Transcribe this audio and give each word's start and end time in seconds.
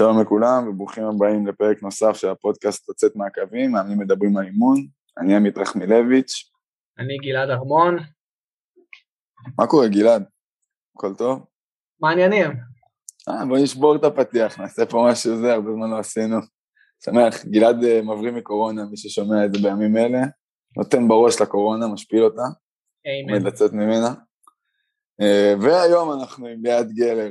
שלום 0.00 0.20
לכולם 0.20 0.68
וברוכים 0.68 1.04
הבאים 1.04 1.46
לפרק 1.46 1.82
נוסף 1.82 2.12
של 2.12 2.28
הפודקאסט 2.28 2.90
לצאת 2.90 3.16
מהקווים, 3.16 3.72
מאמנים 3.72 3.98
מדברים 3.98 4.36
על 4.36 4.44
אימון, 4.44 4.86
אני 5.18 5.36
עמית 5.36 5.58
רחמילביץ'. 5.58 6.50
אני 6.98 7.16
גלעד 7.18 7.50
ארמון. 7.50 7.96
מה 9.58 9.66
קורה 9.66 9.88
גלעד? 9.88 10.24
הכל 10.96 11.14
טוב? 11.14 11.44
מעניינים. 12.00 12.50
אה, 13.28 13.46
בוא 13.46 13.58
נשבור 13.58 13.96
את 13.96 14.04
הפתיח, 14.04 14.60
נעשה 14.60 14.86
פה 14.86 15.06
משהו 15.10 15.36
זה, 15.36 15.52
הרבה 15.52 15.72
זמן 15.72 15.90
לא 15.90 15.98
עשינו. 15.98 16.36
שמח, 17.04 17.44
גלעד 17.44 17.84
אה, 17.84 18.02
מבריא 18.02 18.32
מקורונה, 18.32 18.84
מי 18.84 18.96
ששומע 18.96 19.44
את 19.44 19.54
זה 19.54 19.60
בימים 19.62 19.96
אלה, 19.96 20.20
נותן 20.76 21.08
בראש 21.08 21.40
לקורונה, 21.40 21.86
משפיל 21.86 22.22
אותה, 22.22 22.42
עומד 23.28 23.42
לצאת 23.42 23.72
ממנה. 23.72 24.14
אה, 25.20 25.54
והיום 25.62 26.20
אנחנו 26.20 26.46
עם 26.46 26.64
ליאת 26.64 26.92
גלר. 26.92 27.30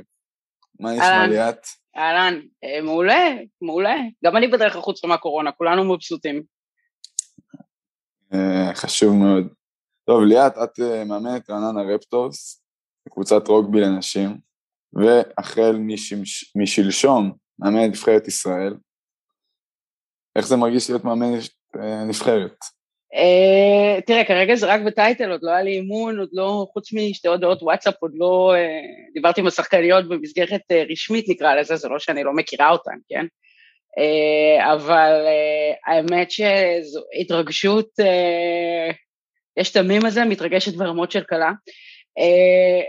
מה 0.80 0.92
נשמע 0.92 1.26
ליאת? 1.26 1.66
אהלן, 1.96 2.40
אה, 2.64 2.82
מעולה, 2.82 3.24
מעולה. 3.62 3.96
גם 4.24 4.36
אני 4.36 4.48
בדרך 4.48 4.76
החוצה 4.76 5.06
מהקורונה, 5.06 5.52
כולנו 5.52 5.94
מבסוטים. 5.94 6.42
אה, 8.34 8.74
חשוב 8.74 9.14
מאוד. 9.14 9.48
טוב, 10.06 10.22
ליאת, 10.22 10.52
את 10.64 10.80
אה, 10.80 11.04
מאמנת 11.04 11.50
רעננה 11.50 11.94
רפטורס, 11.94 12.64
קבוצת 13.10 13.48
רוגבי 13.48 13.80
לנשים, 13.80 14.38
והחל 14.92 15.76
משלשום 16.56 17.32
מאמנת 17.58 17.88
נבחרת 17.90 18.28
ישראל. 18.28 18.74
איך 20.36 20.46
זה 20.46 20.56
מרגיש 20.56 20.90
להיות 20.90 21.04
מאמנת 21.04 21.48
נבחרת? 22.08 22.56
Uh, 23.14 24.00
תראה, 24.06 24.24
כרגע 24.24 24.54
זה 24.54 24.66
רק 24.66 24.80
בטייטל, 24.80 25.30
עוד 25.30 25.40
לא 25.42 25.50
היה 25.50 25.62
לי 25.62 25.70
אימון, 25.70 26.18
עוד 26.18 26.28
לא, 26.32 26.66
חוץ 26.72 26.92
משתי 26.92 27.28
הודעות 27.28 27.62
וואטסאפ, 27.62 27.94
עוד 28.00 28.12
לא 28.14 28.54
uh, 28.54 29.14
דיברתי 29.14 29.40
עם 29.40 29.46
השחקניות 29.46 30.08
במסגרת 30.08 30.60
uh, 30.72 30.92
רשמית 30.92 31.28
נקרא 31.28 31.54
לזה, 31.54 31.76
זה 31.76 31.88
לא 31.88 31.98
שאני 31.98 32.24
לא 32.24 32.32
מכירה 32.32 32.70
אותן, 32.70 32.96
כן? 33.08 33.26
אבל 34.72 35.26
האמת 35.86 36.30
שזו 36.30 37.00
התרגשות, 37.20 37.88
יש 39.56 39.70
את 39.70 39.76
המים 39.76 40.06
הזה, 40.06 40.24
מתרגשת 40.24 40.74
ברמות 40.74 41.10
של 41.10 41.24
כלה. 41.24 41.52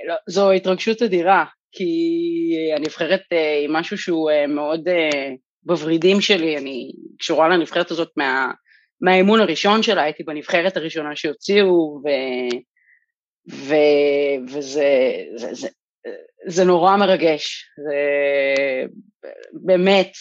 לא, 0.08 0.16
זו 0.28 0.52
התרגשות 0.52 1.02
אדירה, 1.02 1.46
כי 1.72 1.92
הנבחרת 2.76 3.22
היא 3.62 3.70
משהו 3.70 3.98
שהוא 3.98 4.32
מאוד 4.48 4.88
בוורידים 5.64 6.22
שלי, 6.22 6.58
אני 6.58 6.92
קשורה 7.20 7.50
לנבחרת 7.50 7.92
הזאת 7.92 8.10
מה... 8.18 8.52
מהאימון 9.02 9.42
הראשון 9.42 9.84
שלה, 9.84 10.04
הייתי 10.04 10.24
בנבחרת 10.24 10.78
הראשונה 10.78 11.16
שהוציאו, 11.16 12.02
ו, 12.04 12.08
ו, 13.52 13.76
וזה 14.48 14.88
זה, 15.36 15.54
זה, 15.54 15.68
זה 16.48 16.64
נורא 16.64 16.98
מרגש, 16.98 17.66
זה 17.78 17.96
באמת, 19.54 20.12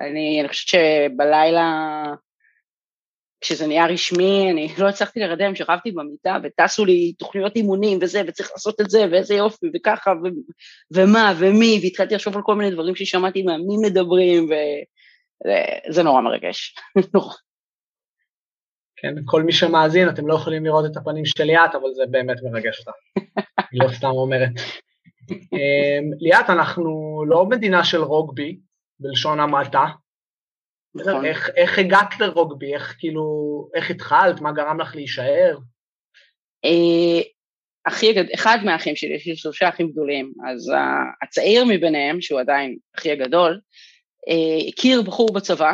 אני, 0.00 0.40
אני 0.40 0.48
חושבת 0.48 0.68
שבלילה, 0.68 2.02
כשזה 3.40 3.66
נהיה 3.66 3.86
רשמי, 3.86 4.50
אני 4.50 4.68
לא 4.78 4.88
הצלחתי 4.88 5.20
לרדם, 5.20 5.54
שכבתי 5.54 5.90
במיטה 5.92 6.36
וטסו 6.42 6.84
לי 6.84 7.12
תוכניות 7.12 7.56
אימונים 7.56 7.98
וזה, 8.02 8.22
וצריך 8.26 8.50
לעשות 8.52 8.80
את 8.80 8.90
זה, 8.90 9.04
ואיזה 9.10 9.34
יופי, 9.34 9.66
וככה, 9.74 10.10
ו, 10.10 10.28
ומה, 10.94 11.34
ומי, 11.38 11.80
והתחלתי 11.82 12.14
לחשוב 12.14 12.36
על 12.36 12.42
כל 12.42 12.54
מיני 12.54 12.70
דברים 12.70 12.96
ששמעתי 12.96 13.42
מהמי 13.42 13.76
מדברים, 13.82 14.48
וזה 15.88 16.02
נורא 16.02 16.20
מרגש, 16.20 16.74
נורא. 17.14 17.34
כן, 19.04 19.14
כל 19.24 19.42
מי 19.42 19.52
שמאזין, 19.52 20.08
אתם 20.08 20.26
לא 20.26 20.34
יכולים 20.34 20.64
לראות 20.64 20.84
את 20.90 20.96
הפנים 20.96 21.24
של 21.24 21.44
ליאת, 21.44 21.74
אבל 21.74 21.94
זה 21.94 22.02
באמת 22.10 22.36
מרגש 22.42 22.80
אותה. 22.80 22.90
היא 23.72 23.80
לא 23.82 23.88
סתם 23.92 24.06
אומרת. 24.06 24.50
אמ, 25.30 26.10
ליאת, 26.18 26.50
אנחנו 26.50 27.22
לא 27.28 27.46
מדינה 27.46 27.84
של 27.84 28.02
רוגבי, 28.02 28.58
בלשון 29.00 29.40
המעטה. 29.40 29.86
נכון. 30.94 31.24
איך, 31.24 31.50
איך 31.56 31.78
הגעת 31.78 32.20
לרוגבי? 32.20 32.74
איך 32.74 32.96
כאילו, 32.98 33.24
איך 33.74 33.90
התחלת? 33.90 34.40
מה 34.40 34.52
גרם 34.52 34.80
לך 34.80 34.94
להישאר? 34.94 35.58
אה, 36.64 37.22
אחי, 37.84 38.14
אחד 38.34 38.58
מהאחים 38.64 38.96
שלי, 38.96 39.14
יש 39.14 39.26
לי 39.26 39.36
שלושה 39.36 39.68
אחים 39.68 39.90
גדולים, 39.90 40.32
אז 40.48 40.72
הצעיר 41.22 41.64
מביניהם, 41.64 42.20
שהוא 42.20 42.40
עדיין 42.40 42.76
אחי 42.98 43.12
הגדול, 43.12 43.60
אה, 44.28 44.68
הכיר 44.68 45.02
בחור 45.02 45.32
בצבא, 45.32 45.72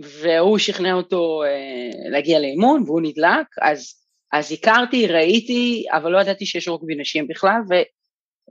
והוא 0.00 0.58
שכנע 0.58 0.92
אותו 0.92 1.42
אה, 1.44 2.10
להגיע 2.10 2.38
לאימון 2.38 2.82
והוא 2.86 3.00
נדלק, 3.02 3.46
אז, 3.62 3.94
אז 4.32 4.52
הכרתי, 4.52 5.06
ראיתי, 5.06 5.84
אבל 5.92 6.10
לא 6.10 6.20
ידעתי 6.20 6.46
שיש 6.46 6.68
רוגבי 6.68 6.94
נשים 6.94 7.28
בכלל, 7.28 7.60
ו, 7.70 7.74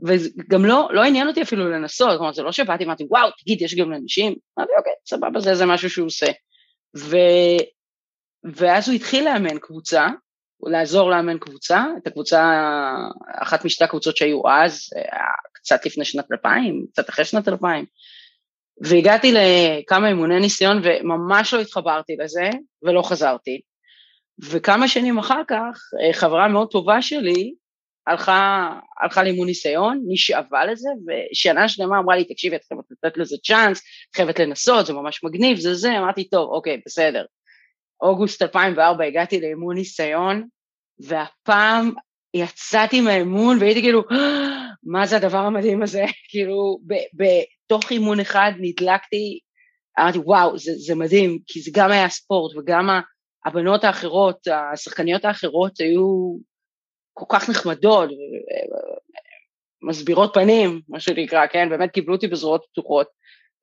וגם 0.08 0.66
לא, 0.66 0.90
לא 0.92 1.04
עניין 1.04 1.28
אותי 1.28 1.42
אפילו 1.42 1.70
לנסות, 1.70 2.18
כלומר 2.18 2.34
זה 2.34 2.44
לא 2.44 2.52
שבאתי 2.52 2.84
ואמרתי 2.84 3.04
וואו 3.10 3.30
תגיד 3.42 3.62
יש 3.62 3.76
גם 3.76 3.92
לנשים, 3.92 4.36
אמרתי 4.60 4.72
אוקיי 4.78 4.94
סבבה 5.08 5.40
זה, 5.40 5.56
זה 5.56 5.66
משהו 5.66 5.90
שהוא 5.90 6.06
עושה, 6.06 6.32
ו, 6.98 7.18
ואז 8.44 8.90
הוא 8.90 8.96
התחיל 8.96 9.26
לאמן 9.26 9.60
קבוצה, 9.60 10.08
לעזור 10.64 11.10
לאמן 11.10 11.38
קבוצה, 11.38 11.86
את 12.02 12.08
הקבוצה, 12.08 12.52
אחת 13.42 13.66
משתי 13.66 13.84
הקבוצות 13.84 14.18
שהיו 14.18 14.42
אז, 14.50 14.90
אה, 14.98 15.32
קצת 15.54 15.86
לפני 15.86 16.06
שנת 16.06 16.26
2000, 16.32 16.86
קצת 16.92 17.10
אחרי 17.10 17.26
שנת 17.26 17.48
2000, 17.48 17.86
והגעתי 18.82 19.34
לכמה 19.34 20.08
אימוני 20.08 20.40
ניסיון 20.40 20.82
וממש 20.84 21.54
לא 21.54 21.60
התחברתי 21.60 22.16
לזה 22.20 22.50
ולא 22.84 23.02
חזרתי. 23.02 23.62
וכמה 24.50 24.88
שנים 24.88 25.18
אחר 25.18 25.42
כך, 25.48 25.82
אה, 26.02 26.14
חברה 26.14 26.48
מאוד 26.48 26.68
טובה 26.72 27.02
שלי 27.02 27.54
הלכה, 28.08 28.70
הלכה 29.02 29.24
לאימון 29.24 29.48
ניסיון, 29.48 30.04
נשאבה 30.08 30.66
לזה, 30.66 30.90
ושנה 31.08 31.70
שלמה 31.70 32.00
אמרה 32.00 32.16
לי, 32.16 32.24
תקשיבי, 32.24 32.56
את 32.56 32.62
חייבת 32.68 32.84
לתת 32.92 33.18
לזה 33.18 33.38
צ'אנס, 33.44 33.80
את 33.80 34.16
חייבת 34.16 34.40
לנסות, 34.40 34.86
זה 34.86 34.94
ממש 34.94 35.24
מגניב, 35.24 35.58
זה 35.58 35.74
זה, 35.74 35.98
אמרתי, 35.98 36.30
טוב, 36.30 36.52
אוקיי, 36.52 36.82
בסדר. 36.86 37.26
אוגוסט 38.02 38.42
2004 38.42 39.06
הגעתי 39.06 39.42
לאימון 39.42 39.76
ניסיון, 39.76 40.48
והפעם 41.00 41.92
יצאתי 42.34 43.02
מהאימון 43.02 43.58
והייתי 43.60 43.82
כאילו, 43.82 44.04
מה 44.84 45.06
זה 45.06 45.16
הדבר 45.18 45.38
המדהים 45.38 45.84
הזה? 45.84 46.06
כאילו, 46.30 46.80
בתוך 47.70 47.92
אימון 47.92 48.20
אחד 48.20 48.52
נדלקתי, 48.60 49.40
אמרתי, 50.00 50.18
וואו, 50.18 50.58
זה, 50.58 50.72
זה 50.78 50.96
מדהים, 50.96 51.40
כי 51.48 51.62
זה 51.62 51.72
גם 51.74 51.92
היה 51.92 52.10
ספורט 52.10 52.58
וגם 52.58 52.90
הבנות 53.46 53.84
האחרות, 53.84 54.48
השחקניות 54.48 55.26
האחרות 55.26 55.80
היו 55.80 56.36
כל 57.14 57.26
כך 57.30 57.50
נחמדות, 57.50 58.10
מסבירות 59.82 60.32
פנים, 60.34 60.82
מה 60.88 61.00
שנקרא, 61.00 61.48
כן? 61.48 61.70
באמת 61.70 61.92
קיבלו 61.92 62.16
אותי 62.16 62.28
בזרועות 62.28 62.66
פתוחות, 62.72 63.08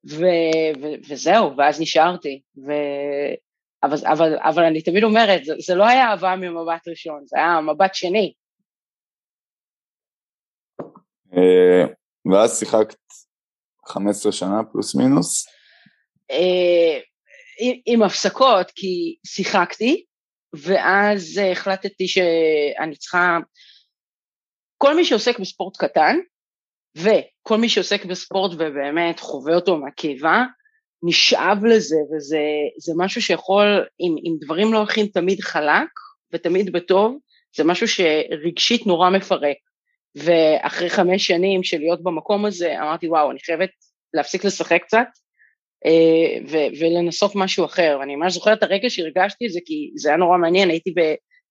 ו, 0.09 0.25
ו, 0.81 0.85
וזהו, 1.09 1.57
ואז 1.57 1.81
נשארתי. 1.81 2.41
ו, 2.67 2.71
אבל, 3.83 3.97
אבל, 4.05 4.37
אבל 4.39 4.63
אני 4.63 4.81
תמיד 4.81 5.03
אומרת, 5.03 5.45
זה, 5.45 5.53
זה 5.59 5.75
לא 5.75 5.87
היה 5.87 6.11
אהבה 6.11 6.35
ממבט 6.35 6.87
ראשון, 6.87 7.23
זה 7.25 7.37
היה 7.37 7.61
מבט 7.61 7.95
שני. 7.95 8.33
אה, 11.33 11.85
ואז 12.31 12.59
שיחקת 12.59 12.95
15 13.87 14.31
שנה 14.31 14.63
פלוס 14.71 14.95
מינוס? 14.95 15.47
אה, 16.31 16.99
עם 17.85 18.03
הפסקות, 18.03 18.71
כי 18.75 19.15
שיחקתי, 19.25 20.05
ואז 20.53 21.41
החלטתי 21.51 22.07
שאני 22.07 22.95
צריכה... 22.95 23.37
כל 24.77 24.95
מי 24.95 25.05
שעוסק 25.05 25.39
בספורט 25.39 25.77
קטן, 25.77 26.17
וכל 26.97 27.57
מי 27.57 27.69
שעוסק 27.69 28.05
בספורט 28.05 28.51
ובאמת 28.53 29.19
חווה 29.19 29.55
אותו 29.55 29.77
מהקיבה, 29.77 30.43
נשאב 31.03 31.65
לזה, 31.65 31.95
וזה 31.95 32.93
משהו 32.97 33.21
שיכול, 33.21 33.85
אם, 33.99 34.15
אם 34.23 34.37
דברים 34.41 34.73
לא 34.73 34.77
הולכים 34.77 35.07
תמיד 35.07 35.41
חלק 35.41 35.89
ותמיד 36.33 36.71
בטוב, 36.71 37.17
זה 37.55 37.63
משהו 37.63 37.87
שרגשית 37.87 38.85
נורא 38.87 39.09
מפרק. 39.09 39.57
ואחרי 40.15 40.89
חמש 40.89 41.27
שנים 41.27 41.63
של 41.63 41.77
להיות 41.77 42.03
במקום 42.03 42.45
הזה, 42.45 42.79
אמרתי, 42.79 43.07
וואו, 43.07 43.31
אני 43.31 43.39
חייבת 43.39 43.69
להפסיק 44.17 44.45
לשחק 44.45 44.81
קצת 44.83 45.07
אה, 45.85 46.39
ו- 46.49 46.79
ולנסות 46.79 47.31
משהו 47.35 47.65
אחר. 47.65 47.97
ואני 47.99 48.15
ממש 48.15 48.33
זוכרת 48.33 48.57
את 48.57 48.63
הרגע 48.63 48.89
שהרגשתי 48.89 49.45
את 49.45 49.51
זה, 49.51 49.59
כי 49.65 49.91
זה 49.95 50.09
היה 50.09 50.17
נורא 50.17 50.37
מעניין, 50.37 50.69
הייתי 50.69 50.93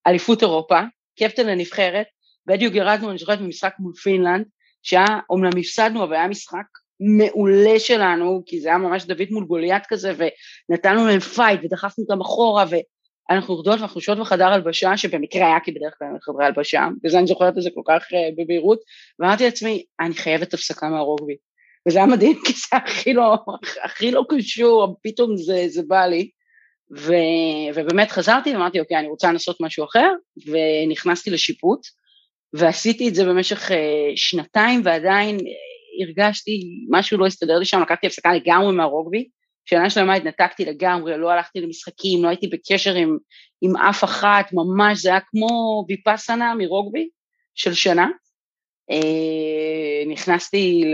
באליפות 0.06 0.42
אירופה, 0.42 0.80
קפטן 1.18 1.46
לנבחרת, 1.46 2.06
בדיוק 2.46 2.74
ירדנו, 2.74 3.10
אני 3.10 3.18
זוכרת, 3.18 3.40
במשחק 3.40 3.74
מול 3.78 3.92
פינלנד, 3.94 4.44
שהיה, 4.82 5.06
אומנם 5.30 5.50
הפסדנו, 5.60 6.04
אבל 6.04 6.14
היה 6.14 6.28
משחק 6.28 6.64
מעולה 7.18 7.78
שלנו, 7.78 8.42
כי 8.46 8.60
זה 8.60 8.68
היה 8.68 8.78
ממש 8.78 9.04
דוד 9.04 9.28
מול 9.30 9.44
גוליית 9.44 9.82
כזה, 9.88 10.12
ונתנו 10.70 11.06
להם 11.06 11.20
fight 11.20 11.60
ודחפנו 11.64 12.04
אותם 12.04 12.20
אחורה, 12.20 12.64
אנחנו 13.30 13.54
יורדות 13.54 13.78
ואנחנו 13.80 13.98
יושבות 13.98 14.18
בחדר 14.18 14.46
הלבשה, 14.46 14.96
שבמקרה 14.96 15.46
היה 15.46 15.60
כי 15.60 15.72
בדרך 15.72 15.94
כלל 15.98 16.08
חדרי 16.22 16.44
הלבשה, 16.46 16.88
וזה 17.04 17.18
אני 17.18 17.26
זוכרת 17.26 17.58
את 17.58 17.62
זה 17.62 17.70
כל 17.74 17.82
כך 17.86 18.02
uh, 18.02 18.42
בבהירות, 18.42 18.78
ואמרתי 19.18 19.44
לעצמי, 19.44 19.84
אני 20.00 20.14
חייבת 20.14 20.54
הפסקה 20.54 20.88
מהרוגבי. 20.88 21.36
וזה 21.86 21.98
היה 21.98 22.06
מדהים, 22.06 22.40
כי 22.46 22.52
זה 22.52 22.76
הכי 22.76 23.12
לא, 23.12 23.36
הכי 23.84 24.10
לא 24.10 24.24
קשור, 24.28 24.96
פתאום 25.02 25.36
זה, 25.36 25.64
זה 25.68 25.82
בא 25.88 26.06
לי. 26.06 26.30
ו, 26.96 27.12
ובאמת 27.74 28.10
חזרתי 28.10 28.52
ואמרתי, 28.52 28.80
אוקיי, 28.80 28.98
אני 28.98 29.08
רוצה 29.08 29.32
לנסות 29.32 29.56
משהו 29.60 29.84
אחר, 29.84 30.12
ונכנסתי 30.46 31.30
לשיפוט, 31.30 31.80
ועשיתי 32.52 33.08
את 33.08 33.14
זה 33.14 33.24
במשך 33.24 33.70
uh, 33.70 33.74
שנתיים, 34.16 34.80
ועדיין 34.84 35.38
הרגשתי, 36.02 36.60
משהו 36.90 37.18
לא 37.18 37.26
הסתדר 37.26 37.58
לי 37.58 37.64
שם, 37.64 37.82
לקחתי 37.82 38.06
הפסקה 38.06 38.34
לגמרי 38.34 38.72
מהרוגבי, 38.72 39.28
שנה 39.64 39.90
שלמה 39.90 40.14
התנתקתי 40.14 40.64
לגמרי, 40.64 41.18
לא 41.18 41.30
הלכתי 41.30 41.60
למשחקים, 41.60 42.24
לא 42.24 42.28
הייתי 42.28 42.46
בקשר 42.46 42.94
עם, 42.94 43.16
עם 43.62 43.76
אף 43.76 44.04
אחת, 44.04 44.52
ממש, 44.52 45.02
זה 45.02 45.08
היה 45.08 45.20
כמו 45.20 45.84
ויפאסנה 45.88 46.54
מרוגבי 46.54 47.08
של 47.54 47.74
שנה. 47.74 48.08
אה, 48.90 50.12
נכנסתי 50.12 50.84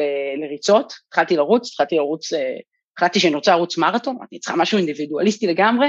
לריצות, 0.43 0.93
התחלתי 1.09 1.37
לרוץ, 1.37 1.71
התחלתי 1.71 1.97
לרוץ, 1.97 2.33
אה, 2.33 2.57
החלטתי 2.97 3.21
שאני 3.21 3.35
רוצה 3.35 3.51
לרוץ 3.53 3.79
מרתון, 3.79 4.17
אמרתי, 4.17 4.39
צריכה 4.39 4.57
משהו 4.57 4.79
אינדיבידואליסטי 4.79 5.47
לגמרי, 5.47 5.87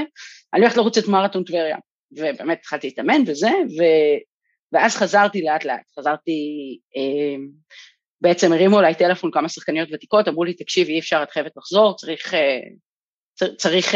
אני 0.54 0.62
הולכת 0.62 0.76
לרוץ 0.76 0.98
את 0.98 1.08
מרתון 1.08 1.44
טבריה, 1.44 1.76
ובאמת 2.12 2.58
התחלתי 2.60 2.86
להתאמן 2.86 3.22
וזה, 3.26 3.48
ו, 3.48 3.82
ואז 4.72 4.96
חזרתי 4.96 5.42
לאט 5.42 5.64
לאט, 5.64 5.82
חזרתי, 5.98 6.32
אה, 6.96 7.36
בעצם 8.20 8.52
הרימו 8.52 8.80
אליי 8.80 8.94
טלפון 8.94 9.30
כמה 9.30 9.48
שחקניות 9.48 9.88
ותיקות, 9.92 10.28
אמרו 10.28 10.44
לי, 10.44 10.54
תקשיבי, 10.54 10.92
אי 10.92 10.98
אפשר, 10.98 11.20
את 11.22 11.30
חייבת 11.30 11.52
לחזור, 11.56 11.96
צריך, 11.96 12.34
צריך 13.56 13.94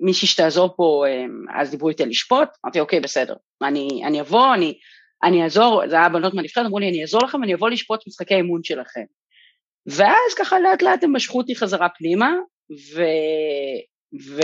מישהי 0.00 0.28
שתעזור 0.28 0.74
פה, 0.76 1.04
אז 1.54 1.70
דיברו 1.70 1.88
איתי 1.88 2.06
לשפוט, 2.06 2.48
אמרתי, 2.64 2.80
אוקיי, 2.80 3.00
בסדר, 3.00 3.34
אני, 3.62 4.02
אני 4.06 4.20
אבוא, 4.20 4.54
אני, 4.54 4.78
אני 5.22 5.44
אעזור, 5.44 5.82
זה 5.88 5.96
היה 5.96 6.08
בנות 6.08 6.34
מהנבחרת, 6.34 6.66
אמרו 6.66 6.78
לי, 6.78 6.88
אני 6.88 7.02
אעזור 7.02 7.24
לכם, 7.24 7.44
אני 7.44 7.54
אבוא 7.54 7.70
לשפוט 7.70 8.06
משחקי 8.06 8.34
אימון 8.34 8.64
שלכם. 8.64 9.04
ואז 9.86 10.34
ככה 10.38 10.60
לאט 10.60 10.82
לאט 10.82 11.04
הם 11.04 11.16
משכו 11.16 11.38
אותי 11.38 11.56
חזרה 11.56 11.88
פנימה, 11.88 12.34
ו... 12.94 13.02
ו... 14.22 14.40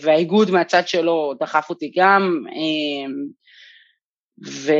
והאיגוד 0.00 0.50
מהצד 0.50 0.88
שלו 0.88 1.34
דחף 1.40 1.70
אותי 1.70 1.92
גם, 1.96 2.44
ו... 4.46 4.72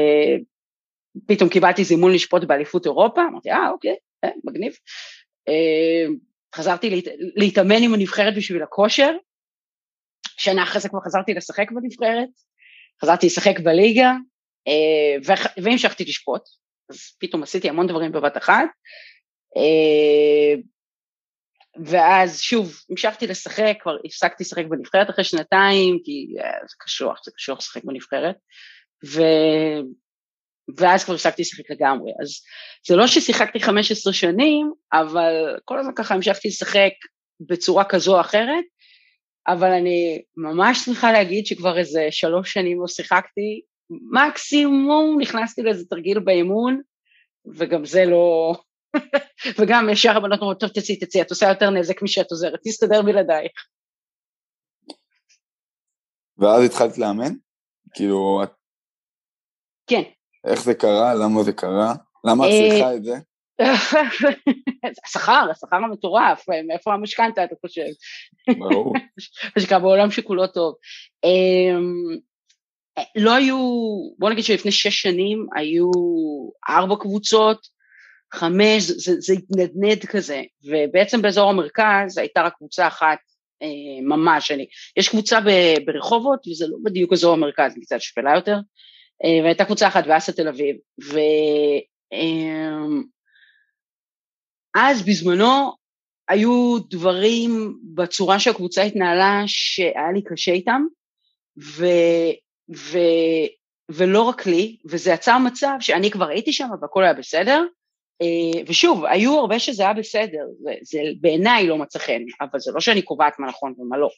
פתאום 1.26 1.48
קיבלתי 1.50 1.84
זימון 1.84 2.12
לשפוט 2.12 2.44
באליפות 2.44 2.86
אירופה, 2.86 3.22
אמרתי, 3.30 3.50
אה, 3.50 3.70
אוקיי, 3.70 3.96
אה, 4.24 4.30
מגניב. 4.44 4.72
אה, 5.48 6.14
חזרתי 6.54 6.90
להת... 6.90 7.04
להתאמן 7.36 7.82
עם 7.82 7.94
הנבחרת 7.94 8.34
בשביל 8.36 8.62
הכושר, 8.62 9.16
שנה 10.36 10.62
אחרי 10.62 10.80
זה 10.80 10.88
כבר 10.88 11.00
חזרתי 11.00 11.34
לשחק 11.34 11.72
בנבחרת, 11.72 12.28
חזרתי 13.02 13.26
לשחק 13.26 13.60
בליגה. 13.60 14.12
והמשכתי 15.62 16.04
לשפוט, 16.04 16.42
אז 16.90 16.98
פתאום 17.20 17.42
עשיתי 17.42 17.68
המון 17.68 17.86
דברים 17.86 18.12
בבת 18.12 18.36
אחת, 18.36 18.68
אה, 19.56 20.60
ואז 21.84 22.40
שוב, 22.40 22.72
המשכתי 22.90 23.26
לשחק, 23.26 23.76
כבר 23.80 23.96
הפסקתי 24.04 24.44
לשחק 24.44 24.64
בנבחרת 24.68 25.10
אחרי 25.10 25.24
שנתיים, 25.24 25.98
כי 26.04 26.26
אה, 26.40 26.50
זה 26.68 26.76
קשוח, 26.78 27.20
זה 27.24 27.30
קשוח 27.36 27.58
לשחק 27.58 27.84
בנבחרת, 27.84 28.36
ו... 29.06 29.22
ואז 30.76 31.04
כבר 31.04 31.14
הפסקתי 31.14 31.42
לשחק 31.42 31.70
לגמרי. 31.70 32.12
אז 32.22 32.28
זה 32.88 32.96
לא 32.96 33.06
ששיחקתי 33.06 33.60
15 33.60 34.12
שנים, 34.12 34.72
אבל 34.92 35.56
כל 35.64 35.78
הזמן 35.78 35.92
ככה 35.96 36.14
המשכתי 36.14 36.48
לשחק 36.48 36.92
בצורה 37.40 37.84
כזו 37.84 38.14
או 38.16 38.20
אחרת, 38.20 38.64
אבל 39.48 39.70
אני 39.70 40.22
ממש 40.36 40.78
שמחה 40.78 41.12
להגיד 41.12 41.46
שכבר 41.46 41.78
איזה 41.78 42.06
שלוש 42.10 42.52
שנים 42.52 42.80
לא 42.80 42.86
שיחקתי, 42.88 43.60
מקסימום 43.90 45.20
נכנסתי 45.20 45.62
לאיזה 45.62 45.84
תרגיל 45.84 46.18
באימון, 46.18 46.80
וגם 47.54 47.84
זה 47.84 48.04
לא... 48.04 48.54
וגם 49.58 49.88
ישר 49.92 50.16
הבנות 50.16 50.40
אומרות, 50.40 50.60
טוב 50.60 50.70
תצאי 50.70 50.96
תצאי, 50.96 51.22
את 51.22 51.30
עושה 51.30 51.48
יותר 51.48 51.70
נזק 51.70 52.02
משאת 52.02 52.30
עוזרת, 52.30 52.60
תסתדר 52.64 53.02
בלעדייך. 53.02 53.52
ואז 56.38 56.64
התחלת 56.64 56.98
לאמן? 56.98 57.34
כאילו... 57.94 58.42
כן. 59.86 60.02
איך 60.44 60.62
זה 60.62 60.74
קרה? 60.74 61.14
למה 61.14 61.42
זה 61.42 61.52
קרה? 61.52 61.94
למה 62.24 62.44
את 62.46 62.50
אה, 62.50 62.68
צריכה 62.70 62.94
את 62.94 63.04
זה? 63.04 63.14
השכר, 65.06 65.46
השכר 65.50 65.76
המטורף, 65.76 66.44
מאיפה 66.66 66.94
המשכנתה 66.94 67.44
אתה 67.44 67.54
חושב? 67.60 67.86
ברור. 68.58 68.94
מה 69.56 69.62
שנקרא 69.62 69.78
בעולם 69.78 70.10
שכולו 70.10 70.46
טוב. 70.46 70.74
אמ, 72.98 73.04
לא 73.16 73.34
היו, 73.34 73.58
בוא 74.18 74.30
נגיד 74.30 74.44
שלפני 74.44 74.72
שש 74.72 75.02
שנים 75.02 75.46
היו 75.56 75.90
ארבע 76.68 76.94
קבוצות, 77.00 77.76
חמש, 78.34 78.82
זה, 78.82 79.20
זה 79.20 79.32
התנדנד 79.32 80.04
כזה, 80.04 80.42
ובעצם 80.64 81.22
באזור 81.22 81.50
המרכז 81.50 82.18
הייתה 82.18 82.42
רק 82.42 82.54
קבוצה 82.56 82.86
אחת 82.86 83.18
אה, 83.62 83.68
ממש, 84.02 84.50
אני, 84.50 84.66
יש 84.96 85.08
קבוצה 85.08 85.38
ברחובות 85.86 86.46
וזה 86.48 86.66
לא 86.66 86.76
בדיוק 86.84 87.12
אזור 87.12 87.32
המרכז, 87.32 87.72
היא 87.76 87.82
קצת 87.82 88.00
שפלה 88.00 88.34
יותר, 88.34 88.56
אה, 89.24 89.42
והייתה 89.42 89.64
קבוצה 89.64 89.88
אחת 89.88 90.06
באסה 90.06 90.32
תל 90.32 90.48
אביב, 90.48 90.76
ואז 94.74 95.00
אמ, 95.00 95.06
בזמנו 95.06 95.72
היו 96.28 96.78
דברים 96.90 97.78
בצורה 97.94 98.38
שהקבוצה 98.38 98.82
התנהלה 98.82 99.42
שהיה 99.46 100.12
לי 100.14 100.22
קשה 100.22 100.52
איתם, 100.52 100.82
ו, 101.58 101.86
ו, 102.74 102.98
ולא 103.90 104.22
רק 104.22 104.46
לי, 104.46 104.76
וזה 104.90 105.10
יצר 105.10 105.38
מצב 105.38 105.76
שאני 105.80 106.10
כבר 106.10 106.28
הייתי 106.28 106.52
שם 106.52 106.68
והכל 106.80 107.04
היה 107.04 107.14
בסדר, 107.14 107.64
אה, 108.22 108.62
ושוב, 108.66 109.04
היו 109.04 109.38
הרבה 109.38 109.58
שזה 109.58 109.82
היה 109.82 109.92
בסדר, 109.92 110.46
זה, 110.82 111.00
בעיניי 111.20 111.66
לא 111.66 111.78
מצא 111.78 111.98
חן, 111.98 112.22
אבל 112.40 112.60
זה 112.60 112.72
לא 112.74 112.80
שאני 112.80 113.02
קובעת 113.02 113.38
מה 113.38 113.46
נכון 113.46 113.74
ומה 113.78 113.98
לא. 113.98 114.08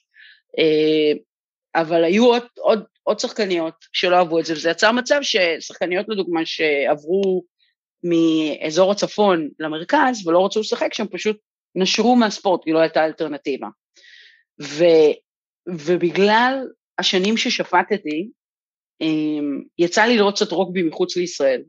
אה, 0.59 1.13
אבל 1.75 2.05
היו 2.05 2.27
עוד, 2.27 2.43
עוד, 2.59 2.85
עוד 3.03 3.19
שחקניות 3.21 3.75
שלא 3.93 4.17
אהבו 4.17 4.39
את 4.39 4.45
זה, 4.45 4.53
וזה 4.53 4.71
יצר 4.71 4.93
מצב 4.93 5.19
ששחקניות 5.23 6.07
לדוגמה 6.09 6.41
שעברו 6.45 7.43
מאזור 8.05 8.93
הצפון 8.93 9.49
למרכז 9.59 10.27
ולא 10.27 10.47
רצו 10.47 10.61
לשחק 10.61 10.95
שם, 10.95 11.07
פשוט 11.07 11.37
נשרו 11.75 12.17
מהספורט, 12.17 12.65
כי 12.65 12.73
לא 12.73 12.79
הייתה 12.79 13.05
אלטרנטיבה. 13.05 13.69
ו, 14.63 14.85
ובגלל 15.69 16.67
השנים 16.99 17.37
ששפטתי, 17.37 18.29
יצא 19.79 20.05
לי 20.05 20.17
לראות 20.17 20.35
קצת 20.35 20.53
רוגבי 20.53 20.83
מחוץ 20.83 21.17
לישראל, 21.17 21.63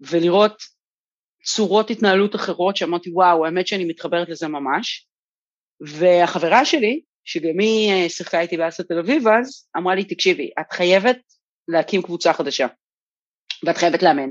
ולראות 0.00 0.62
צורות 1.44 1.90
התנהלות 1.90 2.34
אחרות 2.34 2.76
שאמרתי, 2.76 3.10
וואו, 3.10 3.46
האמת 3.46 3.66
שאני 3.66 3.84
מתחברת 3.84 4.28
לזה 4.28 4.48
ממש. 4.48 5.06
והחברה 5.80 6.64
שלי, 6.64 7.00
שגם 7.24 7.58
היא 7.58 7.92
אה, 7.92 8.08
שיחקה 8.08 8.40
איתי 8.40 8.56
באסת 8.56 8.88
תל 8.88 8.98
אביב 8.98 9.28
אז, 9.28 9.68
אמרה 9.76 9.94
לי, 9.94 10.04
תקשיבי, 10.04 10.50
את 10.60 10.72
חייבת 10.72 11.18
להקים 11.68 12.02
קבוצה 12.02 12.32
חדשה, 12.32 12.66
ואת 13.66 13.76
חייבת 13.76 14.02
לאמן. 14.02 14.30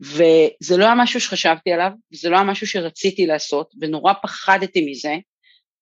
וזה 0.00 0.76
לא 0.76 0.84
היה 0.84 0.94
משהו 0.94 1.20
שחשבתי 1.20 1.72
עליו, 1.72 1.90
וזה 2.12 2.28
לא 2.28 2.36
היה 2.36 2.44
משהו 2.44 2.66
שרציתי 2.66 3.26
לעשות, 3.26 3.72
ונורא 3.80 4.12
פחדתי 4.22 4.90
מזה, 4.90 5.14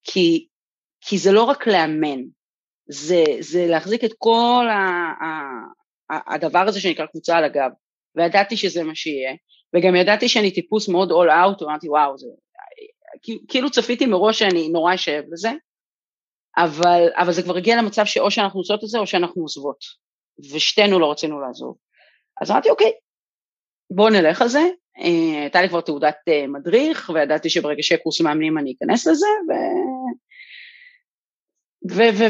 כי, 0.03 0.47
כי 1.01 1.19
זה 1.19 1.33
לא 1.33 1.43
רק 1.43 1.67
לאמן, 1.67 2.21
זה, 2.89 3.25
זה 3.41 3.67
להחזיק 3.67 4.05
את 4.05 4.13
כל 4.19 4.67
ה, 4.71 4.79
ה, 5.25 5.27
ה, 6.13 6.35
הדבר 6.35 6.65
הזה 6.69 6.81
שנקרא 6.81 7.07
קבוצה 7.07 7.37
על 7.37 7.45
הגב, 7.45 7.71
וידעתי 8.17 8.57
שזה 8.57 8.83
מה 8.85 8.95
שיהיה, 8.95 9.35
וגם 9.77 9.97
ידעתי 9.97 10.29
שאני 10.29 10.51
טיפוס 10.51 10.89
מאוד 10.89 11.11
all 11.11 11.29
out, 11.29 11.65
אמרתי 11.65 11.89
וואו, 11.89 12.19
זה, 12.19 12.27
כאילו 13.49 13.71
צפיתי 13.71 14.07
מראש 14.07 14.39
שאני 14.39 14.69
נורא 14.69 14.95
אשב 14.95 15.23
לזה, 15.33 15.51
אבל, 16.57 17.09
אבל 17.15 17.33
זה 17.33 17.43
כבר 17.43 17.57
הגיע 17.57 17.77
למצב 17.77 18.05
שאו 18.05 18.31
שאנחנו 18.31 18.61
עושות 18.61 18.85
את 18.85 18.89
זה 18.89 18.99
או 18.99 19.07
שאנחנו 19.07 19.43
עוזבות, 19.43 19.79
ושתינו 20.53 20.99
לא 20.99 21.11
רצינו 21.11 21.41
לעזוב. 21.41 21.77
אז 22.41 22.51
אמרתי, 22.51 22.71
אוקיי, 22.71 22.93
בואו 23.91 24.09
נלך 24.11 24.43
על 24.43 24.49
זה. 24.49 24.69
אה, 24.99 25.41
הייתה 25.41 25.63
לי 25.63 25.69
כבר 25.69 25.81
תעודת 25.81 26.17
אה, 26.29 26.47
מדריך, 26.47 27.11
וידעתי 27.15 27.51
שברגע 27.51 27.83
שיהיה 27.83 28.01
קורס 28.03 28.21
מאמנים 28.21 28.59
אני 28.59 28.75
אכנס 28.79 29.07
לזה, 29.07 29.27
ו... 29.27 29.53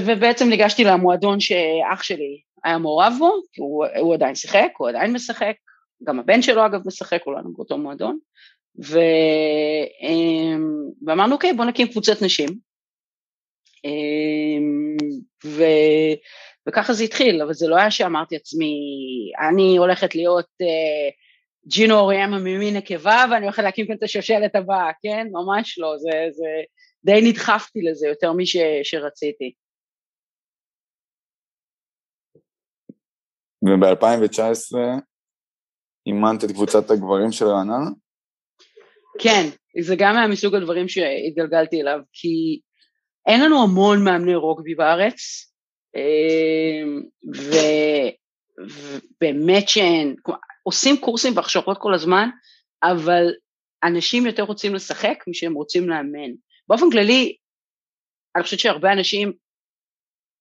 ובעצם 0.06 0.48
ניגשתי 0.48 0.84
למועדון 0.84 1.40
שאח 1.40 2.02
שלי 2.02 2.40
היה 2.64 2.78
מעורב 2.78 3.12
בו, 3.18 3.32
כי 3.52 3.60
הוא, 3.60 3.86
הוא 4.00 4.14
עדיין 4.14 4.34
שיחק, 4.34 4.68
הוא 4.78 4.88
עדיין 4.88 5.12
משחק, 5.12 5.54
גם 6.04 6.18
הבן 6.20 6.42
שלו 6.42 6.66
אגב 6.66 6.80
משחק, 6.86 7.22
כולנו 7.22 7.52
באותו 7.52 7.78
מועדון, 7.78 8.18
ו... 8.84 8.98
אה, 10.02 10.56
ואמרנו, 11.06 11.34
אוקיי, 11.34 11.52
בואו 11.52 11.68
נקים 11.68 11.88
קבוצת 11.88 12.22
נשים. 12.22 12.48
אמ, 13.84 14.96
ו, 15.44 15.64
וככה 16.68 16.92
זה 16.92 17.04
התחיל, 17.04 17.42
אבל 17.42 17.52
זה 17.52 17.68
לא 17.68 17.76
היה 17.76 17.90
שאמרתי 17.90 18.34
לעצמי, 18.34 18.74
אני 19.48 19.76
הולכת 19.76 20.14
להיות 20.14 20.46
uh, 20.62 21.14
ג'ינו 21.68 21.98
אוריאמה 21.98 22.38
ממין 22.38 22.76
נקבה 22.76 23.24
ואני 23.30 23.44
הולכת 23.44 23.62
להקים 23.62 23.86
כאן 23.86 23.96
את 23.96 24.02
השושלת 24.02 24.56
הבאה, 24.56 24.90
כן? 25.02 25.26
ממש 25.32 25.78
לא, 25.78 25.98
זה, 25.98 26.10
זה 26.30 26.46
די 27.08 27.20
נדחפתי 27.30 27.82
לזה 27.82 28.08
יותר 28.08 28.32
מש, 28.32 28.56
שרציתי. 28.82 29.54
וב-2019 33.62 34.76
אימנת 36.06 36.44
את 36.44 36.50
קבוצת 36.50 36.90
הגברים 36.90 37.32
של 37.32 37.44
רעננה? 37.44 37.90
כן, 39.18 39.42
זה 39.82 39.94
גם 39.98 40.16
היה 40.16 40.28
מסוג 40.28 40.54
הדברים 40.54 40.88
שהתגלגלתי 40.88 41.80
אליו, 41.80 41.98
כי 42.12 42.60
אין 43.26 43.44
לנו 43.44 43.62
המון 43.62 44.04
מאמני 44.04 44.34
רוגבי 44.34 44.74
בארץ, 44.74 45.16
אמ, 45.96 47.02
ובאמת 49.20 49.68
שאין, 49.68 50.14
עושים 50.62 50.96
קורסים 51.00 51.36
והכשרות 51.36 51.78
כל 51.80 51.94
הזמן, 51.94 52.28
אבל 52.82 53.24
אנשים 53.84 54.26
יותר 54.26 54.42
רוצים 54.42 54.74
לשחק 54.74 55.24
משהם 55.28 55.54
רוצים 55.54 55.88
לאמן. 55.88 56.30
באופן 56.68 56.90
כללי, 56.90 57.36
אני 58.36 58.44
חושבת 58.44 58.60
שהרבה 58.60 58.92
אנשים 58.92 59.32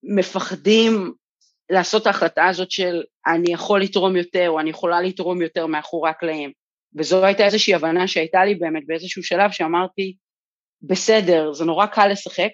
מפחדים 0.04 1.14
לעשות 1.70 2.02
את 2.02 2.08
ההחלטה 2.08 2.46
הזאת 2.48 2.72
של 2.72 3.04
אני 3.28 3.54
יכול 3.54 3.82
לתרום 3.82 4.16
יותר 4.16 4.50
או 4.50 4.60
אני 4.60 4.70
יכולה 4.70 5.02
לתרום 5.02 5.42
יותר 5.42 5.66
מאחורי 5.66 6.10
הקלעים. 6.10 6.52
וזו 6.98 7.26
הייתה 7.26 7.46
איזושהי 7.46 7.74
הבנה 7.74 8.08
שהייתה 8.08 8.46
לי 8.46 8.56
באמת 8.56 8.84
באיזשהו 8.88 9.24
שלב 9.24 9.52
שאמרתי, 9.52 10.16
בסדר, 10.82 11.54
זה 11.54 11.66
נורא 11.66 11.86
קל 11.86 12.08
לשחק, 12.08 12.50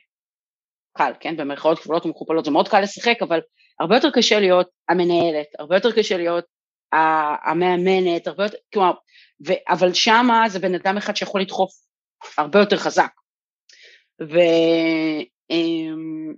קל, 0.97 1.11
כן, 1.19 1.37
במרכאות 1.37 1.79
כפולות 1.79 2.05
ומכופלות, 2.05 2.45
זה 2.45 2.51
מאוד 2.51 2.67
קל 2.67 2.81
לשחק, 2.81 3.17
אבל 3.21 3.39
הרבה 3.79 3.95
יותר 3.95 4.11
קשה 4.11 4.39
להיות 4.39 4.69
המנהלת, 4.89 5.47
הרבה 5.59 5.75
יותר 5.75 5.91
קשה 5.91 6.17
להיות 6.17 6.45
המאמנת, 7.45 8.27
הרבה 8.27 8.43
יותר, 8.43 8.57
כלומר, 8.73 8.91
ו, 9.47 9.53
אבל 9.69 9.93
שמה 9.93 10.43
זה 10.49 10.59
בן 10.59 10.75
אדם 10.75 10.97
אחד 10.97 11.15
שיכול 11.15 11.41
לדחוף 11.41 11.71
הרבה 12.37 12.59
יותר 12.59 12.77
חזק. 12.77 13.11
ו, 14.21 14.37
אמ, 15.49 16.33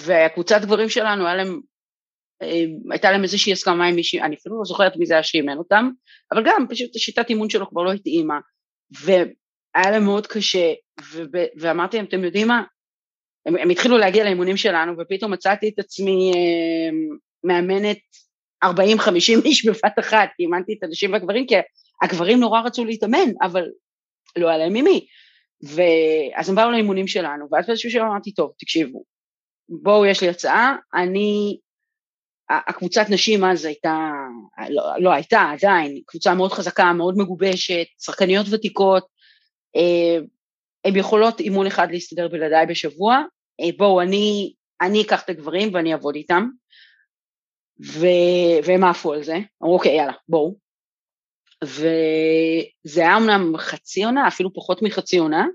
והקבוצת 0.00 0.60
גברים 0.62 0.88
שלנו, 0.88 1.26
היה 1.26 1.34
להם, 1.34 1.60
אמ, 2.42 2.92
הייתה 2.92 3.12
להם 3.12 3.22
איזושהי 3.22 3.52
הסכמה 3.52 3.86
עם 3.86 3.94
מישהי, 3.94 4.22
אני 4.22 4.36
אפילו 4.36 4.58
לא 4.58 4.64
זוכרת 4.64 4.96
מי 4.96 5.06
זה 5.06 5.14
היה 5.14 5.22
שאימן 5.22 5.58
אותם, 5.58 5.90
אבל 6.32 6.42
גם 6.46 6.66
פשוט 6.70 6.96
השיטת 6.96 7.28
אימון 7.28 7.50
שלו 7.50 7.68
כבר 7.68 7.82
לא 7.82 7.92
התאימה, 7.92 8.38
והיה 9.00 9.90
להם 9.90 10.04
מאוד 10.04 10.26
קשה, 10.26 10.72
ו, 11.12 11.22
ואמרתי 11.60 11.96
להם, 11.96 12.06
אתם 12.06 12.24
יודעים 12.24 12.48
מה, 12.48 12.62
הם, 13.46 13.56
הם 13.56 13.70
התחילו 13.70 13.98
להגיע 13.98 14.24
לאימונים 14.24 14.56
שלנו, 14.56 14.92
ופתאום 14.98 15.32
מצאתי 15.32 15.68
את 15.68 15.78
עצמי 15.78 16.32
אה, 16.34 16.90
מאמנת 17.44 17.98
40-50 18.64 18.68
איש 19.44 19.66
בבת 19.66 19.98
אחת, 20.00 20.28
כי 20.36 20.42
אימנתי 20.42 20.74
את 20.78 20.82
הנשים 20.82 21.12
והגברים, 21.12 21.46
כי 21.46 21.54
הגברים 22.02 22.40
נורא 22.40 22.60
רצו 22.60 22.84
להתאמן, 22.84 23.30
אבל 23.42 23.64
לא 24.36 24.48
היה 24.48 24.58
להם 24.58 24.72
ממי. 24.72 25.06
ואז 25.62 26.48
הם 26.48 26.54
באו 26.54 26.70
לאימונים 26.70 27.06
שלנו, 27.06 27.46
ואז 27.52 27.66
באיזשהו 27.66 27.90
שלב 27.90 28.02
אמרתי, 28.02 28.32
טוב, 28.32 28.52
תקשיבו, 28.58 29.04
בואו, 29.68 30.06
יש 30.06 30.22
לי 30.22 30.28
הצעה, 30.28 30.76
אני, 30.94 31.58
הקבוצת 32.50 33.06
נשים 33.10 33.44
אז 33.44 33.64
הייתה, 33.64 34.10
לא, 34.68 34.82
לא 34.98 35.12
הייתה, 35.12 35.52
עדיין, 35.52 36.00
קבוצה 36.06 36.34
מאוד 36.34 36.52
חזקה, 36.52 36.92
מאוד 36.92 37.18
מגובשת, 37.18 37.86
שחקניות 38.02 38.46
ותיקות, 38.50 39.06
אה, 39.76 40.18
הן 40.84 40.96
יכולות 40.96 41.40
אימון 41.40 41.66
אחד 41.66 41.88
להסתדר 41.90 42.28
בלעדיי 42.28 42.66
בשבוע, 42.66 43.22
אה, 43.60 43.68
בואו, 43.76 44.00
אני, 44.00 44.52
אני 44.80 45.02
אקח 45.02 45.22
את 45.22 45.30
הגברים 45.30 45.74
ואני 45.74 45.92
אעבוד 45.92 46.14
איתם, 46.14 46.48
ו... 47.86 48.06
והם 48.64 48.84
עפו 48.84 49.12
על 49.12 49.22
זה, 49.22 49.38
אמרו 49.62 49.74
אוקיי 49.74 49.96
יאללה 49.96 50.12
בואו, 50.28 50.56
וזה 51.64 53.00
היה 53.00 53.16
אמנם 53.16 53.56
חצי 53.58 54.04
עונה, 54.04 54.28
אפילו 54.28 54.54
פחות 54.54 54.82
מחצי 54.82 55.18
עונה, 55.18 55.46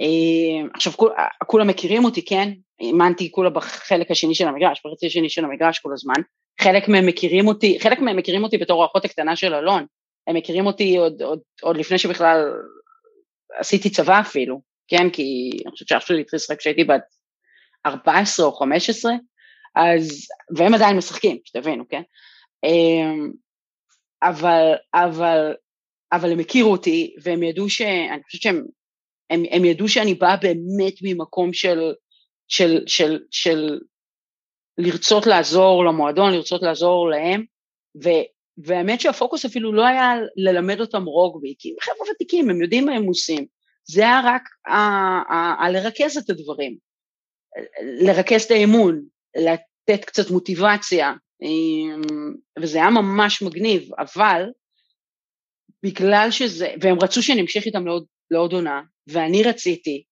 אה, 0.00 0.68
עכשיו 0.74 0.92
כול, 0.92 1.12
כולם 1.46 1.66
מכירים 1.66 2.04
אותי, 2.04 2.24
כן, 2.24 2.52
האמנתי 2.80 3.30
כולה 3.30 3.50
בחלק 3.50 4.10
השני 4.10 4.34
של 4.34 4.48
המגרש, 4.48 4.82
בחצי 4.86 5.06
השני 5.06 5.30
של 5.30 5.44
המגרש 5.44 5.78
כל 5.78 5.92
הזמן, 5.92 6.22
חלק 6.60 6.88
מהם 6.88 7.06
מכירים 7.06 7.48
אותי, 7.48 7.78
חלק 7.80 7.98
מהם 7.98 8.16
מכירים 8.16 8.44
אותי 8.44 8.58
בתור 8.58 8.82
האחות 8.82 9.04
הקטנה 9.04 9.36
של 9.36 9.54
אלון, 9.54 9.86
הם 10.26 10.36
מכירים 10.36 10.66
אותי 10.66 10.96
עוד, 10.96 11.22
עוד, 11.22 11.40
עוד 11.62 11.76
לפני 11.76 11.98
שבכלל 11.98 12.52
עשיתי 13.58 13.90
צבא 13.90 14.20
אפילו, 14.20 14.60
כן, 14.88 15.10
כי 15.10 15.50
אני 15.64 15.70
חושבת 15.70 15.88
שאח 15.88 16.06
שלי 16.06 16.20
התחיל 16.20 16.36
לשחק 16.36 16.58
כשהייתי 16.58 16.84
בת 16.84 17.02
14 17.86 18.46
או 18.46 18.52
15, 18.52 19.12
אז, 19.76 20.28
והם 20.56 20.74
עדיין 20.74 20.96
משחקים, 20.96 21.38
שתבינו, 21.44 21.84
כן? 21.88 22.02
אבל, 24.22 24.72
אבל, 24.94 25.54
אבל 26.12 26.32
הם 26.32 26.38
הכירו 26.38 26.72
אותי, 26.72 27.14
והם 27.22 27.42
ידעו 27.42 27.68
ש... 27.70 27.80
אני 27.80 28.22
חושבת 28.22 28.42
שהם 28.42 28.62
הם, 29.30 29.42
הם 29.50 29.64
ידעו 29.64 29.88
שאני 29.88 30.14
באה 30.14 30.36
באמת 30.36 30.94
ממקום 31.02 31.52
של, 31.52 31.92
של, 32.48 32.82
של, 32.86 33.18
של 33.30 33.78
לרצות 34.78 35.26
לעזור 35.26 35.84
למועדון, 35.84 36.32
לרצות 36.32 36.62
לעזור 36.62 37.10
להם, 37.10 37.44
ו, 38.04 38.08
והאמת 38.58 39.00
שהפוקוס 39.00 39.44
אפילו 39.44 39.72
לא 39.72 39.86
היה 39.86 40.12
ללמד 40.36 40.80
אותם 40.80 41.04
רוגבי, 41.04 41.54
כי 41.58 41.68
הם 41.70 41.76
חבר'ה 41.80 42.10
ותיקים, 42.14 42.50
הם 42.50 42.62
יודעים 42.62 42.86
מה 42.86 42.92
הם 42.92 43.04
עושים. 43.04 43.46
זה 43.88 44.02
היה 44.02 44.20
רק 44.24 44.42
על 45.58 45.72
לרכז 45.72 46.16
את 46.16 46.30
הדברים, 46.30 46.76
לרכז 48.00 48.42
את 48.42 48.50
האמון, 48.50 49.02
לתת 49.36 50.04
קצת 50.04 50.30
מוטיבציה, 50.30 51.12
וזה 52.58 52.78
היה 52.78 52.90
ממש 52.90 53.42
מגניב, 53.42 53.88
אבל 53.98 54.42
בגלל 55.82 56.28
שזה, 56.30 56.74
והם 56.80 56.96
רצו 57.02 57.22
שאני 57.22 57.40
אמשיך 57.40 57.66
איתם 57.66 57.86
לעוד, 57.86 58.04
לעוד 58.30 58.52
עונה, 58.52 58.82
ואני 59.06 59.42
רציתי, 59.42 60.04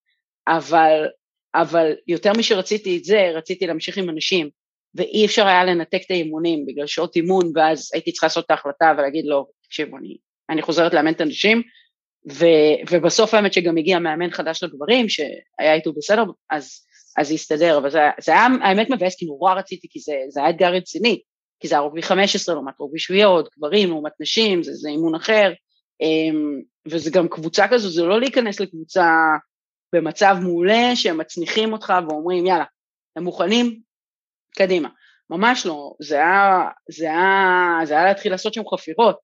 אבל, 0.49 1.07
אבל 1.54 1.93
יותר 2.07 2.33
משרציתי 2.38 2.97
את 2.97 3.04
זה, 3.04 3.31
רציתי 3.35 3.66
להמשיך 3.66 3.99
עם 3.99 4.11
אנשים, 4.11 4.50
ואי 4.95 5.26
אפשר 5.26 5.47
היה 5.47 5.64
לנתק 5.64 6.00
את 6.07 6.11
האימונים 6.11 6.66
בגלל 6.66 6.87
שעות 6.87 7.16
אימון, 7.16 7.52
ואז 7.54 7.90
הייתי 7.95 8.12
צריכה 8.12 8.26
לעשות 8.26 8.45
את 8.45 8.50
ההחלטה 8.50 8.93
ולהגיד 8.99 9.25
לו, 9.25 9.47
תקשיבו, 9.64 9.97
אני, 9.97 10.16
אני 10.50 10.62
חוזרת 10.62 10.95
לאמן 10.95 11.12
את 11.12 11.21
האנשים, 11.21 11.62
ו, 12.33 12.47
ובסוף 12.90 13.35
האמת 13.35 13.52
שגם 13.52 13.76
הגיע 13.76 13.99
מאמן 13.99 14.31
חדש 14.31 14.62
לגברים, 14.62 15.09
שהיה 15.09 15.75
איתו 15.75 15.93
בסדר, 15.93 16.25
אז, 16.50 16.87
אז 17.16 17.28
זה 17.28 17.35
הסתדר, 17.35 17.78
אבל 17.78 17.90
זה, 17.90 17.99
זה 18.21 18.33
היה 18.33 18.47
האמת 18.62 18.90
מבאס, 18.90 19.16
כי 19.16 19.26
נורא 19.26 19.54
רציתי, 19.54 19.88
כי 19.90 20.00
זה, 20.00 20.12
זה 20.28 20.40
היה 20.40 20.50
אתגר 20.50 20.73
רציני, 20.73 21.21
כי 21.61 21.68
זה 21.68 21.75
היה 21.75 21.83
רוגבי 21.83 22.02
15 22.02 22.54
לעומת 22.54 22.75
רוגבי 22.78 22.99
שביעיות, 22.99 23.49
גברים 23.56 23.88
לעומת 23.88 24.12
נשים, 24.21 24.62
זה, 24.62 24.73
זה 24.73 24.88
אימון 24.88 25.14
אחר, 25.14 25.52
אמ, 26.00 26.61
וזה 26.88 27.11
גם 27.11 27.28
קבוצה 27.28 27.68
כזו, 27.68 27.90
זה 27.90 28.02
לא 28.02 28.21
להיכנס 28.21 28.61
לקבוצה 28.61 29.06
במצב 29.94 30.37
מעולה, 30.42 30.97
שהם 30.97 31.18
מצניחים 31.18 31.73
אותך 31.73 31.92
ואומרים, 32.09 32.47
יאללה, 32.47 32.64
הם 33.16 33.25
מוכנים, 33.25 33.80
קדימה. 34.56 34.88
ממש 35.30 35.66
לא, 35.66 35.94
זה 36.02 36.14
היה, 36.14 36.68
זה 36.90 37.04
היה, 37.11 37.78
זה 37.85 37.94
היה 37.94 38.04
להתחיל 38.04 38.33
לעשות 38.33 38.54
שם 38.54 38.62
חפירות, 38.75 39.16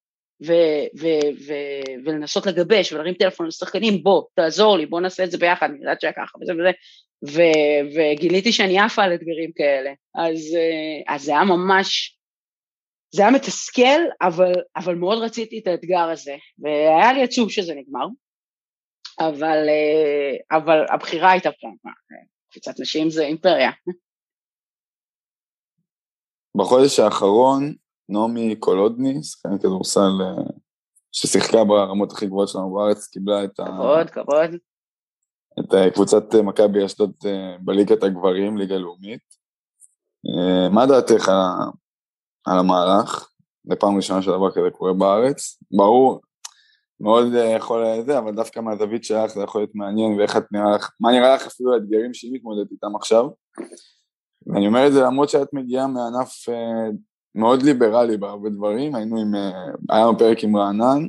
ו, 0.46 0.52
ו, 1.00 1.06
ו, 1.46 1.52
ולנסות 2.04 2.46
לגבש 2.46 2.92
ולהרים 2.92 3.14
טלפון 3.14 3.46
לשחקנים, 3.46 4.02
בוא, 4.02 4.22
תעזור 4.34 4.78
לי, 4.78 4.86
בוא 4.86 5.00
נעשה 5.00 5.24
את 5.24 5.30
זה 5.30 5.38
ביחד, 5.38 5.70
אני 5.70 5.78
יודעת 5.78 6.00
שהיה 6.00 6.12
ככה 6.12 6.38
וזה 6.42 6.52
וזה, 6.52 6.70
ו, 7.28 7.40
וגיליתי 7.94 8.52
שאני 8.52 8.78
עפה 8.78 9.02
על 9.02 9.14
אתגרים 9.14 9.52
כאלה, 9.52 9.90
אז, 10.14 10.56
אה, 10.56 11.14
אז 11.14 11.22
זה 11.22 11.32
היה 11.32 11.44
ממש, 11.44 12.18
זה 13.14 13.22
היה 13.22 13.30
מתסכל, 13.30 14.00
אבל, 14.22 14.52
אבל 14.76 14.94
מאוד 14.94 15.22
רציתי 15.22 15.58
את 15.58 15.66
האתגר 15.66 16.08
הזה, 16.12 16.36
והיה 16.58 17.12
לי 17.12 17.22
עצוב 17.22 17.50
שזה 17.50 17.74
נגמר, 17.74 18.06
אבל, 19.20 19.68
אה, 19.68 20.56
אבל 20.58 20.84
הבחירה 20.90 21.30
הייתה 21.30 21.50
פעם, 21.60 21.92
קבוצת 22.52 22.80
נשים 22.80 23.10
זה 23.10 23.22
אימפריה. 23.22 23.70
בחודש 26.56 27.00
האחרון 27.00 27.74
נעמי 28.10 28.56
קולודני, 28.56 29.22
שחקנית 29.22 29.62
כדורסל 29.62 30.10
אה, 30.20 30.42
ששיחקה 31.12 31.64
ברמות 31.64 32.12
הכי 32.12 32.26
גבוהות 32.26 32.48
שלנו 32.48 32.74
בארץ, 32.74 33.06
קיבלה 33.06 33.44
את, 33.44 33.56
כבוד, 33.56 33.98
ה... 33.98 34.04
כבוד. 34.04 34.50
את 35.60 35.74
אה, 35.74 35.90
קבוצת 35.90 36.34
אה, 36.34 36.42
מכבי 36.42 36.84
אשדוד 36.84 37.12
בליגת 37.60 38.02
הגברים, 38.02 38.58
ליגה 38.58 38.76
לאומית. 38.76 39.40
מה 40.70 40.86
דעתך 40.86 41.28
על, 41.28 41.36
על 42.46 42.58
המהלך? 42.58 43.28
זו 43.64 43.74
פעם 43.78 43.96
ראשונה 43.96 44.22
שדבר 44.22 44.50
כזה 44.50 44.70
קורה 44.72 44.92
בארץ. 44.92 45.62
ברור, 45.70 46.20
מאוד 47.00 47.26
יכול 47.56 47.84
לזה, 47.86 48.18
אבל 48.18 48.34
דווקא 48.34 48.60
מהזווית 48.60 49.04
שלך 49.04 49.30
זה 49.30 49.42
יכול 49.42 49.60
להיות 49.60 49.74
מעניין, 49.74 50.18
ואיך 50.18 50.36
את 50.36 50.44
נראה 50.52 50.70
לך, 50.70 50.90
מה 51.00 51.10
נראה 51.12 51.34
לך 51.34 51.46
אפילו 51.46 51.74
האתגרים 51.74 52.14
שהיא 52.14 52.34
מתמודדת 52.34 52.70
איתם 52.70 52.96
עכשיו. 52.96 53.28
ואני 54.46 54.66
אומר 54.66 54.86
את 54.86 54.92
זה 54.92 55.00
למרות 55.00 55.28
שאת 55.28 55.48
מגיעה 55.52 55.86
מענף 55.86 56.48
מאוד 57.34 57.62
ליברלי 57.62 58.16
בהרבה 58.16 58.50
דברים, 58.50 58.94
היינו 58.94 59.20
עם, 59.20 59.34
אה, 59.34 59.50
היה 59.90 60.04
לנו 60.04 60.18
פרק 60.18 60.44
עם 60.44 60.56
רענן, 60.56 61.06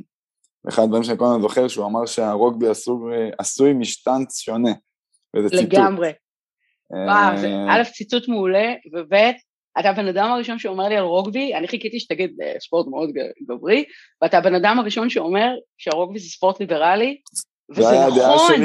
ואחד 0.64 0.82
הדברים 0.82 1.02
שאני 1.02 1.18
כל 1.18 1.24
הזמן 1.24 1.42
זוכר 1.42 1.68
שהוא 1.68 1.86
אמר 1.86 2.06
שהרוגבי 2.06 2.68
עשוי, 2.68 3.30
עשוי 3.38 3.72
משטנץ 3.72 4.40
שונה, 4.40 4.72
וזה 5.36 5.48
ציטוט. 5.48 5.74
לגמרי. 5.74 6.12
וואו, 6.90 7.36
זה 7.36 7.46
אה, 7.46 7.80
א', 7.80 7.84
ציטוט 7.84 8.28
מעולה, 8.28 8.74
וב', 8.92 9.14
אתה 9.80 9.90
הבן 9.90 10.08
אדם 10.08 10.30
הראשון 10.32 10.58
שאומר 10.58 10.88
לי 10.88 10.96
על 10.96 11.04
רוגבי, 11.04 11.54
אני 11.54 11.68
חיכיתי 11.68 12.00
שתגיד 12.00 12.30
אה, 12.42 12.54
ספורט 12.60 12.86
מאוד 12.86 13.10
גברי, 13.48 13.84
ואתה 14.22 14.38
הבן 14.38 14.54
אדם 14.54 14.78
הראשון 14.78 15.10
שאומר 15.10 15.48
שהרוגבי 15.78 16.18
זה 16.18 16.28
ספורט 16.28 16.60
ליברלי, 16.60 17.20
וזה 17.70 17.96
נכון, 18.08 18.60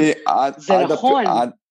זה 0.56 0.74
נכון. 0.90 1.24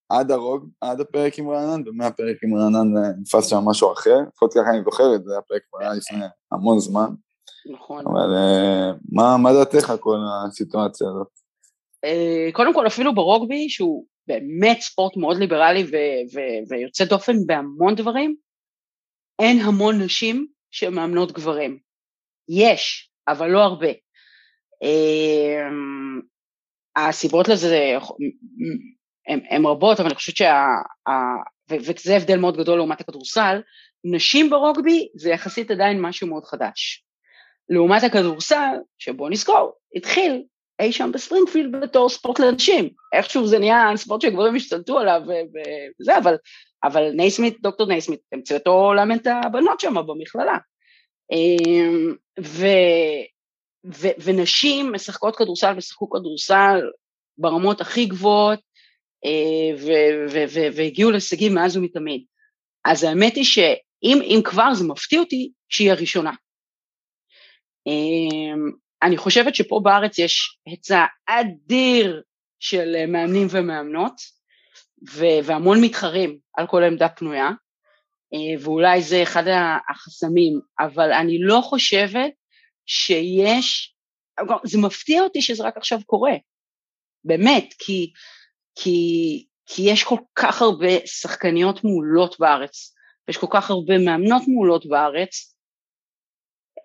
עד, 0.09 0.31
הרוג, 0.31 0.69
עד 0.81 1.01
הפרק 1.01 1.39
עם 1.39 1.49
רענן, 1.49 1.87
ומהפרק 1.87 2.37
עם 2.43 2.55
רענן 2.57 2.97
אה, 2.97 3.11
נתפס 3.19 3.49
שם 3.49 3.57
משהו 3.65 3.93
אחר, 3.93 4.17
לפחות 4.27 4.53
ככה 4.53 4.69
אני 4.69 4.83
זוכר 4.83 5.15
את 5.15 5.23
זה, 5.23 5.37
הפרק 5.37 5.61
כבר 5.69 5.79
היה 5.81 5.93
לפני 5.93 6.25
המון 6.51 6.79
זמן. 6.79 7.09
נכון. 7.73 8.03
אבל 8.07 8.35
אה, 8.35 8.91
מה, 9.11 9.37
מה 9.37 9.53
דעתך 9.53 9.93
כל 9.99 10.17
הסיטואציה 10.47 11.07
הזאת? 11.07 11.27
אה, 12.05 12.49
קודם 12.53 12.73
כל 12.73 12.87
אפילו 12.87 13.15
ברוגבי, 13.15 13.69
שהוא 13.69 14.05
באמת 14.27 14.77
ספורט 14.81 15.17
מאוד 15.17 15.37
ליברלי 15.37 15.83
ו- 15.83 16.35
ו- 16.35 16.69
ויוצא 16.69 17.05
דופן 17.05 17.33
בהמון 17.45 17.95
דברים, 17.95 18.35
אין 19.39 19.59
המון 19.59 20.01
נשים 20.01 20.47
שמאמנות 20.71 21.31
גברים. 21.31 21.79
יש, 22.49 23.11
אבל 23.27 23.47
לא 23.47 23.59
הרבה. 23.59 23.87
הסיבות 26.95 27.47
לזה 27.47 27.97
הן 29.27 29.65
רבות, 29.65 29.99
אבל 29.99 30.07
אני 30.07 30.15
חושבת 30.15 30.37
שה... 30.37 30.65
וזה 31.69 32.15
הבדל 32.15 32.37
מאוד 32.37 32.57
גדול 32.57 32.77
לעומת 32.77 33.01
הכדורסל, 33.01 33.61
נשים 34.03 34.49
ברוגבי 34.49 35.07
זה 35.15 35.29
יחסית 35.29 35.71
עדיין 35.71 36.01
משהו 36.01 36.27
מאוד 36.27 36.45
חדש. 36.45 37.03
לעומת 37.69 38.03
הכדורסל, 38.03 38.75
שבוא 38.97 39.29
נזכור, 39.29 39.71
התחיל 39.95 40.43
אי 40.79 40.91
שם 40.91 41.11
בספרינגפילד 41.13 41.81
בתור 41.81 42.09
ספורט 42.09 42.39
לנשים. 42.39 42.89
איכשהו 43.13 43.47
זה 43.47 43.59
נהיה 43.59 43.91
ספורט 43.95 44.21
שגברים 44.21 44.55
השתלטו 44.55 44.99
עליו 44.99 45.21
וזה, 45.25 46.17
אבל, 46.17 46.35
אבל 46.83 47.11
נייסמית, 47.11 47.61
דוקטור 47.61 47.87
נייסמית, 47.87 48.19
המציא 48.33 48.57
אותו 48.57 48.93
לאמן 48.93 49.17
את 49.17 49.27
הבנות 49.45 49.79
שם 49.79 49.93
במכללה. 49.93 50.57
אמ, 51.31 52.15
ו, 52.39 52.67
ו, 53.85 54.07
ונשים 54.23 54.93
משחקות 54.93 55.35
כדורסל 55.35 55.73
ושיחקו 55.77 56.09
כדורסל 56.09 56.81
ברמות 57.37 57.81
הכי 57.81 58.05
גבוהות, 58.05 58.59
והגיעו 60.73 61.11
להישגים 61.11 61.53
מאז 61.53 61.77
ומתמיד. 61.77 62.23
אז 62.85 63.03
האמת 63.03 63.35
היא 63.35 63.43
שאם 63.43 64.41
כבר 64.43 64.73
זה 64.73 64.83
מפתיע 64.87 65.19
אותי 65.19 65.51
שהיא 65.69 65.91
הראשונה. 65.91 66.31
אמ, 67.87 68.71
אני 69.03 69.17
חושבת 69.17 69.55
שפה 69.55 69.79
בארץ 69.83 70.19
יש 70.19 70.57
היצע 70.65 71.05
אדיר 71.27 72.21
של 72.59 72.95
אה, 72.95 73.05
מאמנים 73.05 73.47
ומאמנות, 73.51 74.13
והמון 75.43 75.81
מתחרים 75.81 76.37
על 76.57 76.67
כל 76.67 76.83
עמדה 76.83 77.09
פנויה, 77.09 77.49
אה, 78.33 78.63
ואולי 78.63 79.01
זה 79.01 79.23
אחד 79.23 79.43
החסמים, 79.89 80.59
אבל 80.79 81.11
אני 81.11 81.37
לא 81.39 81.61
חושבת 81.63 82.31
שיש, 82.85 83.95
זה 84.63 84.77
מפתיע 84.77 85.21
אותי 85.21 85.41
שזה 85.41 85.63
רק 85.63 85.77
עכשיו 85.77 85.99
קורה, 86.05 86.33
באמת, 87.23 87.73
כי, 87.79 88.11
כי, 88.81 89.45
כי 89.65 89.81
יש 89.81 90.03
כל 90.03 90.17
כך 90.35 90.61
הרבה 90.61 91.05
שחקניות 91.05 91.83
מעולות 91.83 92.35
בארץ, 92.39 92.95
ויש 93.27 93.37
כל 93.37 93.47
כך 93.49 93.69
הרבה 93.69 93.97
מאמנות 93.97 94.41
מעולות 94.47 94.85
בארץ, 94.85 95.55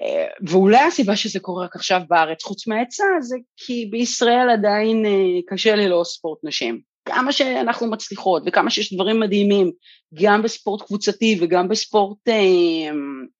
אה, 0.02 0.26
ואולי 0.48 0.80
הסיבה 0.80 1.16
שזה 1.16 1.40
קורה 1.40 1.64
רק 1.64 1.76
עכשיו 1.76 2.00
בארץ, 2.08 2.42
חוץ 2.42 2.66
מההיצע, 2.66 3.04
זה 3.20 3.36
כי 3.56 3.86
בישראל 3.90 4.50
עדיין 4.50 5.06
אה, 5.06 5.40
קשה 5.46 5.74
ללא 5.74 6.02
ספורט 6.04 6.38
נשים. 6.44 6.80
כמה 7.04 7.32
שאנחנו 7.32 7.90
מצליחות 7.90 8.42
וכמה 8.46 8.70
שיש 8.70 8.94
דברים 8.94 9.20
מדהימים, 9.20 9.72
גם 10.14 10.42
בספורט 10.42 10.82
קבוצתי 10.82 11.38
וגם 11.40 11.68
בספורט 11.68 12.28
אה, 12.28 12.34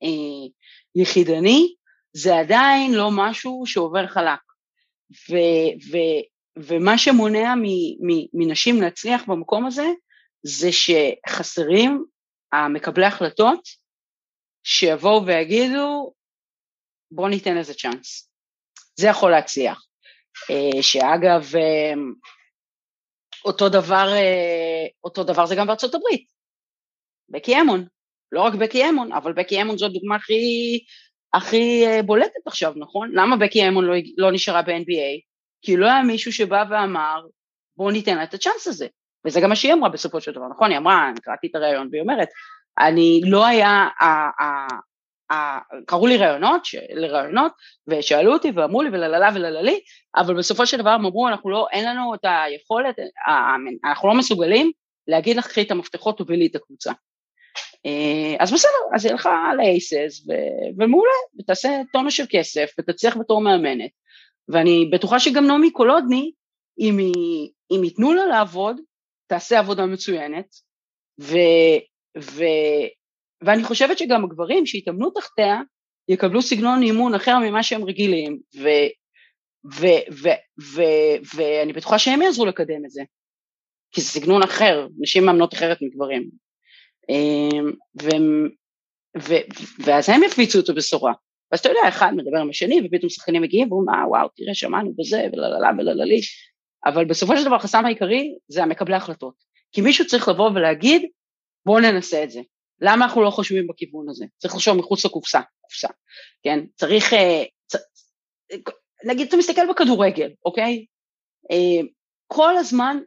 אה, 0.02 0.48
יחידני, 0.94 1.74
זה 2.12 2.38
עדיין 2.38 2.94
לא 2.94 3.08
משהו 3.12 3.62
שעובר 3.66 4.06
חלק. 4.06 4.40
ו, 5.30 5.34
ו, 5.90 5.96
ומה 6.58 6.98
שמונע 6.98 7.54
מנשים 8.32 8.80
להצליח 8.80 9.22
במקום 9.28 9.66
הזה, 9.66 9.86
זה 10.42 10.68
שחסרים 10.72 12.04
המקבלי 12.52 13.06
החלטות 13.06 13.68
שיבואו 14.64 15.26
ויגידו, 15.26 16.12
בואו 17.10 17.28
ניתן 17.28 17.56
לזה 17.56 17.74
צ'אנס. 17.74 18.30
זה 18.96 19.06
יכול 19.06 19.30
להצליח. 19.30 19.86
אה, 20.50 20.82
שאגב, 20.82 21.56
אה, 21.56 21.92
אותו 23.44 23.68
דבר, 23.68 24.08
אה, 24.12 24.86
אותו 25.04 25.24
דבר 25.24 25.46
זה 25.46 25.54
גם 25.58 25.66
בארצות 25.66 25.94
הברית. 25.94 26.26
בקי 27.28 27.60
אמון, 27.60 27.86
לא 28.32 28.40
רק 28.40 28.54
בקי 28.54 28.88
אמון, 28.88 29.12
אבל 29.12 29.32
בקי 29.32 29.62
אמון 29.62 29.78
זו 29.78 29.86
הדוגמה 29.86 30.16
הכי, 30.16 30.84
הכי 31.34 31.84
בולטת 32.06 32.46
עכשיו, 32.46 32.72
נכון? 32.76 33.10
למה 33.14 33.36
בקי 33.36 33.68
אמון 33.68 33.84
לא, 33.84 33.94
לא 34.16 34.32
נשארה 34.32 34.62
ב-NBA? 34.62 35.31
כי 35.62 35.76
לא 35.76 35.86
היה 35.86 36.02
מישהו 36.02 36.32
שבא 36.32 36.64
ואמר, 36.70 37.22
בואו 37.76 37.90
ניתן 37.90 38.16
לה 38.16 38.24
את 38.24 38.34
הצ'אנס 38.34 38.66
הזה. 38.66 38.86
וזה 39.26 39.40
גם 39.40 39.48
מה 39.48 39.56
שהיא 39.56 39.72
אמרה 39.72 39.88
בסופו 39.88 40.20
של 40.20 40.32
דבר, 40.32 40.48
נכון? 40.48 40.70
היא 40.70 40.78
אמרה, 40.78 41.08
אני 41.08 41.20
קראתי 41.20 41.46
את 41.46 41.54
הריאיון, 41.54 41.88
והיא 41.90 42.02
אומרת, 42.02 42.28
אני 42.78 43.20
לא 43.24 43.46
היה, 43.46 43.88
קראו 45.86 46.06
לי 46.06 46.16
ראיונות, 46.16 46.62
לראיונות, 46.94 47.52
ושאלו 47.86 48.32
אותי 48.32 48.50
ואמרו 48.54 48.82
לי 48.82 48.88
ולללה 48.88 49.28
ולללי, 49.34 49.80
אבל 50.16 50.36
בסופו 50.38 50.66
של 50.66 50.76
דבר 50.76 50.90
הם 50.90 51.06
אמרו, 51.06 51.28
אנחנו 51.28 51.50
לא, 51.50 51.66
אין 51.72 51.84
לנו 51.88 52.14
את 52.14 52.20
היכולת, 52.24 52.96
אנחנו 53.84 54.08
לא 54.08 54.14
מסוגלים 54.14 54.70
להגיד 55.08 55.36
לך, 55.36 55.46
קחי 55.46 55.62
את 55.62 55.70
המפתחות, 55.70 56.18
תובילי 56.18 56.46
את 56.46 56.56
הקבוצה. 56.56 56.92
אה, 57.86 58.36
אז 58.38 58.52
בסדר, 58.52 58.70
אז 58.94 59.04
היא 59.04 59.12
הלכה 59.12 59.50
לאייסס, 59.56 60.26
ומעולה, 60.78 61.10
ותעשה 61.38 61.68
טונה 61.92 62.10
של 62.10 62.24
כסף, 62.30 62.70
ותצליח 62.78 63.16
בתור 63.16 63.40
מאמנת. 63.40 63.90
ואני 64.48 64.88
בטוחה 64.92 65.20
שגם 65.20 65.46
נעמי 65.46 65.70
קולודני, 65.70 66.32
אם, 66.78 66.98
היא, 66.98 67.50
אם 67.70 67.84
ייתנו 67.84 68.12
לה 68.12 68.26
לעבוד, 68.26 68.80
תעשה 69.26 69.58
עבודה 69.58 69.86
מצוינת, 69.86 70.46
ו, 71.20 71.36
ו, 72.18 72.44
ואני 73.42 73.64
חושבת 73.64 73.98
שגם 73.98 74.24
הגברים 74.24 74.66
שהתאמנו 74.66 75.10
תחתיה 75.10 75.60
יקבלו 76.08 76.42
סגנון 76.42 76.82
אימון 76.82 77.14
אחר 77.14 77.38
ממה 77.38 77.62
שהם 77.62 77.84
רגילים, 77.84 78.40
ו, 78.56 78.68
ו, 79.74 79.86
ו, 80.12 80.28
ו, 80.74 80.82
ואני 81.34 81.72
בטוחה 81.72 81.98
שהם 81.98 82.22
יעזרו 82.22 82.46
לקדם 82.46 82.84
את 82.84 82.90
זה, 82.90 83.02
כי 83.92 84.00
זה 84.00 84.08
סגנון 84.08 84.42
אחר, 84.42 84.86
נשים 84.98 85.26
מאמנות 85.26 85.54
אחרת 85.54 85.78
מגברים. 85.82 86.30
אמ, 87.08 87.72
ו, 88.02 88.08
ו, 89.18 89.34
ואז 89.84 90.08
הם 90.08 90.22
יפיצו 90.22 90.60
את 90.60 90.68
הבשורה. 90.68 91.12
ואז 91.52 91.60
אתה 91.60 91.68
יודע, 91.68 91.88
אחד 91.88 92.12
מדבר 92.16 92.38
עם 92.38 92.50
השני, 92.50 92.80
ופתאום 92.84 93.10
שחקנים 93.10 93.42
מגיעים 93.42 93.72
ואומרים, 93.72 93.98
אה, 93.98 94.08
וואו, 94.08 94.28
תראה, 94.36 94.54
שמענו 94.54 94.92
בזה, 94.98 95.26
ולללה 95.32 95.70
ולללי, 95.78 96.20
אבל 96.86 97.04
בסופו 97.04 97.36
של 97.36 97.44
דבר 97.44 97.54
החסם 97.54 97.84
העיקרי 97.84 98.34
זה 98.48 98.62
המקבלי 98.62 98.96
החלטות. 98.96 99.34
כי 99.72 99.80
מישהו 99.80 100.06
צריך 100.06 100.28
לבוא 100.28 100.50
ולהגיד, 100.50 101.02
בואו 101.66 101.80
ננסה 101.80 102.24
את 102.24 102.30
זה. 102.30 102.40
למה 102.80 103.04
אנחנו 103.04 103.22
לא 103.22 103.30
חושבים 103.30 103.66
בכיוון 103.66 104.08
הזה? 104.08 104.24
צריך 104.38 104.54
לחשוב 104.54 104.76
מחוץ 104.76 105.04
לקופסה, 105.04 105.40
קופסה, 105.60 105.88
כן? 106.42 106.58
צריך, 106.76 107.12
אה, 107.12 107.44
צ... 107.66 107.76
נגיד 109.04 109.28
אתה 109.28 109.36
מסתכל 109.36 109.70
בכדורגל, 109.70 110.30
אוקיי? 110.44 110.86
אה, 111.50 111.86
כל 112.26 112.56
הזמן 112.56 112.98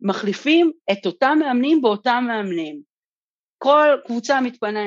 מחליפים 0.00 0.72
את 0.92 1.06
אותם 1.06 1.38
מאמנים 1.40 1.82
באותם 1.82 2.24
מאמנים. 2.28 2.82
כל 3.58 3.88
קבוצה 4.06 4.40
מתפנה 4.40 4.80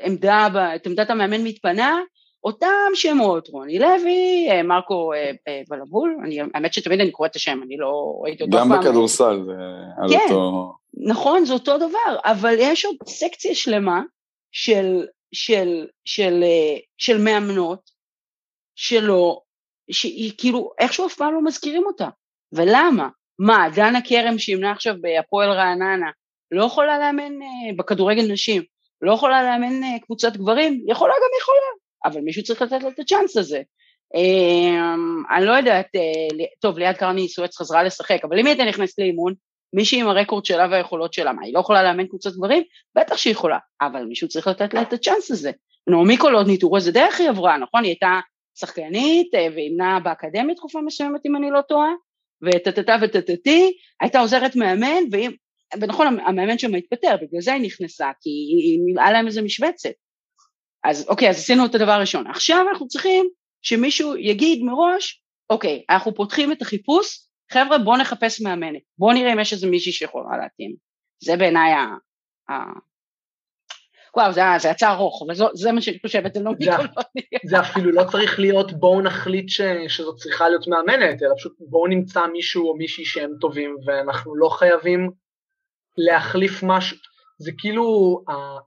עמדה, 0.00 0.46
את 0.76 0.86
עמדת 0.86 1.10
המאמן 1.10 1.44
מתפנה, 1.44 2.00
אותם 2.44 2.90
שמות, 2.94 3.48
רוני 3.48 3.78
לוי, 3.78 4.48
אה, 4.50 4.62
מרקו 4.62 5.12
בלבול, 5.68 6.16
אני, 6.24 6.40
האמת 6.54 6.74
שתמיד 6.74 7.00
אני 7.00 7.10
קוראת 7.10 7.30
את 7.30 7.36
השם, 7.36 7.60
אני 7.66 7.76
לא 7.76 8.20
ראיתי 8.22 8.42
אותו 8.42 8.56
גם 8.58 8.68
בכדורסל 8.68 9.42
זה 9.46 9.52
על 10.02 10.08
כן, 10.10 10.34
אותו... 10.34 10.72
נכון, 10.94 11.44
זה 11.44 11.52
אותו 11.52 11.78
דבר, 11.78 12.18
אבל 12.24 12.54
יש 12.58 12.84
עוד 12.84 12.96
סקציה 13.06 13.54
שלמה 13.54 14.02
של, 14.52 15.06
של, 15.32 15.86
של, 16.04 16.42
אה, 16.42 16.78
של 16.98 17.18
מאמנות 17.18 17.90
שלא, 18.74 19.40
שהיא 19.90 20.32
כאילו 20.38 20.70
איכשהו 20.78 21.06
אף 21.06 21.14
פעם 21.14 21.34
לא 21.34 21.44
מזכירים 21.44 21.86
אותה. 21.86 22.08
ולמה? 22.52 23.08
מה, 23.38 23.66
דנה 23.74 23.98
כרם 24.04 24.38
שימנה 24.38 24.70
עכשיו 24.70 24.94
בהפועל 25.00 25.50
רעננה, 25.50 26.10
לא 26.50 26.64
יכולה 26.64 26.98
לאמן 26.98 27.42
אה, 27.42 27.76
בכדורגל 27.76 28.32
נשים, 28.32 28.62
לא 29.02 29.12
יכולה 29.12 29.42
לאמן 29.42 29.84
אה, 29.84 29.98
קבוצת 30.04 30.36
גברים? 30.36 30.84
יכולה 30.88 31.12
גם 31.12 31.30
יכולה, 31.40 31.81
אבל 32.04 32.20
מישהו 32.20 32.42
צריך 32.42 32.62
לתת 32.62 32.82
לה 32.82 32.88
את 32.88 32.98
הצ'אנס 32.98 33.36
הזה. 33.36 33.62
אני 35.36 35.46
לא 35.46 35.52
יודעת, 35.52 35.86
טוב, 36.60 36.78
ליעד 36.78 36.96
קרני 36.96 37.28
סואץ 37.28 37.56
חזרה 37.56 37.82
לשחק, 37.82 38.24
אבל 38.24 38.38
אם 38.38 38.46
היא 38.46 38.52
הייתה 38.52 38.64
נכנסת 38.64 38.98
לאימון, 38.98 39.34
מישהי 39.72 40.00
עם 40.00 40.08
הרקורד 40.08 40.44
שלה 40.44 40.66
והיכולות 40.70 41.12
שלה, 41.12 41.32
מה, 41.32 41.42
היא 41.44 41.54
לא 41.54 41.60
יכולה 41.60 41.82
לאמן 41.82 42.06
קבוצת 42.06 42.32
גברים? 42.32 42.62
בטח 42.96 43.16
שהיא 43.16 43.30
יכולה, 43.30 43.58
אבל 43.82 44.04
מישהו 44.04 44.28
צריך 44.28 44.46
לתת 44.46 44.74
לה 44.74 44.82
את 44.82 44.92
הצ'אנס 44.92 45.30
הזה. 45.30 45.50
נעמי 45.86 46.16
קולודני, 46.16 46.56
תראו 46.56 46.76
איזה 46.76 46.92
דרך 46.92 47.20
היא 47.20 47.28
עברה, 47.28 47.58
נכון? 47.58 47.82
היא 47.82 47.90
הייתה 47.90 48.20
שחקנית 48.58 49.34
אה, 49.34 49.46
והמנה 49.56 50.00
באקדמיה 50.00 50.54
תקופה 50.54 50.80
מסוימת, 50.80 51.20
אם 51.26 51.36
אני 51.36 51.50
לא 51.50 51.60
טועה, 51.60 51.92
וטטטה 52.42 52.96
וטטטי, 53.02 53.72
הייתה 54.00 54.20
עוזרת 54.20 54.56
מאמן, 54.56 55.02
ואם, 55.10 55.30
ונכון, 55.80 56.06
המאמן 56.06 56.58
שם 56.58 56.74
התפטר, 56.74 57.16
בגלל 57.22 57.40
זה 57.40 57.52
היא 57.52 57.62
נכנסה, 57.62 58.10
כי 58.20 58.30
היה 59.00 59.12
להם 59.12 59.26
איזה 59.26 59.42
משבצת. 59.42 59.92
אז 60.84 61.08
אוקיי, 61.08 61.30
אז 61.30 61.36
עשינו 61.36 61.66
את 61.66 61.74
הדבר 61.74 61.92
הראשון. 61.92 62.26
עכשיו 62.26 62.66
אנחנו 62.70 62.88
צריכים 62.88 63.28
שמישהו 63.62 64.16
יגיד 64.16 64.62
מראש, 64.62 65.22
אוקיי, 65.50 65.84
אנחנו 65.90 66.14
פותחים 66.14 66.52
את 66.52 66.62
החיפוש 66.62 67.26
חבר'ה 67.52 67.78
בואו 67.78 67.96
נחפש 67.96 68.40
מאמנת, 68.40 68.82
בואו 68.98 69.12
נראה 69.12 69.32
אם 69.32 69.40
יש 69.40 69.52
איזה 69.52 69.66
מישהי 69.66 69.92
שיכולה 69.92 70.36
להתאים. 70.36 70.74
זה 71.22 71.36
בעיניי 71.36 71.72
ה... 71.72 71.84
ה... 72.52 72.54
וואו, 74.16 74.32
זה, 74.32 74.40
זה 74.58 74.68
יצא 74.68 74.90
ארוך, 74.90 75.22
אבל 75.26 75.34
זו, 75.34 75.48
זה 75.54 75.72
מה 75.72 75.80
שאני 75.80 75.98
חושבת, 76.06 76.34
זה 76.34 76.40
לא 76.42 76.52
מיקולוני. 76.58 77.22
זה 77.44 77.60
אפילו 77.60 77.92
לא 77.92 78.04
צריך 78.10 78.38
להיות 78.38 78.72
בואו 78.72 79.00
נחליט 79.00 79.48
ש, 79.48 79.60
שזאת 79.88 80.16
צריכה 80.16 80.48
להיות 80.48 80.68
מאמנת, 80.68 81.22
אלא 81.22 81.34
פשוט 81.36 81.56
בואו 81.60 81.86
נמצא 81.86 82.26
מישהו 82.26 82.68
או 82.68 82.76
מישהי 82.76 83.04
שהם 83.04 83.30
טובים, 83.40 83.76
ואנחנו 83.86 84.36
לא 84.36 84.48
חייבים 84.48 85.10
להחליף 85.96 86.62
משהו. 86.62 86.96
זה 87.38 87.50
כאילו 87.58 88.18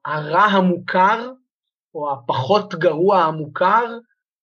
הרע 0.06 0.44
המוכר, 0.44 1.32
או 1.96 2.14
הפחות 2.14 2.76
גרוע 2.76 3.20
המוכר, 3.20 3.86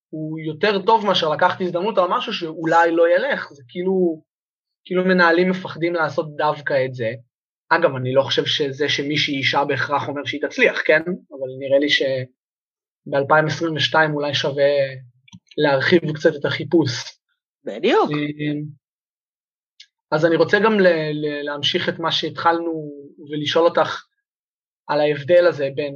הוא 0.08 0.38
יותר 0.38 0.82
טוב 0.86 1.06
מאשר 1.06 1.28
לקחת 1.28 1.60
הזדמנות 1.60 1.98
על 1.98 2.04
משהו 2.08 2.32
שאולי 2.32 2.90
לא 2.90 3.04
ילך, 3.14 3.52
זה 3.52 3.62
כאילו 3.68 4.22
כאילו 4.84 5.04
מנהלים 5.04 5.50
מפחדים 5.50 5.94
לעשות 5.94 6.36
דווקא 6.36 6.84
את 6.84 6.94
זה. 6.94 7.12
אגב, 7.68 7.96
אני 7.96 8.14
לא 8.14 8.22
חושב 8.22 8.44
שזה 8.44 8.88
שמישהי 8.88 9.36
אישה 9.36 9.64
בהכרח 9.64 10.08
אומר 10.08 10.24
שהיא 10.24 10.42
תצליח, 10.42 10.80
כן? 10.84 11.02
אבל 11.02 11.48
נראה 11.58 11.78
לי 11.78 11.88
שב-2022 11.88 13.94
אולי 14.12 14.34
שווה 14.34 14.70
להרחיב 15.58 16.00
קצת 16.14 16.30
את 16.40 16.44
החיפוש. 16.44 17.18
בדיוק. 17.64 18.10
אז 20.10 20.26
אני 20.26 20.36
רוצה 20.36 20.58
גם 20.64 20.72
להמשיך 21.44 21.88
את 21.88 21.98
מה 21.98 22.12
שהתחלנו 22.12 22.90
ולשאול 23.30 23.64
אותך 23.64 24.04
על 24.86 25.00
ההבדל 25.00 25.46
הזה 25.46 25.68
בין 25.74 25.94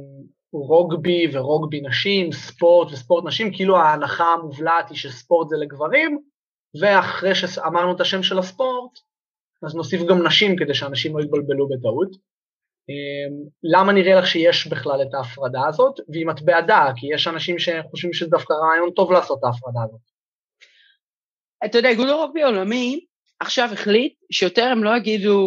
רוגבי 0.53 1.27
ורוגבי 1.33 1.81
נשים, 1.81 2.31
ספורט 2.31 2.91
וספורט 2.91 3.25
נשים, 3.25 3.53
כאילו 3.53 3.77
ההנחה 3.77 4.23
המובלעת 4.23 4.89
היא 4.89 4.97
שספורט 4.97 5.49
זה 5.49 5.55
לגברים, 5.57 6.19
ואחרי 6.81 7.35
שאמרנו 7.35 7.95
את 7.95 8.01
השם 8.01 8.23
של 8.23 8.39
הספורט, 8.39 8.99
אז 9.63 9.75
נוסיף 9.75 10.01
גם 10.09 10.27
נשים 10.27 10.55
כדי 10.55 10.73
שאנשים 10.73 11.17
לא 11.17 11.23
יתבלבלו 11.23 11.67
בטעות. 11.69 12.09
אמ, 12.89 13.47
למה 13.63 13.93
נראה 13.93 14.15
לך 14.15 14.27
שיש 14.27 14.67
בכלל 14.67 15.01
את 15.01 15.13
ההפרדה 15.13 15.67
הזאת, 15.67 15.99
ואם 16.13 16.29
את 16.29 16.41
בעדה, 16.41 16.85
כי 16.95 17.07
יש 17.13 17.27
אנשים 17.27 17.59
שחושבים 17.59 18.13
שזה 18.13 18.29
דווקא 18.29 18.53
רעיון 18.53 18.91
טוב 18.91 19.11
לעשות 19.11 19.39
את 19.39 19.43
ההפרדה 19.43 19.79
הזאת. 19.83 20.01
אתה 21.65 21.77
יודע, 21.77 21.89
איגוד 21.89 22.09
הרוגבי 22.09 22.43
העולמי 22.43 23.05
עכשיו 23.39 23.69
החליט 23.73 24.13
שיותר 24.31 24.63
הם 24.63 24.83
לא 24.83 24.97
יגידו 24.97 25.37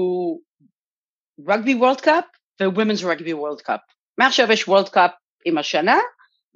Rugby 1.49 1.75
World 1.75 2.01
Cup 2.01 2.25
ו- 2.61 2.71
Women's 2.71 3.07
Rugby 3.07 3.35
World 3.35 3.61
Cup. 3.61 3.81
מעכשיו 4.21 4.53
יש 4.53 4.69
World 4.69 4.89
Cup 4.89 5.11
עם 5.45 5.59
השנה, 5.59 5.99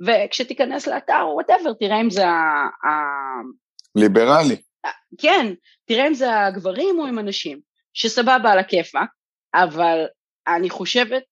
וכשתיכנס 0.07 0.87
לאתר 0.87 1.23
או 1.23 1.35
whatever, 1.35 1.73
תראה 1.73 2.01
אם 2.01 2.11
זה 2.11 2.27
ה... 2.27 2.91
ליברלי. 3.95 4.57
כן, 5.19 5.55
תראה 5.85 6.07
אם 6.09 6.15
זה 6.15 6.41
הגברים 6.41 6.99
או 6.99 7.07
עם 7.07 7.19
הנשים, 7.19 7.61
שסבבה 7.95 8.53
אלכיפאק, 8.53 9.09
אבל 9.55 10.05
אני 10.47 10.71
חושבת, 10.71 11.25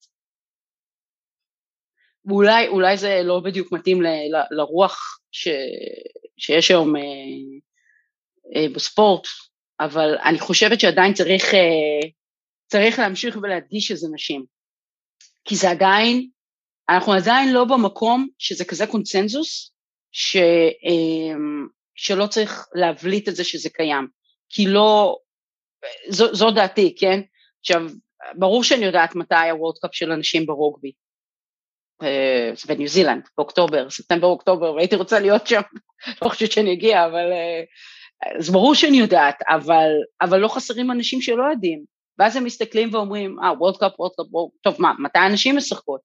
ואולי 2.24 2.68
אולי 2.68 2.96
זה 2.96 3.20
לא 3.24 3.40
בדיוק 3.44 3.72
מתאים 3.72 4.02
ל, 4.02 4.06
ל, 4.06 4.42
לרוח 4.50 5.18
ש, 5.32 5.48
שיש 6.36 6.70
היום 6.70 6.96
אה, 6.96 7.02
אה, 8.56 8.66
בספורט, 8.74 9.26
אבל 9.80 10.16
אני 10.24 10.38
חושבת 10.38 10.80
שעדיין 10.80 11.14
צריך, 11.14 11.54
אה, 11.54 12.08
צריך 12.66 12.98
להמשיך 12.98 13.36
ולהדגיש 13.42 13.86
שזה 13.86 14.08
נשים. 14.12 14.51
כי 15.44 15.56
זה 15.56 15.70
עדיין, 15.70 16.28
אנחנו 16.88 17.12
עדיין 17.12 17.52
לא 17.52 17.64
במקום 17.64 18.28
שזה 18.38 18.64
כזה 18.64 18.86
קונצנזוס, 18.86 19.72
ש, 20.12 20.36
אה, 20.36 21.36
שלא 21.94 22.26
צריך 22.26 22.68
להבליט 22.74 23.28
את 23.28 23.36
זה 23.36 23.44
שזה 23.44 23.70
קיים. 23.70 24.06
כי 24.48 24.66
לא, 24.66 25.16
זו, 26.08 26.34
זו 26.34 26.50
דעתי, 26.50 26.94
כן? 26.98 27.20
עכשיו, 27.60 27.82
ברור 28.34 28.64
שאני 28.64 28.84
יודעת 28.84 29.14
מתי 29.14 29.50
ה 29.50 29.55
World 29.55 29.78
Cup 29.82 29.94
של 29.94 30.12
הנשים 30.12 30.46
ברוגבי. 30.46 30.92
אה, 32.02 32.50
זה 32.54 32.74
בניו 32.74 32.88
זילנד, 32.88 33.28
באוקטובר, 33.36 33.90
ספטמבר 33.90 34.26
אוקטובר, 34.26 34.74
והייתי 34.74 34.96
רוצה 34.96 35.20
להיות 35.20 35.46
שם, 35.46 35.60
לא 36.22 36.28
חושבת 36.28 36.52
שאני 36.52 36.72
אגיע, 36.72 37.06
אבל 37.06 37.32
אה, 37.32 37.62
אז 38.38 38.50
ברור 38.50 38.74
שאני 38.74 38.96
יודעת, 38.96 39.42
אבל, 39.48 39.90
אבל 40.20 40.38
לא 40.38 40.48
חסרים 40.48 40.90
אנשים 40.90 41.20
שלא 41.20 41.44
יודעים. 41.50 41.84
ואז 42.18 42.36
הם 42.36 42.44
מסתכלים 42.44 42.94
ואומרים, 42.94 43.36
אה, 43.42 43.52
World 43.58 43.76
Cup, 43.76 43.92
World 44.00 44.12
Cup, 44.16 44.26
טוב, 44.62 44.76
מה, 44.78 44.92
מתי 44.98 45.18
הנשים 45.26 45.56
משחקות? 45.56 46.00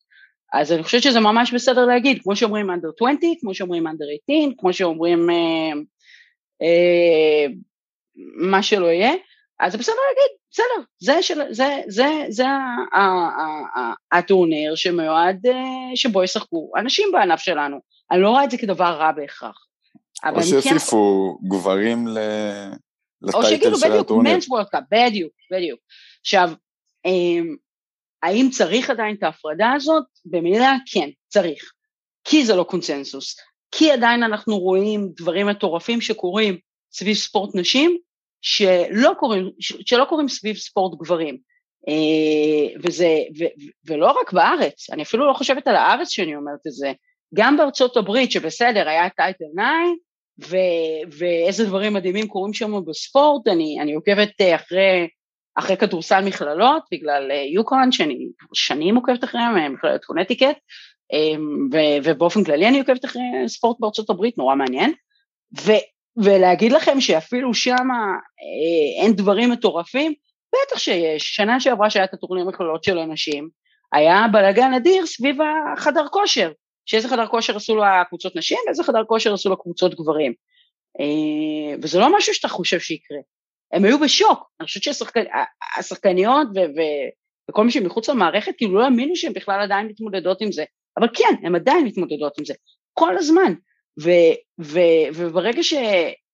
אז 0.54 0.72
אני 0.72 0.84
חושבת 0.84 1.04
שזה 1.04 1.20
ממש 1.20 1.54
בסדר 1.54 1.86
להגיד, 1.86 2.22
כמו 2.24 2.36
שאומרים 2.36 2.70
under 2.70 2.90
20, 2.96 3.36
כמו 3.40 3.54
שאומרים 3.54 3.88
under 3.88 4.06
18, 4.28 4.56
כמו 4.58 4.74
שאומרים 4.74 5.30
אה, 5.30 5.72
אה, 6.62 7.46
מה 8.50 8.64
שלא 8.64 8.86
יהיה, 8.86 9.14
אז 9.60 9.72
זה 9.72 9.78
בסדר 9.78 9.96
להגיד, 10.10 10.38
בסדר, 10.52 10.86
זה, 11.00 11.22
של, 11.22 11.42
זה, 11.54 11.82
זה, 11.88 12.08
זה 12.30 12.46
הטורניר 14.12 14.76
שמיועד, 14.76 15.46
אה, 15.48 15.96
שבו 15.96 16.24
ישחקו 16.24 16.72
אנשים 16.78 17.10
בענף 17.12 17.40
שלנו. 17.40 17.78
אני 18.12 18.22
לא 18.22 18.30
רואה 18.30 18.44
את 18.44 18.52
זה 18.52 18.58
כדבר 18.58 18.86
רע 18.86 19.12
בהכרח. 19.12 19.68
או 20.36 20.44
שיוסיפו 20.44 21.38
כן... 21.42 21.50
גברים 21.50 22.08
ל... 22.08 22.18
או 23.34 23.44
שיגידו 23.44 23.78
בדיוק, 23.78 24.12
מנס 24.12 24.50
וורלד 24.50 24.68
קאפ, 24.68 24.84
בדיוק, 24.92 25.32
בדיוק. 25.52 25.80
עכשיו, 26.22 26.50
אמ, 27.06 27.56
האם 28.24 28.50
צריך 28.52 28.90
עדיין 28.90 29.16
את 29.16 29.24
ההפרדה 29.24 29.72
הזאת? 29.76 30.06
במילה 30.26 30.76
כן, 30.92 31.10
צריך. 31.28 31.72
כי 32.24 32.46
זה 32.46 32.56
לא 32.56 32.64
קונצנזוס. 32.64 33.36
כי 33.72 33.92
עדיין 33.92 34.24
אנחנו 34.24 34.60
רואים 34.60 35.10
דברים 35.18 35.48
מטורפים 35.48 36.02
שקורים 36.02 36.58
סביב 36.92 37.16
ספורט 37.16 37.56
נשים, 37.56 37.98
שלא 38.42 39.12
קורים, 39.20 39.50
שלא 39.60 40.06
קורים 40.10 40.28
סביב 40.28 40.56
ספורט 40.56 41.00
גברים. 41.00 41.38
אה, 41.88 42.80
וזה, 42.84 43.08
ו, 43.40 43.44
ולא 43.86 44.12
רק 44.22 44.34
בארץ, 44.34 44.90
אני 44.90 45.04
אפילו 45.04 45.28
לא 45.28 45.34
חושבת 45.34 45.68
על 45.68 45.76
הארץ 45.76 46.10
שאני 46.10 46.36
אומרת 46.36 46.68
את 46.68 46.72
זה, 46.72 46.92
גם 47.36 47.58
בארצות 47.58 47.98
הברית, 47.98 48.32
שבסדר, 48.32 48.90
היה 48.90 49.10
טייטל 49.10 49.46
9, 49.56 49.64
ו- 50.46 51.18
ואיזה 51.18 51.66
דברים 51.66 51.94
מדהימים 51.94 52.28
קורים 52.28 52.54
שם 52.54 52.86
בספורט, 52.86 53.48
אני, 53.48 53.78
אני 53.82 53.94
עוקבת 53.94 54.42
אה, 54.42 54.56
אחרי, 54.56 55.08
אחרי 55.56 55.78
כדורסל 55.78 56.26
מכללות, 56.26 56.84
בגלל 56.92 57.32
אה, 57.32 57.44
יוקון, 57.54 57.92
שאני 57.92 58.28
שנים 58.54 58.96
עוקבת 58.96 59.24
אחריהם, 59.24 59.58
אה, 59.58 59.70
מכללת 59.70 60.06
קונטיקט, 60.06 60.58
ו- 61.74 61.98
ובאופן 62.04 62.44
כללי 62.44 62.68
אני 62.68 62.80
עוקבת 62.80 63.06
אחרי 63.06 63.22
ספורט 63.48 63.78
בארצות 63.80 64.10
הברית, 64.10 64.38
נורא 64.38 64.56
מעניין, 64.56 64.94
ו- 65.62 66.24
ולהגיד 66.24 66.72
לכם 66.72 67.02
שאפילו 67.02 67.54
שם 67.54 67.88
אין 69.02 69.14
דברים 69.14 69.52
מטורפים, 69.52 70.14
בטח 70.54 70.80
שיש, 70.80 71.36
שנה 71.36 71.60
שעברה 71.60 71.90
שהיה 71.90 72.06
את 72.06 72.14
הטורניר 72.14 72.46
מכללות 72.46 72.84
של 72.84 72.98
אנשים, 72.98 73.50
היה 73.94 74.26
בלאגן 74.32 74.74
אדיר 74.74 75.06
סביב 75.06 75.38
החדר 75.78 76.08
כושר, 76.12 76.52
שאיזה 76.88 77.08
חדר 77.08 77.28
כושר 77.28 77.56
עשו 77.56 77.76
לו 77.76 77.86
הקבוצות 77.86 78.36
נשים 78.36 78.58
ואיזה 78.68 78.84
חדר 78.84 79.04
כושר 79.04 79.34
עשו 79.34 79.50
לו 79.50 79.62
קבוצות 79.62 79.96
גברים. 79.96 80.34
אה, 81.00 81.76
וזה 81.82 82.00
לא 82.00 82.18
משהו 82.18 82.34
שאתה 82.34 82.48
חושב 82.48 82.80
שיקרה. 82.80 83.18
הם 83.74 83.86
היו 83.86 84.00
בשוק, 84.00 84.50
אני 84.60 84.66
חושבת 84.68 84.84
שהשחקניות 84.84 86.48
וכל 87.50 87.66
מי 87.66 87.72
שמחוץ 87.72 88.10
למערכת 88.10 88.52
כאילו 88.58 88.80
לא 88.80 88.84
האמינו 88.84 89.16
שהן 89.16 89.34
בכלל 89.34 89.62
עדיין 89.62 89.88
מתמודדות 89.88 90.42
עם 90.42 90.52
זה, 90.52 90.64
אבל 90.98 91.08
כן, 91.14 91.34
הן 91.44 91.56
עדיין 91.56 91.86
מתמודדות 91.86 92.38
עם 92.40 92.46
זה, 92.46 92.54
כל 92.94 93.18
הזמן. 93.18 93.54
ו- 94.04 94.36
ו- 94.62 95.08
וברגע 95.16 95.64
ש- 95.64 95.74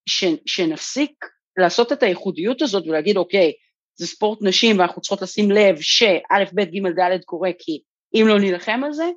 ש- 0.08 0.40
שנפסיק 0.46 1.12
לעשות 1.56 1.92
את 1.92 2.02
הייחודיות 2.02 2.62
הזאת 2.62 2.86
ולהגיד 2.86 3.16
אוקיי, 3.16 3.52
זה 3.98 4.06
ספורט 4.06 4.38
נשים 4.42 4.78
ואנחנו 4.78 5.02
צריכות 5.02 5.22
לשים 5.22 5.50
לב 5.50 5.76
שא', 5.80 6.44
ב', 6.54 6.60
ג', 6.60 7.00
ד' 7.00 7.24
קורה 7.24 7.50
כי 7.58 7.80
אם 8.14 8.24
לא 8.28 8.38
נילחם 8.38 8.80
על 8.84 8.92
זה, 8.92 9.10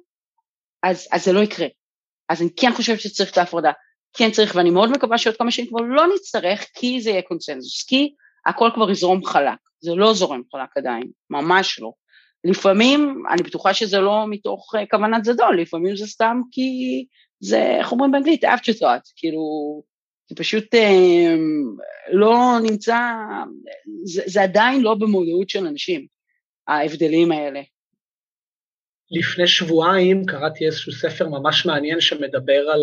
אז, 0.83 1.07
אז 1.11 1.25
זה 1.25 1.33
לא 1.33 1.39
יקרה. 1.39 1.67
אז 2.29 2.41
אני 2.41 2.49
כן 2.55 2.71
חושבת 2.73 2.99
שצריך 2.99 3.31
את 3.31 3.37
ההפרדה, 3.37 3.71
כן 4.17 4.31
צריך, 4.31 4.55
ואני 4.55 4.69
מאוד 4.69 4.91
מקווה 4.91 5.17
שעוד 5.17 5.37
כמה 5.37 5.51
שנים 5.51 5.67
כבר 5.67 5.81
לא 5.81 6.03
נצטרך, 6.15 6.65
כי 6.73 7.01
זה 7.01 7.09
יהיה 7.09 7.21
קונצנזוס, 7.21 7.83
כי 7.83 8.13
הכל 8.45 8.69
כבר 8.73 8.91
יזרום 8.91 9.25
חלק, 9.25 9.57
זה 9.79 9.91
לא 9.95 10.13
זורם 10.13 10.41
חלק 10.51 10.77
עדיין, 10.77 11.07
ממש 11.29 11.79
לא. 11.79 11.91
לפעמים, 12.43 13.23
אני 13.29 13.43
בטוחה 13.43 13.73
שזה 13.73 13.99
לא 13.99 14.25
מתוך 14.29 14.75
uh, 14.75 14.79
כוונת 14.91 15.25
זדון, 15.25 15.57
לפעמים 15.57 15.95
זה 15.95 16.07
סתם 16.07 16.41
כי 16.51 17.05
זה, 17.39 17.77
איך 17.79 17.91
אומרים 17.91 18.11
באנגלית, 18.11 18.43
afterthought, 18.43 19.11
כאילו, 19.15 19.41
זה 20.29 20.35
פשוט 20.35 20.75
uh, 20.75 20.77
לא 22.11 22.57
נמצא, 22.61 22.99
זה, 24.03 24.21
זה 24.25 24.41
עדיין 24.41 24.81
לא 24.81 24.95
במודעות 24.95 25.49
של 25.49 25.67
אנשים, 25.67 26.05
ההבדלים 26.67 27.31
האלה. 27.31 27.61
לפני 29.11 29.47
שבועיים 29.47 30.25
קראתי 30.25 30.65
איזשהו 30.65 30.91
ספר 30.91 31.27
ממש 31.29 31.65
מעניין 31.65 32.01
שמדבר 32.01 32.69
על, 32.73 32.81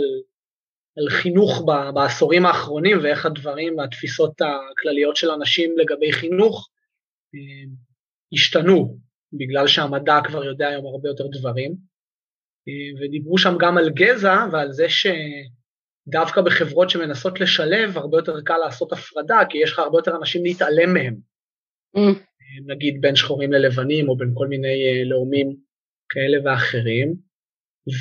על 0.96 1.10
חינוך 1.10 1.62
ב, 1.66 1.94
בעשורים 1.94 2.46
האחרונים 2.46 2.98
ואיך 3.02 3.26
הדברים 3.26 3.78
והתפיסות 3.78 4.40
הכלליות 4.40 5.16
של 5.16 5.30
אנשים 5.30 5.78
לגבי 5.78 6.12
חינוך 6.12 6.68
אה, 7.34 7.72
השתנו, 8.32 8.98
בגלל 9.32 9.66
שהמדע 9.66 10.18
כבר 10.24 10.44
יודע 10.44 10.68
היום 10.68 10.86
הרבה 10.86 11.08
יותר 11.08 11.26
דברים. 11.26 11.74
אה, 12.68 13.00
ודיברו 13.00 13.38
שם 13.38 13.54
גם 13.58 13.78
על 13.78 13.90
גזע 13.90 14.46
ועל 14.52 14.72
זה 14.72 14.86
שדווקא 14.88 16.40
בחברות 16.40 16.90
שמנסות 16.90 17.40
לשלב, 17.40 17.98
הרבה 17.98 18.18
יותר 18.18 18.40
קל 18.44 18.56
לעשות 18.56 18.92
הפרדה, 18.92 19.40
כי 19.50 19.58
יש 19.58 19.72
לך 19.72 19.78
הרבה 19.78 19.98
יותר 19.98 20.16
אנשים 20.16 20.44
להתעלם 20.44 20.94
מהם. 20.94 21.16
Mm. 21.96 22.18
נגיד 22.66 23.00
בין 23.00 23.16
שחורים 23.16 23.52
ללבנים 23.52 24.08
או 24.08 24.16
בין 24.16 24.30
כל 24.34 24.46
מיני 24.46 25.04
לאומים 25.04 25.56
כאלה 26.14 26.38
ואחרים, 26.44 27.14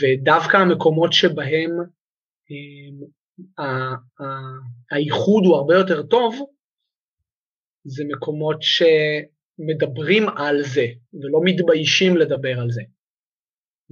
ודווקא 0.01 0.57
המקומות 0.57 1.13
שבהם 1.13 1.71
האיחוד 4.91 5.43
הוא 5.45 5.55
הרבה 5.55 5.75
יותר 5.75 6.03
טוב, 6.03 6.35
זה 7.85 8.03
מקומות 8.07 8.57
שמדברים 8.61 10.23
על 10.29 10.63
זה, 10.63 10.85
ולא 11.13 11.39
מתביישים 11.43 12.17
לדבר 12.17 12.59
על 12.59 12.71
זה. 12.71 12.81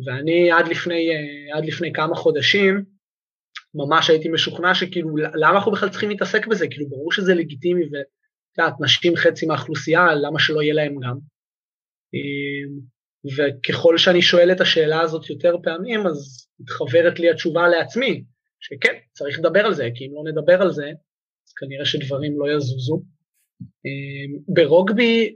ואני 0.05 0.51
עד 0.51 0.67
לפני, 0.67 1.09
עד 1.53 1.65
לפני 1.65 1.93
כמה 1.93 2.15
חודשים, 2.15 2.85
ממש 3.73 4.09
הייתי 4.09 4.29
משוכנע 4.29 4.75
שכאילו, 4.75 5.17
למה 5.17 5.55
אנחנו 5.55 5.71
בכלל 5.71 5.89
צריכים 5.89 6.09
להתעסק 6.09 6.47
בזה? 6.47 6.67
כאילו, 6.67 6.89
ברור 6.89 7.11
שזה 7.11 7.35
לגיטימי 7.35 7.83
את 7.85 8.57
יודעת, 8.57 8.73
נשים 8.81 9.15
חצי 9.15 9.45
מהאוכלוסייה, 9.45 10.15
למה 10.15 10.39
שלא 10.39 10.61
יהיה 10.61 10.73
להם 10.73 10.95
גם? 11.03 11.17
וככל 13.25 13.97
שאני 13.97 14.21
שואל 14.21 14.51
את 14.51 14.61
השאלה 14.61 15.01
הזאת 15.01 15.29
יותר 15.29 15.55
פעמים, 15.63 16.07
אז 16.07 16.47
מתחברת 16.59 17.19
לי 17.19 17.29
התשובה 17.29 17.67
לעצמי, 17.67 18.23
שכן, 18.59 18.93
צריך 19.13 19.39
לדבר 19.39 19.65
על 19.65 19.73
זה, 19.73 19.89
כי 19.95 20.05
אם 20.05 20.11
לא 20.13 20.31
נדבר 20.31 20.61
על 20.61 20.71
זה, 20.71 20.85
אז 21.47 21.53
כנראה 21.53 21.85
שדברים 21.85 22.39
לא 22.39 22.51
יזוזו. 22.55 23.01
אמ, 23.61 24.39
ברוגבי, 24.47 25.35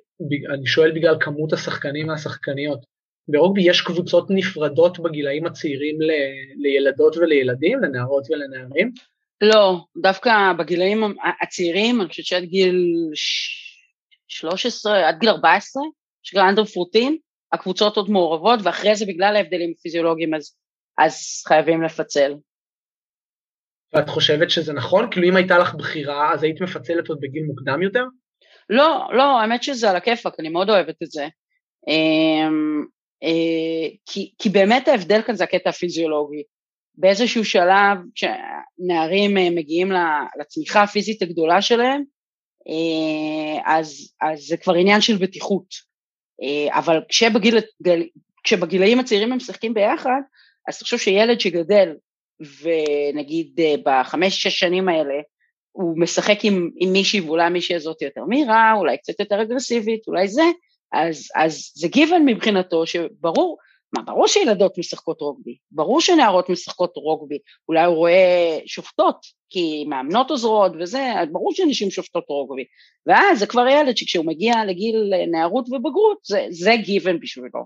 אני 0.54 0.66
שואל 0.66 0.92
בגלל 0.92 1.16
כמות 1.20 1.54
השחקנים 1.54 2.08
והשחקניות, 2.08 2.80
ברוגבי 3.28 3.62
יש 3.62 3.82
קבוצות 3.82 4.28
נפרדות 4.30 5.00
בגילאים 5.00 5.46
הצעירים 5.46 6.02
ל, 6.02 6.12
לילדות 6.56 7.18
ולילדים, 7.18 7.80
לנערות 7.80 8.24
ולנערים? 8.30 8.92
לא, 9.42 9.78
דווקא 10.02 10.32
בגילאים 10.60 11.04
הצעירים, 11.42 12.02
אני 12.02 12.10
חושבת 12.10 12.26
שעד 12.26 12.44
גיל 12.44 12.96
13, 14.28 15.08
עד 15.08 15.20
גיל 15.20 15.30
14, 15.30 15.84
יש 16.26 16.34
גם 16.36 16.50
אנדר 16.50 16.66
פרוטין, 16.66 17.18
הקבוצות 17.54 17.98
עוד 17.98 18.10
מעורבות, 18.10 18.60
ואחרי 18.64 18.96
זה 18.96 19.06
בגלל 19.06 19.36
ההבדלים 19.36 19.74
הפיזיולוגיים 19.78 20.34
אז, 20.34 20.56
אז 20.98 21.44
חייבים 21.48 21.82
לפצל. 21.82 22.34
ואת 23.94 24.10
חושבת 24.10 24.50
שזה 24.50 24.74
נכון? 24.74 25.12
כאילו 25.12 25.30
אם 25.30 25.36
הייתה 25.36 25.58
לך 25.58 25.76
בחירה, 25.76 26.34
אז 26.34 26.44
היית 26.44 26.62
מפצלת 26.62 27.08
עוד 27.08 27.18
בגיל 27.22 27.44
מוקדם 27.44 27.82
יותר? 27.82 28.04
לא, 28.70 29.08
לא, 29.12 29.40
האמת 29.40 29.64
שזה 29.64 29.90
על 29.90 29.96
הכיפאק, 29.96 30.34
אני 30.40 30.50
מאוד 30.50 30.70
אוהבת 30.70 30.96
את 31.04 31.12
זה. 31.12 31.28
אמ, 31.88 32.86
אה, 33.24 33.90
כי, 34.06 34.34
כי 34.38 34.50
באמת 34.50 34.88
ההבדל 34.88 35.22
כאן 35.22 35.36
זה 35.36 35.44
הקטע 35.44 35.70
הפיזיולוגי. 35.70 36.44
באיזשהו 36.98 37.46
שלב, 37.46 37.98
כשנערים 38.16 39.38
אה, 39.38 39.50
מגיעים 39.50 39.92
לצמיחה 40.40 40.84
הפיזית 40.84 41.22
הגדולה 41.22 41.62
שלהם, 41.62 42.04
אה, 42.68 43.76
אז, 43.78 44.14
אז 44.22 44.40
זה 44.40 44.58
כבר 44.58 44.74
עניין 44.74 45.02
של 45.02 45.18
בטיחות. 45.18 45.95
אבל 46.70 47.00
כשבגיל, 47.10 47.58
כשבגילאים 48.44 49.00
הצעירים 49.00 49.32
הם 49.32 49.38
משחקים 49.38 49.74
ביחד, 49.74 50.22
אז 50.68 50.80
תחשוב 50.80 51.00
שילד 51.00 51.40
שגדל, 51.40 51.96
ונגיד 52.62 53.60
בחמש-שש 53.84 54.60
שנים 54.60 54.90
האלה, 54.90 55.14
הוא 55.72 56.00
משחק 56.00 56.38
עם, 56.44 56.70
עם 56.80 56.94
מישהי 56.94 57.22
ואולי 57.22 57.50
מישהי 57.50 57.76
הזאת 57.76 58.02
יותר 58.02 58.24
מהירה, 58.24 58.74
אולי 58.74 58.98
קצת 58.98 59.20
יותר 59.20 59.42
אגרסיבית, 59.42 60.08
אולי 60.08 60.28
זה, 60.28 60.44
אז, 60.94 61.28
אז 61.36 61.72
זה 61.76 61.88
גיוון 61.88 62.26
מבחינתו 62.26 62.88
שברור, 62.88 63.58
מה, 63.94 64.02
ברור 64.02 64.28
שילדות 64.28 64.78
משחקות 64.78 65.22
רוגבי, 65.22 65.58
ברור 65.72 66.02
שנערות 66.02 66.50
משחקות 66.50 66.94
רוגבי, 66.96 67.38
אולי 67.70 67.86
הוא 67.86 67.96
רואה 67.96 68.60
שופטות, 68.66 69.26
כי 69.50 69.86
מאמנות 69.90 70.32
עוזרות 70.32 70.72
וזה, 70.80 71.14
ברור 71.32 71.54
שנשים 71.54 71.92
שופטות 71.92 72.26
רוגבי, 72.30 72.64
ואז 73.06 73.40
זה 73.40 73.48
כבר 73.48 73.68
ילד 73.68 73.98
שכשהוא 73.98 74.26
מגיע 74.26 74.54
לגיל 74.68 75.14
נערות 75.32 75.66
ובגרות, 75.70 76.18
זה, 76.26 76.48
זה 76.50 76.72
גיוון 76.86 77.20
בשבילו. 77.20 77.66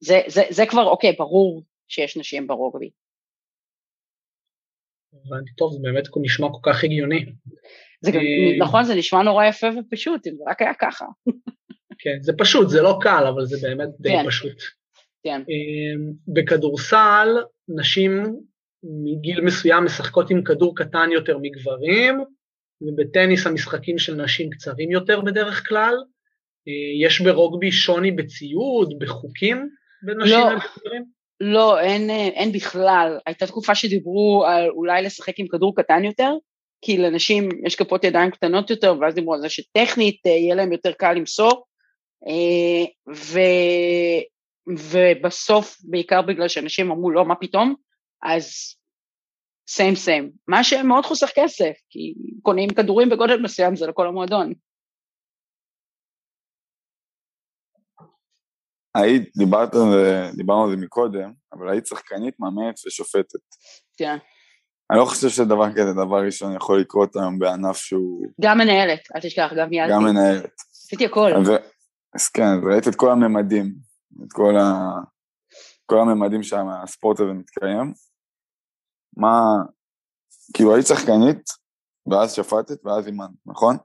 זה, 0.00 0.20
זה, 0.26 0.42
זה 0.50 0.66
כבר, 0.66 0.84
אוקיי, 0.84 1.12
ברור 1.18 1.62
שיש 1.88 2.16
נשים 2.16 2.46
ברוגבי. 2.46 2.90
הבנתי, 5.12 5.50
טוב, 5.56 5.72
זה 5.72 5.78
באמת 5.82 6.04
נשמע 6.22 6.48
כל 6.52 6.70
כך 6.72 6.84
הגיוני. 6.84 7.24
זה 8.00 8.10
גם, 8.10 8.20
אה, 8.20 8.66
נכון, 8.66 8.84
זה 8.84 8.94
נשמע 8.94 9.22
נורא 9.22 9.44
יפה 9.44 9.66
ופשוט, 9.66 10.26
אם 10.26 10.32
זה 10.36 10.44
רק 10.50 10.62
היה 10.62 10.74
ככה. 10.74 11.06
כן, 11.98 12.16
זה 12.20 12.32
פשוט, 12.38 12.68
זה 12.68 12.82
לא 12.82 12.98
קל, 13.00 13.24
אבל 13.34 13.44
זה 13.44 13.68
באמת 13.68 13.88
די 14.00 14.08
כן. 14.08 14.26
פשוט. 14.26 14.79
כן. 15.24 15.42
אמ, 15.48 16.12
בכדורסל, 16.34 17.28
נשים 17.68 18.22
מגיל 18.82 19.40
מסוים 19.40 19.84
משחקות 19.84 20.30
עם 20.30 20.42
כדור 20.44 20.76
קטן 20.76 21.08
יותר 21.12 21.38
מגברים, 21.42 22.20
ובטניס 22.82 23.46
המשחקים 23.46 23.98
של 23.98 24.14
נשים 24.14 24.50
קצרים 24.50 24.90
יותר 24.90 25.20
בדרך 25.20 25.68
כלל. 25.68 25.94
אה, 26.68 27.06
יש 27.06 27.20
ברוגבי 27.20 27.72
שוני 27.72 28.10
בציוד, 28.10 28.98
בחוקים 28.98 29.68
בין 30.02 30.18
נשים 30.20 30.38
לא, 30.38 30.52
לגברים? 30.52 31.04
לא, 31.40 31.80
אין, 31.80 32.10
אין 32.10 32.52
בכלל. 32.52 33.18
הייתה 33.26 33.46
תקופה 33.46 33.74
שדיברו 33.74 34.44
על 34.46 34.68
אולי 34.68 35.02
לשחק 35.02 35.38
עם 35.38 35.48
כדור 35.48 35.76
קטן 35.76 36.04
יותר, 36.04 36.32
כי 36.84 36.98
לנשים 36.98 37.48
יש 37.66 37.76
כפות 37.76 38.04
ידיים 38.04 38.30
קטנות 38.30 38.70
יותר, 38.70 38.94
ואז 39.00 39.14
דיברו 39.14 39.34
על 39.34 39.40
זה 39.40 39.48
שטכנית 39.48 40.26
אה, 40.26 40.30
יהיה 40.30 40.54
להם 40.54 40.72
יותר 40.72 40.92
קל 40.92 41.12
למסור, 41.12 41.64
אה, 42.26 43.12
ו, 43.14 43.40
ובסוף, 44.78 45.76
בעיקר 45.84 46.22
בגלל 46.22 46.48
שאנשים 46.48 46.90
אמרו 46.90 47.10
לא, 47.10 47.24
מה 47.24 47.34
פתאום, 47.34 47.74
אז 48.22 48.50
סיים 49.68 49.94
סיים. 49.94 50.30
מה 50.48 50.64
שמאוד 50.64 51.04
חוסך 51.04 51.30
כסף, 51.34 51.72
כי 51.90 52.14
קונים 52.42 52.68
כדורים 52.74 53.08
בגודל 53.08 53.42
מסוים, 53.42 53.76
זה 53.76 53.86
לכל 53.86 54.06
המועדון. 54.06 54.52
היית, 58.94 59.36
דיברת 59.36 59.74
על 59.74 59.80
זה, 59.92 60.30
דיברנו 60.36 60.64
על 60.64 60.70
זה 60.70 60.76
מקודם, 60.76 61.32
אבל 61.52 61.68
היית 61.68 61.86
שחקנית, 61.86 62.34
מאמנת 62.40 62.86
ושופטת. 62.86 63.40
כן. 63.96 64.16
אני 64.90 64.98
לא 64.98 65.04
חושב 65.04 65.28
שדבר 65.28 65.72
כזה, 65.72 65.92
דבר 65.92 66.24
ראשון, 66.26 66.56
יכול 66.56 66.80
לקרות 66.80 67.16
היום 67.16 67.38
בענף 67.38 67.76
שהוא... 67.76 68.26
גם 68.40 68.58
מנהלת, 68.58 69.00
אל 69.16 69.20
תשכח, 69.20 69.50
גם 69.56 69.68
ניהלתי. 69.68 69.94
גם 69.94 70.04
מנהלת. 70.04 70.52
עשיתי 70.70 71.06
הכל. 71.06 71.30
ו... 71.46 71.50
אז 72.14 72.28
כן, 72.28 72.42
אז 72.42 72.58
ראית 72.72 72.88
את 72.88 72.94
כל 72.94 73.10
הממדים, 73.10 73.74
את 74.24 74.32
כל, 74.32 74.56
ה... 74.56 74.90
כל 75.86 75.98
הממדים 75.98 76.42
שהספורט 76.42 77.20
הזה 77.20 77.32
מתקיים. 77.32 77.92
מה, 79.16 79.56
כאילו 80.54 80.74
היית 80.74 80.86
שחקנית, 80.86 81.50
ואז 82.10 82.34
שפטת, 82.34 82.86
ואז 82.86 83.06
אימנת, 83.06 83.30
נכון? 83.46 83.76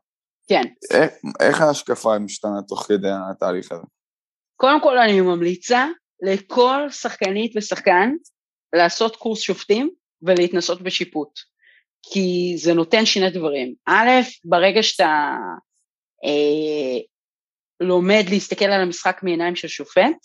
כן. 0.47 0.63
איך, 0.91 1.13
איך 1.39 1.61
ההשקפה 1.61 2.19
משתנה 2.19 2.61
תוך 2.67 2.85
כדי 2.88 3.09
התהליך 3.31 3.71
הזה? 3.71 3.83
קודם 4.55 4.81
כל 4.81 4.97
אני 4.97 5.21
ממליצה 5.21 5.85
לכל 6.21 6.89
שחקנית 6.89 7.57
ושחקן 7.57 8.09
לעשות 8.75 9.15
קורס 9.15 9.39
שופטים 9.39 9.89
ולהתנסות 10.21 10.81
בשיפוט, 10.81 11.29
כי 12.01 12.53
זה 12.57 12.73
נותן 12.73 13.05
שני 13.05 13.29
דברים. 13.29 13.75
א', 13.88 14.09
ברגע 14.45 14.83
שאתה 14.83 15.35
אה, 16.25 16.99
לומד 17.79 18.23
להסתכל 18.29 18.65
על 18.65 18.81
המשחק 18.81 19.19
מעיניים 19.23 19.55
של 19.55 19.67
שופט, 19.67 20.17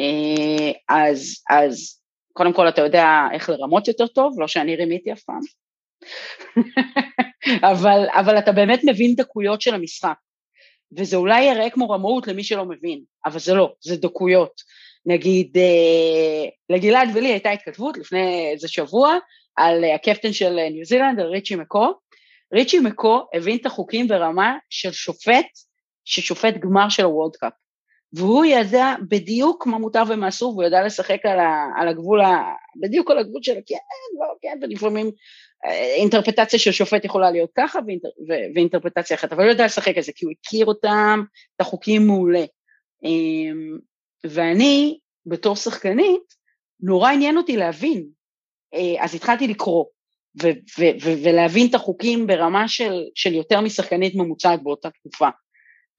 אה, 0.00 0.72
אז, 0.88 1.42
אז 1.50 2.00
קודם 2.32 2.52
כל 2.52 2.68
אתה 2.68 2.80
יודע 2.80 3.06
איך 3.32 3.48
לרמות 3.48 3.88
יותר 3.88 4.06
טוב, 4.06 4.40
לא 4.40 4.48
שאני 4.48 4.76
רימיתי 4.76 5.12
אף 5.12 5.22
פעם, 5.22 5.40
אבל, 7.72 8.06
אבל 8.12 8.38
אתה 8.38 8.52
באמת 8.52 8.80
מבין 8.84 9.14
דקויות 9.14 9.60
של 9.60 9.74
המשחק, 9.74 10.16
וזה 10.98 11.16
אולי 11.16 11.42
יראה 11.42 11.70
כמו 11.70 11.90
רמאות 11.90 12.26
למי 12.26 12.44
שלא 12.44 12.64
מבין, 12.64 13.02
אבל 13.26 13.38
זה 13.38 13.54
לא, 13.54 13.74
זה 13.80 13.96
דקויות. 13.96 14.60
נגיד, 15.06 15.56
אה, 15.58 16.48
לגלעד 16.70 17.08
ולי 17.14 17.28
הייתה 17.28 17.50
התכתבות 17.50 17.98
לפני 17.98 18.50
איזה 18.52 18.68
שבוע 18.68 19.18
על 19.56 19.84
הקפטן 19.84 20.32
של 20.32 20.50
ניו 20.70 20.84
זילנד, 20.84 21.20
על 21.20 21.26
ריצ'י 21.26 21.56
מקו. 21.56 21.92
ריצ'י 22.54 22.78
מקו 22.78 23.26
הבין 23.34 23.56
את 23.56 23.66
החוקים 23.66 24.08
ברמה 24.08 24.56
של 24.70 24.92
שופט 24.92 25.46
ששופט 26.04 26.54
גמר 26.54 26.88
של 26.88 27.04
הוולד 27.04 27.36
קאפ. 27.36 27.52
והוא 28.12 28.44
ידע 28.44 28.94
בדיוק 29.08 29.66
מה 29.66 29.78
מותר 29.78 30.02
ומה 30.08 30.28
אסור, 30.28 30.52
והוא 30.52 30.64
ידע 30.64 30.82
לשחק 30.86 31.18
על, 31.24 31.38
ה, 31.38 31.66
על 31.76 31.88
הגבול, 31.88 32.20
ה, 32.20 32.42
בדיוק 32.80 33.10
על 33.10 33.18
הגבול 33.18 33.42
של 33.42 33.54
כן, 33.66 33.76
לא, 34.20 34.34
כן, 34.42 34.58
ולפעמים 34.62 35.10
אה, 35.66 35.94
אינטרפטציה 35.94 36.58
של 36.58 36.72
שופט 36.72 37.04
יכולה 37.04 37.30
להיות 37.30 37.50
ככה 37.56 37.78
ואינטר, 37.86 38.08
ו, 38.08 38.32
ואינטרפטציה 38.54 39.16
אחרת, 39.16 39.32
אבל 39.32 39.44
הוא 39.44 39.52
ידע 39.52 39.64
לשחק 39.64 39.96
על 39.96 40.02
זה, 40.02 40.12
כי 40.12 40.24
הוא 40.24 40.32
הכיר 40.40 40.66
אותם, 40.66 41.22
את 41.56 41.60
החוקים 41.60 42.06
מעולה. 42.06 42.44
אמ, 43.04 43.78
ואני, 44.24 44.98
בתור 45.26 45.56
שחקנית, 45.56 46.34
נורא 46.80 47.10
עניין 47.10 47.36
אותי 47.36 47.56
להבין, 47.56 48.06
אה, 48.74 49.04
אז 49.04 49.14
התחלתי 49.14 49.48
לקרוא, 49.48 49.84
ו- 50.42 50.58
ו- 50.78 50.96
ו- 51.02 51.22
ולהבין 51.24 51.66
את 51.70 51.74
החוקים 51.74 52.26
ברמה 52.26 52.68
של, 52.68 53.04
של 53.14 53.32
יותר 53.32 53.60
משחקנית 53.60 54.14
ממוצעת 54.14 54.62
באותה 54.62 54.90
תקופה. 54.90 55.28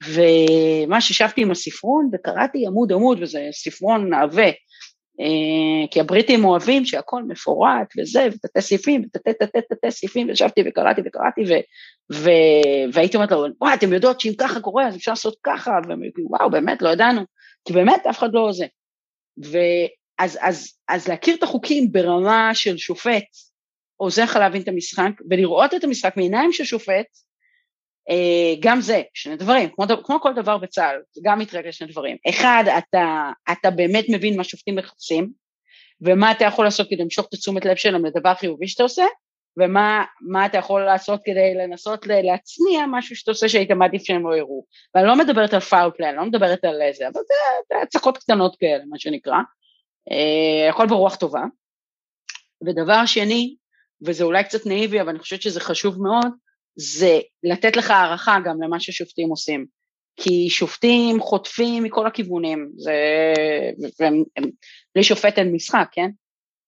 ומה 0.04 1.02
שישבתי 1.02 1.42
עם 1.42 1.52
הספרון 1.52 2.10
וקראתי 2.14 2.68
עמוד 2.68 2.92
עמוד 2.92 3.18
וזה 3.22 3.48
ספרון 3.52 4.14
עבה, 4.14 4.50
אה, 5.20 5.88
כי 5.92 6.00
הבריטים 6.00 6.46
אוהבים 6.46 6.86
שהכל 6.86 7.24
מפורט 7.24 7.94
וזה 7.98 8.28
ותתי 8.32 8.62
סעיפים 8.62 9.06
ותתי 9.06 9.34
תתי 9.34 9.62
תתי 9.70 9.92
סעיפים 9.92 10.28
וישבתי 10.28 10.62
וקראתי 10.66 11.02
וקראתי 11.06 11.42
ו, 11.42 11.54
ו, 12.14 12.30
והייתי 12.94 13.18
אומרת 13.18 13.32
לו 13.32 13.46
וואי 13.62 13.74
אתם 13.74 13.94
יודעות 13.94 14.22
שאם 14.22 14.34
ככה 14.38 14.60
קורה 14.60 14.88
אז 14.88 14.96
אפשר 14.96 15.12
לעשות 15.12 15.36
ככה 15.44 15.72
וואו 16.30 16.50
באמת 16.50 16.82
לא 16.82 16.90
ידענו 16.90 17.22
כי 17.66 17.74
באמת 17.74 18.06
אף 18.10 18.20
אחד 18.20 18.34
לא 18.34 18.52
זה 18.52 18.66
ואז 19.38 20.38
אז, 20.42 20.74
אז 20.88 21.08
להכיר 21.08 21.36
את 21.36 21.44
החוקים 21.44 21.92
ברמה 21.92 22.50
של 22.54 22.78
שופט 22.78 23.24
עוזר 23.98 24.24
לך 24.24 24.36
להבין 24.36 24.62
את 24.62 24.68
המשחק 24.68 25.12
ולראות 25.30 25.74
את 25.74 25.84
המשחק 25.84 26.18
מעיניים 26.18 26.54
של 26.54 26.64
שופט 26.64 27.06
גם 28.60 28.82
זה, 28.82 29.02
שני 29.14 29.36
דברים, 29.36 29.70
כמו, 29.70 29.86
כמו 30.04 30.22
כל 30.22 30.34
דבר 30.34 30.58
בצה"ל, 30.58 31.02
זה 31.12 31.22
גם 31.24 31.40
מתרקע 31.40 31.70
לשני 31.70 31.88
דברים. 31.88 32.18
אחד, 32.30 32.64
אתה, 32.78 33.32
אתה 33.52 33.72
באמת 33.72 34.06
מבין 34.10 34.38
מה 34.38 34.44
שופטים 34.44 34.76
מחפשים, 34.76 35.32
ומה 36.02 36.32
אתה 36.32 36.46
יכול 36.46 36.66
לעשות 36.66 36.90
כדי 36.90 37.04
למשוך 37.04 37.26
את 37.26 37.40
תשומת 37.40 37.66
לב 37.66 37.76
שלהם 37.76 38.06
לדבר 38.06 38.34
חיובי 38.34 38.68
שאתה 38.68 38.84
עושה, 38.84 39.04
ומה 39.58 40.46
אתה 40.46 40.58
יכול 40.58 40.86
לעשות 40.86 41.22
כדי 41.26 41.54
לנסות 41.56 42.08
להצניע 42.08 42.86
משהו 42.92 43.16
שאתה 43.16 43.32
עושה 43.32 43.50
שהיית 43.50 43.72
מעדיף 43.72 44.04
שהם 44.04 44.30
לא 44.30 44.36
יראו. 44.36 44.66
ואני 44.96 45.08
לא 45.08 45.16
מדברת 45.16 45.54
על 45.54 45.60
פאול 45.60 45.92
פליי, 45.98 46.10
אני 46.10 46.18
לא 46.18 46.26
מדברת 46.26 46.64
על 46.64 46.82
זה, 46.94 47.08
אבל 47.08 47.22
זה 47.70 47.82
הצקות 47.82 48.18
קטנות 48.18 48.56
כאלה, 48.60 48.84
מה 48.90 49.00
שנקרא. 49.00 49.38
אה, 50.12 50.70
הכל 50.70 50.88
ברוח 50.88 51.16
טובה. 51.16 51.42
ודבר 52.66 53.06
שני, 53.06 53.56
וזה 54.06 54.24
אולי 54.24 54.44
קצת 54.44 54.66
נאיבי, 54.66 55.02
אבל 55.02 55.10
אני 55.10 55.20
חושבת 55.20 55.42
שזה 55.42 55.60
חשוב 55.60 56.02
מאוד, 56.02 56.28
זה 56.76 57.20
לתת 57.44 57.76
לך 57.76 57.92
הערכה 57.92 58.38
גם 58.46 58.62
למה 58.62 58.80
ששופטים 58.80 59.30
עושים. 59.30 59.66
כי 60.20 60.50
שופטים 60.50 61.20
חוטפים 61.20 61.84
מכל 61.84 62.08
הכיוונים, 62.08 62.72
זה... 62.76 62.94
והם, 64.00 64.24
הם, 64.38 64.44
בלי 64.96 65.04
שופט 65.04 65.40
אין 65.40 65.52
משחק, 65.52 65.88
כן? 65.92 66.10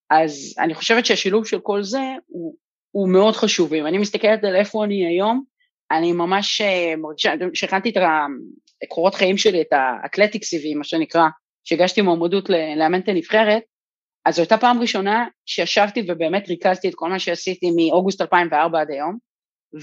אז 0.10 0.56
אני 0.60 0.76
חושבת 0.76 1.06
שהשילוב 1.06 1.48
של 1.48 1.60
כל 1.60 1.84
זה 1.84 2.02
הוא, 2.28 2.56
הוא 2.92 3.10
מאוד 3.10 3.36
חשוב, 3.36 3.74
אם 3.74 3.88
אני 3.88 3.98
מסתכלת 3.98 4.44
על 4.44 4.56
איפה 4.56 4.86
אני 4.86 5.08
היום, 5.08 5.44
אני 5.92 6.12
ממש 6.12 6.62
אה, 6.62 6.96
מרגישה, 6.96 7.34
כשהכנתי 7.54 7.90
את 7.90 7.98
הקורות 8.84 9.16
חיים 9.16 9.38
שלי, 9.38 9.62
את 9.62 9.74
האתלטיק 9.74 10.44
סיבי, 10.44 10.76
מה 10.76 10.84
שנקרא, 10.84 11.28
שהגשתי 11.64 12.02
מועמדות 12.02 12.50
לאמן 12.50 13.00
את 13.00 13.10
הנבחרת, 13.10 13.64
אז 14.26 14.36
זו 14.36 14.42
הייתה 14.42 14.58
פעם 14.58 14.80
ראשונה 14.80 15.26
שישבתי 15.46 16.06
ובאמת 16.08 16.50
ריכזתי 16.50 16.90
את 16.90 16.96
כל 16.96 17.10
מה 17.10 17.20
שעשיתי 17.20 17.72
מאוגוסט 17.76 18.22
2004 18.22 18.82
עד 18.82 18.92
היום, 18.92 19.18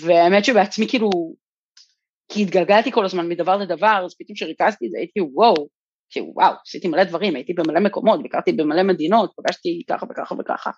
והאמת 0.00 0.44
שבעצמי 0.44 0.88
כאילו, 0.88 1.10
כי 2.28 2.42
התגלגלתי 2.42 2.92
כל 2.92 3.04
הזמן 3.04 3.28
מדבר 3.28 3.56
לדבר, 3.56 4.02
אז 4.04 4.14
פתאום 4.18 4.36
כשריכזתי 4.36 4.86
את 4.86 4.90
זה 4.90 4.98
הייתי 4.98 5.20
וואו, 5.20 5.68
כאילו 6.10 6.32
וואו, 6.34 6.54
עשיתי 6.66 6.88
מלא 6.88 7.04
דברים, 7.04 7.34
הייתי 7.36 7.52
במלא 7.52 7.80
מקומות, 7.80 8.22
ביקרתי 8.22 8.52
במלא 8.52 8.82
מדינות, 8.82 9.32
פגשתי 9.36 9.82
ככה 9.90 10.06
וככה 10.10 10.34
וככה, 10.34 10.70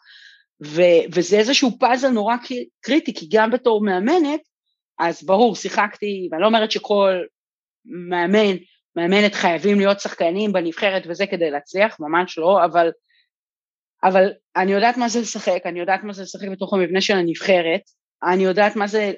ו- 0.67 1.15
וזה 1.15 1.39
איזשהו 1.39 1.79
פאזל 1.79 2.09
נורא 2.09 2.37
קריטי, 2.81 3.15
כי 3.15 3.29
גם 3.33 3.51
בתור 3.51 3.85
מאמנת, 3.85 4.41
אז 4.99 5.27
ברור, 5.27 5.57
שיחקתי, 5.57 6.29
ואני 6.31 6.43
לא 6.43 6.47
אומרת 6.47 6.71
שכל 6.71 7.15
מאמן, 8.09 8.57
מאמנת 8.97 9.35
חייבים 9.35 9.79
להיות 9.79 10.01
שחקנים 10.01 10.53
בנבחרת 10.53 11.03
וזה 11.09 11.27
כדי 11.27 11.51
להצליח, 11.51 11.97
ממש 12.01 12.39
לא, 12.39 12.65
אבל, 12.65 12.91
אבל 14.05 14.33
אני 14.57 14.73
יודעת 14.73 14.97
מה 14.97 15.09
זה 15.09 15.21
לשחק, 15.21 15.61
אני 15.65 15.81
יודעת 15.81 16.05
מה 16.05 16.13
זה 16.13 16.23
לשחק 16.23 16.49
בתוך 16.49 16.75
המבנה 16.75 17.01
של 17.01 17.15
הנבחרת, 17.17 17.81
אני 18.23 18.45
יודעת 18.45 18.77
מה 18.77 18.87
זה, 18.87 19.13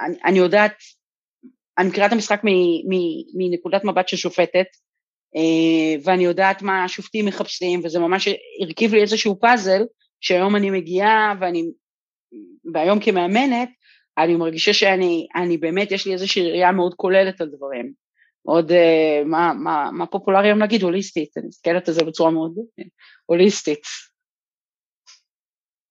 אני, 0.00 0.16
אני 0.24 0.38
יודעת, 0.38 0.72
אני 1.78 1.88
מכירה 1.88 2.06
את 2.06 2.12
המשחק 2.12 2.40
מנקודת 3.34 3.84
מבט 3.84 4.08
של 4.08 4.16
שופטת, 4.16 4.66
אה, 5.36 6.02
ואני 6.04 6.24
יודעת 6.24 6.62
מה 6.62 6.84
השופטים 6.84 7.26
מחפשים, 7.26 7.80
וזה 7.84 7.98
ממש 7.98 8.28
הרכיב 8.62 8.94
לי 8.94 9.00
איזשהו 9.00 9.40
פאזל, 9.40 9.82
שהיום 10.20 10.56
אני 10.56 10.70
מגיעה 10.70 11.34
ואני, 11.40 11.64
והיום 12.74 13.00
כמאמנת, 13.00 13.68
אני 14.18 14.36
מרגישה 14.36 14.72
שאני 14.72 15.26
אני 15.36 15.56
באמת, 15.56 15.92
יש 15.92 16.06
לי 16.06 16.12
איזושהי 16.12 16.50
ראייה 16.50 16.72
מאוד 16.72 16.94
כוללת 16.94 17.40
על 17.40 17.48
דברים. 17.48 17.92
מאוד, 18.46 18.70
uh, 18.70 19.24
מה, 19.24 19.52
מה, 19.54 19.90
מה 19.92 20.06
פופולרי 20.06 20.48
היום 20.48 20.58
להגיד? 20.58 20.82
הוליסטית, 20.82 21.36
אני 21.36 21.46
מסתכלת 21.46 21.88
על 21.88 21.94
זה 21.94 22.04
בצורה 22.04 22.30
מאוד 22.30 22.54
הוליסטית. 23.26 23.82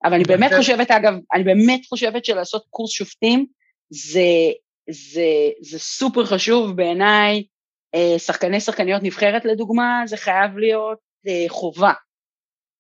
אבל 0.04 0.14
אני 0.14 0.24
באמת 0.24 0.52
חושבת, 0.58 0.92
אגב, 0.92 1.14
אני 1.34 1.44
באמת 1.44 1.86
חושבת 1.86 2.26
שלעשות 2.26 2.66
קורס 2.70 2.92
שופטים 2.92 3.46
זה, 3.90 4.52
זה, 4.90 5.50
זה 5.62 5.80
סופר 5.80 6.26
חשוב 6.26 6.76
בעיניי, 6.76 7.44
אה, 7.96 8.20
שחקני 8.20 8.60
שחקניות 8.60 9.04
נבחרת 9.04 9.46
לדוגמה, 9.46 10.02
זה 10.06 10.18
חייב 10.18 10.58
להיות 10.58 10.98
אה, 11.28 11.46
חובה. 11.48 11.94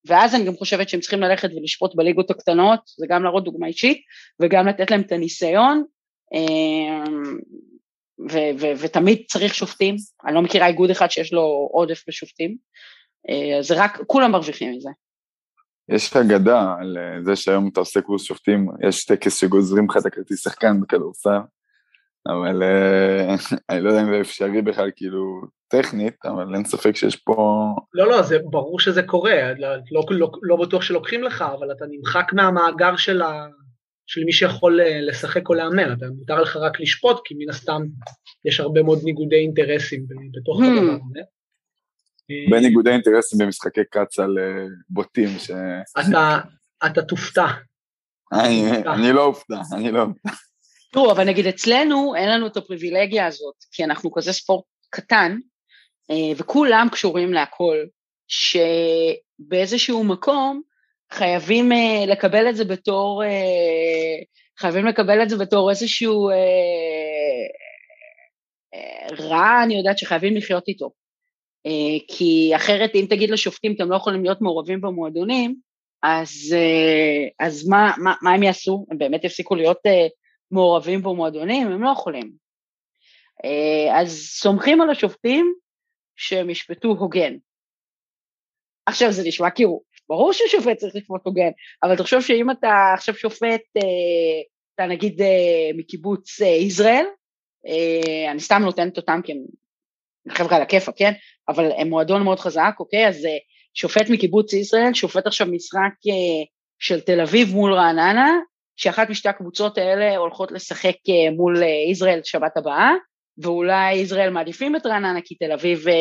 ואז 0.05 0.35
אני 0.35 0.45
גם 0.45 0.57
חושבת 0.57 0.89
שהם 0.89 0.99
צריכים 0.99 1.21
ללכת 1.21 1.49
ולשפוט 1.55 1.95
בליגות 1.95 2.31
הקטנות, 2.31 2.79
זה 2.97 3.05
גם 3.09 3.23
להראות 3.23 3.43
דוגמה 3.43 3.67
אישית, 3.67 4.01
וגם 4.39 4.67
לתת 4.67 4.91
להם 4.91 5.01
את 5.01 5.11
הניסיון, 5.11 5.83
אמ, 6.33 7.37
ו- 8.31 8.51
ו- 8.59 8.73
ותמיד 8.79 9.23
צריך 9.27 9.55
שופטים, 9.55 9.95
אני 10.25 10.35
לא 10.35 10.41
מכירה 10.41 10.67
איגוד 10.67 10.89
אחד 10.89 11.11
שיש 11.11 11.33
לו 11.33 11.69
עודף 11.71 12.03
בשופטים, 12.07 12.57
אה, 13.29 13.61
זה 13.61 13.83
רק, 13.83 13.99
כולם 14.07 14.31
מרוויחים 14.31 14.71
מזה. 14.71 14.89
יש 15.89 16.15
אגדה 16.15 16.75
על 16.79 16.97
אה, 16.97 17.23
זה 17.23 17.35
שהיום 17.35 17.69
אתה 17.73 17.79
עושה 17.79 18.01
קורס 18.01 18.23
שופטים, 18.23 18.67
יש 18.87 19.05
טקס 19.05 19.39
שגוזרים 19.39 19.85
לך 19.89 19.97
את 19.97 20.05
הכרטיס 20.05 20.43
שחקן 20.43 20.81
בכדורסל, 20.81 21.39
אבל 22.27 22.63
אה, 22.63 23.35
אני 23.69 23.81
לא 23.81 23.89
יודע 23.89 24.01
אם 24.01 24.09
זה 24.09 24.21
אפשרי 24.21 24.61
בכלל, 24.61 24.91
כאילו, 24.95 25.41
טכנית, 25.67 26.25
אבל 26.25 26.55
אין 26.55 26.65
ספק 26.65 26.95
שיש 26.95 27.15
פה... 27.15 27.67
לא, 27.93 28.07
לא, 28.07 28.21
זה 28.21 28.37
ברור 28.43 28.79
שזה 28.79 29.03
קורה, 29.03 29.53
לא, 29.57 29.67
לא, 29.91 30.03
לא, 30.09 30.31
לא 30.41 30.55
בטוח 30.55 30.81
שלוקחים 30.81 31.23
לך, 31.23 31.41
אבל 31.41 31.71
אתה 31.71 31.85
נמחק 31.89 32.33
מהמאגר 32.33 32.95
של, 32.95 33.21
ה, 33.21 33.47
של 34.07 34.23
מי 34.23 34.31
שיכול 34.31 34.81
אה, 34.81 35.01
לשחק 35.01 35.49
או 35.49 35.53
לאמן, 35.53 35.93
אתה 35.93 36.05
מותר 36.17 36.41
לך 36.41 36.57
רק 36.57 36.79
לשפוט, 36.79 37.21
כי 37.25 37.35
מן 37.37 37.49
הסתם 37.49 37.81
יש 38.45 38.59
הרבה 38.59 38.83
מאוד 38.83 38.99
ניגודי 39.03 39.35
אינטרסים 39.35 40.05
בתוך 40.31 40.59
hmm. 40.59 40.63
הדבר 40.63 40.97
הזה. 41.09 41.19
בין 42.49 42.63
ניגודי 42.63 42.89
אינטרסים 42.89 43.39
במשחקי 43.39 43.81
קאץ 43.91 44.19
על 44.19 44.37
אה, 44.39 44.65
בוטים 44.89 45.29
ש... 45.39 45.51
אתה, 46.85 47.01
תופתע. 47.01 47.47
אני, 48.33 48.71
אני 48.93 49.13
לא 49.13 49.25
אופתע, 49.25 49.61
אני 49.73 49.91
לא 49.91 50.01
אופתע. 50.01 50.29
תראו, 50.91 51.11
אבל 51.11 51.23
נגיד 51.23 51.47
אצלנו 51.47 52.15
אין 52.15 52.29
לנו 52.29 52.47
את 52.47 52.57
הפריבילגיה 52.57 53.27
הזאת, 53.27 53.55
כי 53.71 53.83
אנחנו 53.83 54.11
כזה 54.11 54.33
ספורט 54.33 54.65
קטן, 54.89 55.37
אה, 56.11 56.31
וכולם 56.37 56.87
קשורים 56.91 57.33
להכל, 57.33 57.77
שבאיזשהו 58.27 60.03
מקום 60.03 60.61
חייבים 61.11 61.71
אה, 61.71 62.05
לקבל 62.07 62.49
את 62.49 62.55
זה 62.55 62.65
בתור, 62.65 63.23
אה, 63.23 64.23
חייבים 64.59 64.85
לקבל 64.85 65.23
את 65.23 65.29
זה 65.29 65.37
בתור 65.37 65.69
איזשהו 65.69 66.29
רע, 69.19 69.63
אני 69.63 69.77
יודעת 69.77 69.97
שחייבים 69.97 70.35
לחיות 70.35 70.67
איתו. 70.67 70.91
כי 72.07 72.51
אחרת 72.55 72.91
אם 72.95 73.05
תגיד 73.09 73.29
לשופטים 73.29 73.73
אתם 73.75 73.89
לא 73.89 73.95
יכולים 73.95 74.23
להיות 74.23 74.41
מעורבים 74.41 74.81
במועדונים, 74.81 75.55
אז, 76.03 76.55
אז 77.39 77.67
מה, 77.67 77.91
מה, 77.97 78.13
מה 78.21 78.33
הם 78.33 78.43
יעשו? 78.43 78.85
הם 78.91 78.97
באמת 78.97 79.23
יפסיקו 79.23 79.55
להיות 79.55 79.77
מעורבים 80.51 81.03
במועדונים? 81.03 81.67
הם 81.67 81.83
לא 81.83 81.89
יכולים. 81.89 82.31
אז 83.93 84.27
סומכים 84.27 84.81
על 84.81 84.89
השופטים 84.89 85.53
שהם 86.15 86.49
ישפטו 86.49 86.87
הוגן. 86.87 87.33
עכשיו 88.85 89.11
זה 89.11 89.23
נשמע 89.25 89.49
כאילו, 89.49 89.81
ברור 90.09 90.33
ששופט 90.33 90.77
צריך 90.77 90.95
לשפוט 90.95 91.21
הוגן, 91.25 91.49
אבל 91.83 91.97
תחשוב 91.97 92.21
שאם 92.21 92.51
אתה 92.51 92.93
עכשיו 92.93 93.15
שופט, 93.15 93.61
אה, 93.77 94.41
אתה 94.75 94.85
נגיד 94.85 95.21
אה, 95.21 95.69
מקיבוץ 95.77 96.41
אה, 96.41 96.47
ישראל, 96.47 97.05
אני 98.31 98.39
סתם 98.39 98.61
נותנת 98.61 98.97
אותם 98.97 99.19
כי 99.23 99.31
הם 99.31 99.37
חבר'ה 100.29 100.55
על 100.55 100.61
הכיפה, 100.61 100.91
כן? 100.91 101.11
אבל 101.49 101.71
הם 101.77 101.89
מועדון 101.89 102.23
מאוד 102.23 102.39
חזק, 102.39 102.75
אוקיי? 102.79 103.07
אז 103.07 103.27
שופט 103.73 104.09
מקיבוץ 104.09 104.53
ישראל, 104.53 104.93
שופט 104.93 105.27
עכשיו 105.27 105.47
משחק 105.47 105.91
של 106.79 107.01
תל 107.01 107.21
אביב 107.21 107.55
מול 107.55 107.73
רעננה, 107.73 108.29
שאחת 108.75 109.09
משתי 109.09 109.29
הקבוצות 109.29 109.77
האלה 109.77 110.17
הולכות 110.17 110.51
לשחק 110.51 110.95
מול 111.35 111.63
ישראל 111.91 112.19
שבת 112.23 112.57
הבאה, 112.57 112.91
ואולי 113.41 113.93
ישראל 113.93 114.29
מעדיפים 114.29 114.75
את 114.75 114.85
רעננה 114.85 115.21
כי 115.25 115.35
תל 115.35 115.51
אביב 115.51 115.87
אה, 115.87 115.93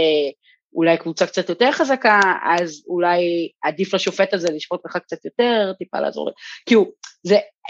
אולי 0.74 0.96
קבוצה 0.96 1.26
קצת 1.26 1.48
יותר 1.48 1.72
חזקה, 1.72 2.20
אז 2.44 2.84
אולי 2.88 3.50
עדיף 3.64 3.94
לשופט 3.94 4.34
הזה 4.34 4.48
לשפוט 4.52 4.80
לך 4.86 4.96
קצת 4.96 5.24
יותר, 5.24 5.72
טיפה 5.78 6.00
לעזור. 6.00 6.30
כאילו, 6.66 6.90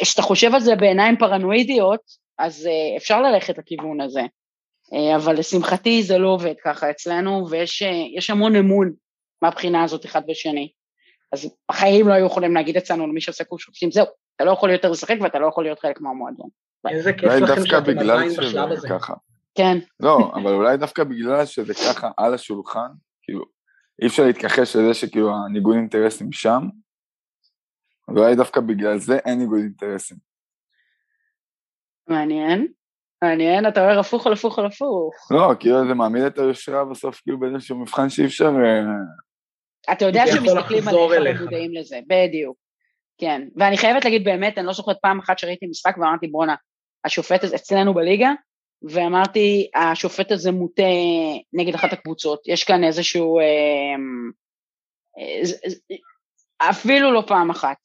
כשאתה 0.02 0.22
חושב 0.22 0.54
על 0.54 0.60
זה 0.60 0.74
בעיניים 0.74 1.16
פרנואידיות, 1.16 2.00
אז 2.38 2.66
אה, 2.66 2.96
אפשר 2.96 3.22
ללכת 3.22 3.58
לכיוון 3.58 4.00
הזה. 4.00 4.22
אה, 4.94 5.16
אבל 5.16 5.38
לשמחתי 5.38 6.02
זה 6.02 6.18
לא 6.18 6.28
עובד 6.28 6.54
ככה 6.64 6.90
אצלנו, 6.90 7.46
ויש 7.50 8.30
המון 8.30 8.56
אמון 8.56 8.92
מהבחינה 9.42 9.82
הזאת 9.82 10.04
אחד 10.04 10.22
בשני. 10.28 10.72
אז 11.32 11.54
בחיים 11.70 12.08
לא 12.08 12.12
היו 12.12 12.26
יכולים 12.26 12.54
להגיד 12.54 12.76
אצלנו 12.76 13.06
למי 13.06 13.20
שעושה 13.20 13.44
קורס 13.44 13.62
שופטים, 13.62 13.90
זהו, 13.90 14.06
אתה 14.36 14.44
לא 14.44 14.50
יכול 14.50 14.70
יותר 14.70 14.90
לשחק 14.90 15.16
ואתה 15.20 15.38
לא 15.38 15.46
יכול 15.46 15.64
להיות 15.64 15.78
חלק 15.78 16.00
מהמועדון. 16.00 16.48
איזה 16.88 17.12
כיף 17.12 17.30
לכם 17.30 17.66
שאתם 17.66 17.98
עדיין 17.98 18.30
בשלב 18.38 18.72
הזה. 18.72 18.88
ככה. 18.88 19.14
כן. 19.54 19.78
לא, 20.00 20.32
אבל 20.34 20.52
אולי 20.52 20.76
דווקא 20.76 21.04
בגלל 21.04 21.46
שזה 21.46 21.74
ככה 21.74 22.10
על 22.16 22.34
השולחן, 22.34 22.88
כאילו, 23.22 23.44
אי 24.02 24.06
אפשר 24.06 24.26
להתכחש 24.26 24.76
לזה 24.76 24.94
שכאילו 24.94 25.30
הניגוד 25.34 25.74
אינטרסים 25.76 26.32
שם, 26.32 26.62
ואולי 28.08 28.36
דווקא 28.36 28.60
בגלל 28.60 28.98
זה 28.98 29.16
אין 29.16 29.38
ניגוד 29.38 29.58
אינטרסים. 29.58 30.16
מעניין, 32.08 32.68
מעניין, 33.24 33.68
אתה 33.68 33.80
אומר 33.80 33.98
הפוך 33.98 34.26
על 34.26 34.32
הפוך 34.32 34.58
על 34.58 34.66
הפוך. 34.66 35.14
לא, 35.30 35.52
כאילו 35.60 35.88
זה 35.88 35.94
מעמיד 35.94 36.22
את 36.22 36.38
היושרה 36.38 36.84
בסוף 36.84 37.20
כאילו 37.20 37.38
באיזשהו 37.38 37.76
מבחן 37.76 38.08
שאי 38.08 38.24
אפשר... 38.24 38.44
אה, 38.64 39.92
אתה 39.92 40.04
יודע 40.04 40.24
שמסתכלים 40.26 40.88
עליך 40.88 41.40
ומודעים 41.40 41.74
לזה, 41.74 42.00
בדיוק. 42.06 42.56
כן, 43.18 43.48
ואני 43.56 43.76
חייבת 43.76 44.04
להגיד 44.04 44.24
באמת, 44.24 44.58
אני 44.58 44.66
לא 44.66 44.72
זוכרת 44.72 44.96
פעם 45.02 45.18
אחת 45.18 45.38
שראיתי 45.38 45.66
משחק 45.66 45.96
ואמרתי 45.98 46.26
בואנה, 46.26 46.54
השופט 47.04 47.44
הזה 47.44 47.56
אצלנו 47.56 47.94
בליגה, 47.94 48.32
ואמרתי, 48.82 49.70
השופט 49.74 50.32
הזה 50.32 50.52
מוטה 50.52 50.82
נגד 51.52 51.74
אחת 51.74 51.92
הקבוצות, 51.92 52.48
יש 52.48 52.64
כאן 52.64 52.84
איזשהו, 52.84 53.38
אה, 53.38 53.94
אפילו 56.70 57.12
לא 57.12 57.22
פעם 57.26 57.50
אחת. 57.50 57.76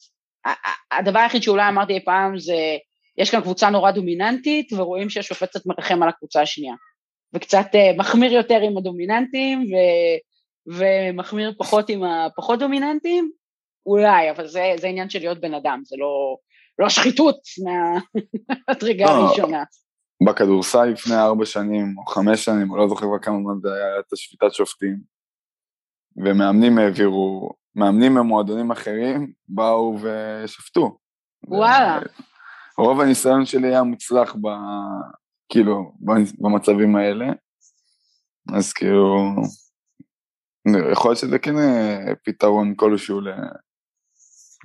הדבר 0.92 1.20
היחיד 1.20 1.44
שאולי 1.44 1.70
אמרתי 1.70 1.94
אי 1.94 2.06
פעם 2.06 2.38
זה, 2.38 2.78
יש 3.18 3.32
כאן 3.32 3.42
קבוצה 3.42 3.70
נורא 3.70 3.92
דומיננטית, 3.92 4.74
ורואים 4.74 5.10
שהשופט 5.10 5.50
קצת 5.50 5.66
מרחם 5.66 6.04
על 6.04 6.10
הקבוצה 6.10 6.42
השנייה. 6.42 6.76
וקצת 7.34 7.66
uh, 7.66 7.98
מחמיר 7.98 8.34
יותר 8.34 8.60
עם 8.62 8.78
הדומיננטים, 8.78 9.62
ו, 9.62 9.76
ומחמיר 10.78 11.54
פחות 11.58 11.90
עם 11.90 12.04
הפחות 12.04 12.60
דומיננטים, 12.60 13.32
אולי, 13.86 14.32
אבל 14.32 14.48
זה, 14.48 14.74
זה 14.80 14.88
עניין 14.88 15.10
של 15.10 15.20
להיות 15.20 15.42
בן 15.42 15.54
אדם, 15.54 15.82
זה 15.86 15.96
לא, 16.00 16.38
לא 16.80 16.90
שחיתות 16.90 17.40
מהדרגה 17.64 19.06
לא, 19.10 19.12
הראשונה. 19.12 19.64
בכדורסל 20.28 20.86
לפני 20.86 21.16
ארבע 21.16 21.46
שנים, 21.46 21.96
או 21.98 22.06
חמש 22.06 22.46
שנים, 22.46 22.72
או 22.72 22.78
לא 22.78 22.88
זוכר 22.88 23.06
כבר 23.06 23.20
כמה 23.20 23.36
זמן 23.36 23.60
זה 23.62 23.74
היה, 23.74 24.00
את 24.00 24.14
השפיטת 24.14 24.54
שופטים, 24.54 24.98
ומאמנים 26.18 26.78
העבירו, 26.78 27.50
מאמנים 27.76 28.14
ממועדונים 28.14 28.72
אחרים 28.72 29.32
באו 29.48 29.98
ושפטו. 30.02 30.98
וואלה. 31.48 32.00
רוב 32.78 33.02
הניסיון 33.02 33.46
שלי 33.46 33.68
היה 33.68 33.84
מוצלח 33.84 34.36
ב... 34.36 34.48
כאילו, 35.50 35.94
במצבים 36.40 36.96
האלה, 36.96 37.26
אז 38.56 38.74
כאילו, 38.74 39.18
יכול 40.92 41.12
להיות 41.12 41.20
שזה 41.20 41.40
כן 41.40 41.58
אה, 41.58 42.16
פתרון 42.26 42.74
כלשהו 42.76 43.22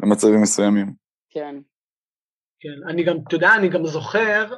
למצבים 0.02 0.42
מסוימים. 0.42 0.92
כן. 1.30 1.56
כן, 2.61 2.88
אני 2.90 3.04
גם, 3.04 3.16
אתה 3.28 3.34
יודע, 3.34 3.54
אני 3.54 3.68
גם 3.68 3.86
זוכר 3.86 4.54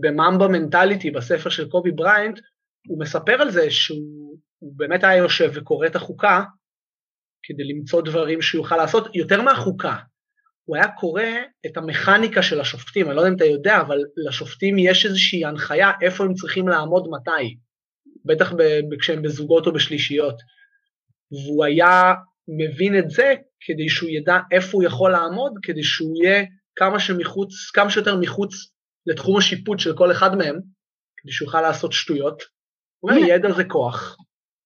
בממבה 0.00 0.48
מנטליטי, 0.48 1.10
בספר 1.10 1.50
של 1.50 1.68
קובי 1.68 1.90
בריינט, 1.90 2.38
הוא 2.88 3.00
מספר 3.00 3.32
על 3.32 3.50
זה 3.50 3.70
שהוא 3.70 4.38
באמת 4.76 5.04
היה 5.04 5.16
יושב 5.16 5.50
וקורא 5.54 5.86
את 5.86 5.96
החוקה 5.96 6.44
כדי 7.42 7.64
למצוא 7.64 8.02
דברים 8.02 8.42
שהוא 8.42 8.58
יוכל 8.58 8.76
לעשות, 8.76 9.14
יותר 9.14 9.42
מהחוקה. 9.42 9.96
הוא 10.64 10.76
היה 10.76 10.88
קורא 10.88 11.22
את 11.66 11.76
המכניקה 11.76 12.42
של 12.42 12.60
השופטים, 12.60 13.06
אני 13.06 13.16
לא 13.16 13.20
יודע 13.20 13.30
אם 13.30 13.36
אתה 13.36 13.44
יודע, 13.44 13.80
אבל 13.80 13.98
לשופטים 14.26 14.78
יש 14.78 15.06
איזושהי 15.06 15.44
הנחיה 15.44 15.90
איפה 16.02 16.24
הם 16.24 16.34
צריכים 16.34 16.68
לעמוד 16.68 17.08
מתי, 17.10 17.56
בטח 18.24 18.52
כשהם 19.00 19.22
בזוגות 19.22 19.66
או 19.66 19.72
בשלישיות. 19.72 20.34
והוא 21.32 21.64
היה 21.64 22.14
מבין 22.48 22.98
את 22.98 23.10
זה 23.10 23.34
כדי 23.60 23.88
שהוא 23.88 24.10
ידע 24.10 24.38
איפה 24.52 24.70
הוא 24.72 24.84
יכול 24.84 25.12
לעמוד, 25.12 25.52
כדי 25.62 25.82
שהוא 25.82 26.16
יהיה 26.16 26.44
כמה, 26.76 27.00
שמחוץ, 27.00 27.70
כמה 27.74 27.90
שיותר 27.90 28.16
מחוץ 28.16 28.54
לתחום 29.06 29.38
השיפוט 29.38 29.78
של 29.78 29.96
כל 29.96 30.12
אחד 30.12 30.36
מהם, 30.36 30.60
כדי 31.16 31.32
שהוא 31.32 31.46
יוכל 31.46 31.60
לעשות 31.60 31.92
שטויות. 31.92 32.42
הוא 33.00 33.10
אומר, 33.10 33.22
ידע 33.28 33.52
זה 33.52 33.64
כוח. 33.64 34.16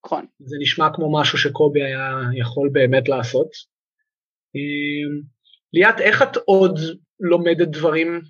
נכון. 0.07 0.27
זה 0.39 0.57
נשמע 0.61 0.89
כמו 0.95 1.21
משהו 1.21 1.39
שקובי 1.39 1.83
היה 1.83 2.21
יכול 2.41 2.69
באמת 2.73 3.09
לעשות. 3.09 3.49
ליאת, 5.75 6.01
איך 6.01 6.23
את 6.23 6.37
עוד 6.37 6.79
לומדת 7.21 7.69
דברים 7.69 8.21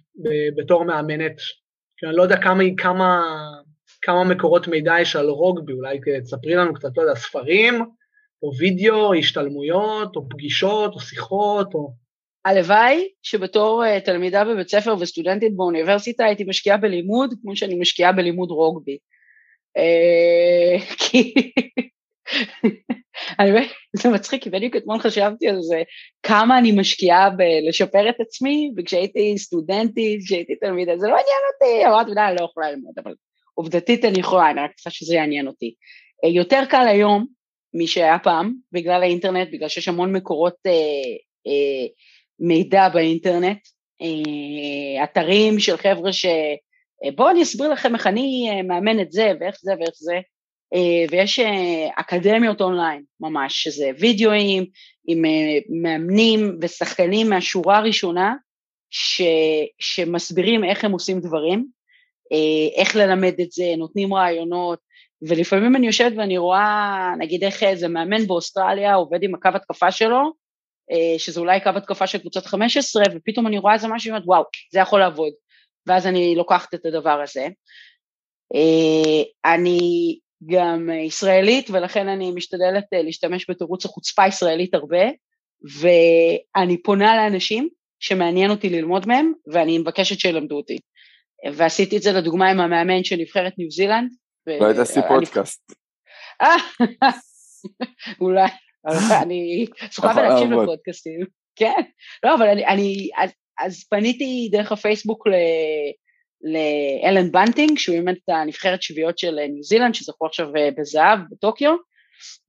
בתור 0.56 0.84
מאמנת? 0.84 1.36
כי 1.96 2.06
אני 2.06 2.16
לא 2.16 2.22
יודע 2.22 2.36
כמה, 2.36 2.64
כמה, 2.76 3.22
כמה 4.02 4.24
מקורות 4.24 4.68
מידע 4.68 4.94
יש 5.00 5.16
על 5.16 5.28
רוגבי, 5.28 5.72
אולי 5.72 5.98
תספרי 6.22 6.54
לנו 6.54 6.74
קצת, 6.74 6.88
לא 6.96 7.02
יודע, 7.02 7.14
ספרים, 7.14 7.84
או 8.42 8.50
וידאו, 8.58 8.94
או 8.94 9.14
השתלמויות, 9.14 10.16
או 10.16 10.28
פגישות, 10.28 10.94
או 10.94 11.00
שיחות, 11.00 11.74
או... 11.74 11.94
הלוואי 12.44 13.08
שבתור 13.22 13.84
uh, 13.84 14.04
תלמידה 14.04 14.44
בבית 14.44 14.68
ספר 14.68 14.94
וסטודנטית 15.00 15.56
באוניברסיטה 15.56 16.24
הייתי 16.24 16.44
משקיעה 16.44 16.76
בלימוד 16.76 17.34
כמו 17.42 17.56
שאני 17.56 17.74
משקיעה 17.74 18.12
בלימוד 18.12 18.50
רוגבי. 18.50 18.98
Uh, 19.78 20.94
כי 21.00 21.34
זה 23.96 24.08
מצחיק, 24.08 24.42
כי 24.42 24.50
בדיוק 24.50 24.76
אתמול 24.76 24.98
חשבתי 24.98 25.48
על 25.48 25.62
זה, 25.62 25.82
כמה 26.22 26.58
אני 26.58 26.72
משקיעה 26.72 27.30
בלשפר 27.30 28.08
את 28.08 28.20
עצמי, 28.20 28.70
וכשהייתי 28.76 29.38
סטודנטית, 29.38 30.20
כשהייתי 30.24 30.54
תלמידה, 30.56 30.98
זה 30.98 31.06
לא 31.06 31.12
עניין 31.12 31.42
אותי, 31.54 31.86
אמרתי, 31.86 32.10
אני 32.30 32.36
לא 32.40 32.44
יכולה 32.44 32.70
ללמוד, 32.70 32.94
אבל 33.04 33.14
עובדתית 33.54 34.04
אני 34.04 34.20
יכולה, 34.20 34.50
אני 34.50 34.60
רק 34.60 34.74
צריכה 34.74 34.90
שזה 34.90 35.14
יעניין 35.14 35.46
אותי. 35.46 35.74
אה, 36.24 36.28
יותר 36.28 36.62
קל 36.70 36.86
היום 36.88 37.26
משהיה 37.74 38.18
פעם, 38.18 38.54
בגלל 38.72 39.02
האינטרנט, 39.02 39.48
בגלל 39.52 39.68
שיש 39.68 39.88
המון 39.88 40.12
מקורות 40.12 40.56
אה, 40.66 40.72
אה, 41.46 41.86
מידע 42.38 42.88
באינטרנט, 42.88 43.58
אה, 44.02 45.04
אתרים 45.04 45.60
של 45.60 45.76
חבר'ה 45.76 46.12
ש... 46.12 46.26
אה, 47.04 47.10
בואו 47.16 47.30
אני 47.30 47.42
אסביר 47.42 47.68
לכם 47.68 47.94
איך 47.94 48.06
אני 48.06 48.48
אה, 48.50 48.62
מאמן 48.62 49.00
את 49.00 49.12
זה 49.12 49.32
ואיך 49.40 49.56
זה 49.62 49.72
ואיך 49.78 49.94
זה, 49.94 50.20
ויש 51.10 51.40
אקדמיות 51.96 52.60
אונליין 52.60 53.02
ממש, 53.20 53.62
שזה 53.62 53.90
וידאוים 53.98 54.64
עם 55.06 55.22
מאמנים 55.82 56.58
ושחקנים 56.62 57.30
מהשורה 57.30 57.78
הראשונה 57.78 58.34
ש, 58.90 59.22
שמסבירים 59.78 60.64
איך 60.64 60.84
הם 60.84 60.92
עושים 60.92 61.20
דברים, 61.20 61.66
איך 62.76 62.96
ללמד 62.96 63.40
את 63.40 63.52
זה, 63.52 63.64
נותנים 63.78 64.14
רעיונות, 64.14 64.78
ולפעמים 65.28 65.76
אני 65.76 65.86
יושבת 65.86 66.12
ואני 66.16 66.38
רואה, 66.38 67.12
נגיד 67.18 67.44
איך 67.44 67.62
איזה 67.62 67.88
מאמן 67.88 68.26
באוסטרליה 68.26 68.94
עובד 68.94 69.22
עם 69.22 69.34
הקו 69.34 69.48
התקפה 69.54 69.90
שלו, 69.90 70.32
אה, 70.90 71.18
שזה 71.18 71.40
אולי 71.40 71.60
קו 71.60 71.70
התקפה 71.76 72.06
של 72.06 72.18
קבוצת 72.18 72.46
15, 72.46 73.04
ופתאום 73.14 73.46
אני 73.46 73.58
רואה 73.58 73.74
איזה 73.74 73.88
משהו, 73.88 74.10
ואומרת, 74.10 74.28
וואו, 74.28 74.42
זה 74.72 74.80
יכול 74.80 75.00
לעבוד. 75.00 75.32
ואז 75.86 76.06
אני 76.06 76.34
לוקחת 76.36 76.74
את 76.74 76.86
הדבר 76.86 77.20
הזה. 77.22 77.48
אה, 78.54 79.52
אני 79.54 80.18
גם 80.46 80.90
ישראלית, 81.06 81.70
ולכן 81.70 82.08
אני 82.08 82.30
משתדלת 82.30 82.84
אה, 82.94 83.02
להשתמש 83.02 83.50
בתירוץ 83.50 83.84
החוצפה 83.84 84.22
הישראלית 84.22 84.74
הרבה, 84.74 85.04
ואני 85.80 86.82
פונה 86.82 87.16
לאנשים 87.16 87.68
שמעניין 88.00 88.50
אותי 88.50 88.68
ללמוד 88.68 89.08
מהם, 89.08 89.32
ואני 89.52 89.78
מבקשת 89.78 90.20
שילמדו 90.20 90.56
אותי. 90.56 90.78
ועשיתי 91.52 91.96
את 91.96 92.02
זה 92.02 92.12
לדוגמה 92.12 92.50
עם 92.50 92.60
המאמן 92.60 93.04
של 93.04 93.16
נבחרת 93.16 93.52
ניו 93.58 93.70
זילנד. 93.70 94.10
לא 94.46 94.66
היית 94.66 94.78
צריכה 94.78 95.00
פודקאסט. 95.08 95.72
אולי. 98.20 98.48
אני 99.22 99.66
צריכה 99.90 100.22
להקשיב 100.22 100.52
לפודקאסטים, 100.52 101.20
כן, 101.56 101.80
לא, 102.24 102.34
אבל 102.34 102.48
אני, 102.48 102.66
אני 102.66 103.08
אז, 103.16 103.30
אז 103.60 103.84
פניתי 103.90 104.48
דרך 104.52 104.72
הפייסבוק 104.72 105.26
ל... 105.26 105.32
לאלן 106.44 107.32
בנטינג, 107.32 107.78
שהוא 107.78 107.96
אימן 107.96 108.12
את 108.12 108.28
הנבחרת 108.28 108.82
שביעיות 108.82 109.18
של 109.18 109.34
ניו 109.34 109.62
זילנד, 109.62 109.94
שזכו 109.94 110.26
עכשיו 110.26 110.56
אה, 110.56 110.68
בזהב 110.78 111.18
בטוקיו, 111.30 111.74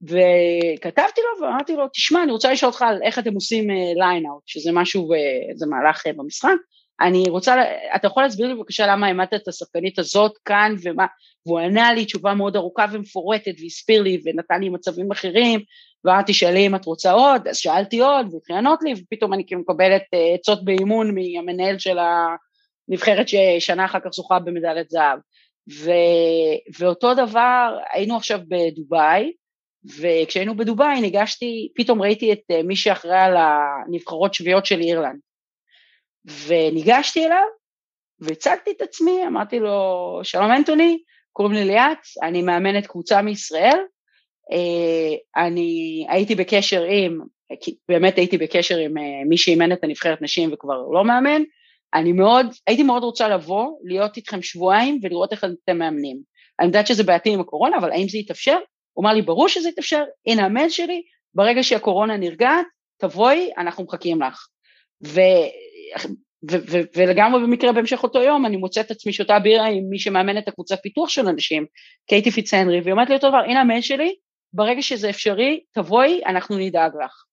וכתבתי 0.02 1.20
לו 1.20 1.46
ואמרתי 1.46 1.76
לו, 1.76 1.88
תשמע, 1.88 2.22
אני 2.22 2.32
רוצה 2.32 2.52
לשאול 2.52 2.72
אותך 2.72 2.82
על 2.82 3.02
איך 3.02 3.18
אתם 3.18 3.34
עושים 3.34 3.70
line-out, 3.70 4.42
אה, 4.42 4.46
שזה 4.46 4.72
משהו, 4.72 5.08
זה 5.54 5.66
מהלך 5.66 6.06
אה, 6.06 6.12
במשחק, 6.12 6.56
אני 7.00 7.24
רוצה, 7.28 7.54
אתה 7.96 8.06
יכול 8.06 8.22
להסביר 8.22 8.46
לי 8.48 8.54
בבקשה 8.54 8.86
למה 8.86 9.06
העמדת 9.06 9.34
את 9.34 9.48
השחקנית 9.48 9.98
הזאת 9.98 10.32
כאן 10.44 10.74
ומה, 10.82 11.06
והוא 11.46 11.58
ענה 11.58 11.92
לי 11.92 12.04
תשובה 12.04 12.34
מאוד 12.34 12.56
ארוכה 12.56 12.86
ומפורטת 12.92 13.52
והסביר 13.62 14.02
לי 14.02 14.20
ונתן 14.24 14.60
לי 14.60 14.68
מצבים 14.68 15.12
אחרים. 15.12 15.60
ואמרתי 16.04 16.34
שאלי 16.34 16.66
אם 16.66 16.74
את 16.74 16.84
רוצה 16.84 17.12
עוד, 17.12 17.48
אז 17.48 17.56
שאלתי 17.56 18.00
עוד 18.00 18.26
והוא 18.26 18.38
התחיל 18.38 18.56
לענות 18.56 18.82
לי 18.82 18.92
ופתאום 18.96 19.34
אני 19.34 19.44
מקבלת 19.56 20.02
אה, 20.14 20.34
עצות 20.34 20.64
באימון 20.64 21.14
מהמנהל 21.14 21.78
של 21.78 21.98
הנבחרת 22.88 23.26
ששנה 23.28 23.84
אחר 23.84 24.00
כך 24.00 24.10
זוכה 24.12 24.38
במדליית 24.38 24.90
זהב. 24.90 25.18
ו, 25.72 25.90
ואותו 26.78 27.14
דבר, 27.14 27.78
היינו 27.92 28.16
עכשיו 28.16 28.40
בדובאי, 28.48 29.32
וכשהיינו 30.00 30.56
בדובאי 30.56 31.00
ניגשתי, 31.00 31.68
פתאום 31.76 32.02
ראיתי 32.02 32.32
את 32.32 32.40
אה, 32.50 32.62
מי 32.62 32.76
שאחראי 32.76 33.18
על 33.18 33.36
הנבחרות 33.36 34.34
שביעיות 34.34 34.66
של 34.66 34.80
אירלנד. 34.80 35.20
וניגשתי 36.46 37.26
אליו 37.26 37.46
והצגתי 38.20 38.70
את 38.70 38.82
עצמי, 38.82 39.26
אמרתי 39.26 39.58
לו, 39.58 40.20
שלום 40.22 40.50
אנטוני, 40.52 40.98
קוראים 41.32 41.54
לי 41.54 41.64
ליאת, 41.64 41.98
אני 42.22 42.42
מאמנת 42.42 42.86
קבוצה 42.86 43.22
מישראל, 43.22 43.78
אה, 44.52 45.44
אני 45.44 46.06
הייתי 46.08 46.34
בקשר 46.34 46.82
עם, 46.82 47.20
באמת 47.88 48.16
הייתי 48.16 48.38
בקשר 48.38 48.78
עם 48.78 48.98
אה, 48.98 49.24
מי 49.28 49.36
שאימן 49.36 49.72
את 49.72 49.84
הנבחרת 49.84 50.22
נשים 50.22 50.52
וכבר 50.52 50.82
לא 50.92 51.04
מאמן, 51.04 51.42
אני 51.94 52.12
מאוד, 52.12 52.46
הייתי 52.66 52.82
מאוד 52.82 53.02
רוצה 53.02 53.28
לבוא, 53.28 53.66
להיות 53.84 54.16
איתכם 54.16 54.42
שבועיים 54.42 54.98
ולראות 55.02 55.32
איך 55.32 55.44
אתם 55.44 55.78
מאמנים. 55.78 56.20
אני 56.60 56.66
יודעת 56.66 56.86
שזה 56.86 57.02
בעייתי 57.04 57.30
עם 57.30 57.40
הקורונה, 57.40 57.76
אבל 57.76 57.92
האם 57.92 58.08
זה 58.08 58.18
יתאפשר? 58.18 58.58
הוא 58.92 59.02
אמר 59.02 59.12
לי, 59.12 59.22
ברור 59.22 59.48
שזה 59.48 59.68
יתאפשר, 59.68 60.04
הנה 60.26 60.44
המייל 60.44 60.68
שלי, 60.68 61.02
ברגע 61.34 61.62
שהקורונה 61.62 62.16
נרגעת, 62.16 62.66
תבואי, 62.98 63.50
אנחנו 63.58 63.84
מחכים 63.84 64.22
לך. 64.22 64.46
ו... 65.06 65.20
ו- 66.50 66.70
ו- 66.70 66.80
ולגמרי 66.96 67.42
במקרה 67.42 67.72
בהמשך 67.72 68.02
אותו 68.02 68.22
יום 68.22 68.46
אני 68.46 68.56
מוצאת 68.56 68.90
עצמי 68.90 69.12
שותה 69.12 69.38
בירה 69.38 69.66
עם 69.66 69.84
מי 69.90 69.98
שמאמן 69.98 70.38
את 70.38 70.48
הקבוצת 70.48 70.78
פיתוח 70.82 71.08
של 71.08 71.28
אנשים, 71.28 71.66
קייטי 72.08 72.30
פיצנרי, 72.30 72.80
והיא 72.80 72.92
אומרת 72.92 73.08
לי 73.08 73.14
אותו 73.14 73.28
דבר, 73.28 73.38
הנה 73.38 73.60
המייל 73.60 73.80
שלי, 73.80 74.14
ברגע 74.52 74.82
שזה 74.82 75.10
אפשרי, 75.10 75.60
תבואי, 75.74 76.20
אנחנו 76.26 76.58
נדאג 76.58 76.92
לך. 77.04 77.25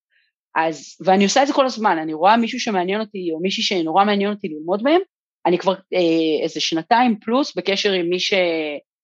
אז, 0.56 0.96
ואני 1.04 1.24
עושה 1.24 1.42
את 1.42 1.46
זה 1.46 1.52
כל 1.52 1.66
הזמן, 1.66 1.98
אני 1.98 2.14
רואה 2.14 2.36
מישהו 2.36 2.60
שמעניין 2.60 3.00
אותי, 3.00 3.30
או 3.32 3.40
מישהי 3.40 3.62
שנורא 3.62 4.04
מעניין 4.04 4.30
אותי 4.30 4.48
ללמוד 4.48 4.82
מהם, 4.82 5.00
אני 5.46 5.58
כבר 5.58 5.72
אה, 5.72 6.42
איזה 6.42 6.60
שנתיים 6.60 7.18
פלוס 7.20 7.56
בקשר 7.56 7.92
עם 7.92 8.10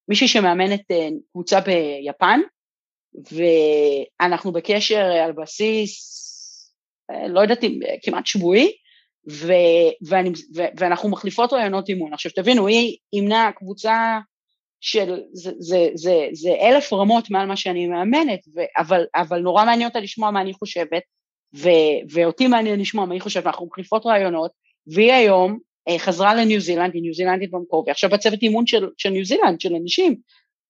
מישהי 0.09 0.29
שמאמנת 0.29 0.91
אה, 0.91 1.09
קבוצה 1.33 1.61
ביפן, 1.61 2.41
ואנחנו 3.33 4.53
בקשר 4.53 5.01
על 5.01 5.33
בסיס, 5.33 6.17
לא 7.29 7.41
יודעת 7.41 7.65
אם 7.65 7.79
כמעט 8.03 8.27
שבועי, 8.27 8.73
ו, 9.31 9.53
ואני, 10.07 10.31
ו, 10.57 10.63
ואנחנו 10.77 11.09
מחליפות 11.09 11.53
רעיונות 11.53 11.89
אימון. 11.89 12.13
עכשיו 12.13 12.33
תבינו, 12.33 12.67
היא 12.67 12.97
אימנה 13.13 13.51
קבוצה 13.57 14.19
של, 14.81 15.21
זה, 15.33 15.51
זה, 15.59 15.89
זה, 15.95 16.29
זה 16.33 16.51
אלף 16.61 16.93
רמות 16.93 17.31
מעל 17.31 17.47
מה 17.47 17.57
שאני 17.57 17.87
מאמנת, 17.87 18.41
ו, 18.55 18.61
אבל, 18.79 19.05
אבל 19.15 19.39
נורא 19.39 19.65
מעניין 19.65 19.89
אותה 19.89 20.01
לשמוע 20.01 20.31
מה 20.31 20.41
אני 20.41 20.53
חושבת, 20.53 21.03
ו, 21.57 21.69
ואותי 22.11 22.47
מעניין 22.47 22.81
לשמוע 22.81 23.07
מה 23.07 23.15
היא 23.15 23.23
חושבת, 23.23 23.47
אנחנו 23.47 23.67
מחליפות 23.67 24.07
רעיונות, 24.07 24.51
והיא 24.87 25.13
היום 25.13 25.59
אה, 25.89 25.99
חזרה 25.99 26.35
לניו 26.35 26.61
זילנד, 26.61 26.95
היא 26.95 27.03
ניו 27.03 27.15
זילנדית 27.15 27.51
במקור, 27.51 27.85
ועכשיו 27.87 28.11
בצוות 28.11 28.43
אימון 28.43 28.67
של, 28.67 28.89
של 28.99 29.11
ניו 29.11 29.25
זילנד, 29.25 29.61
של 29.61 29.75
אנשים. 29.75 30.17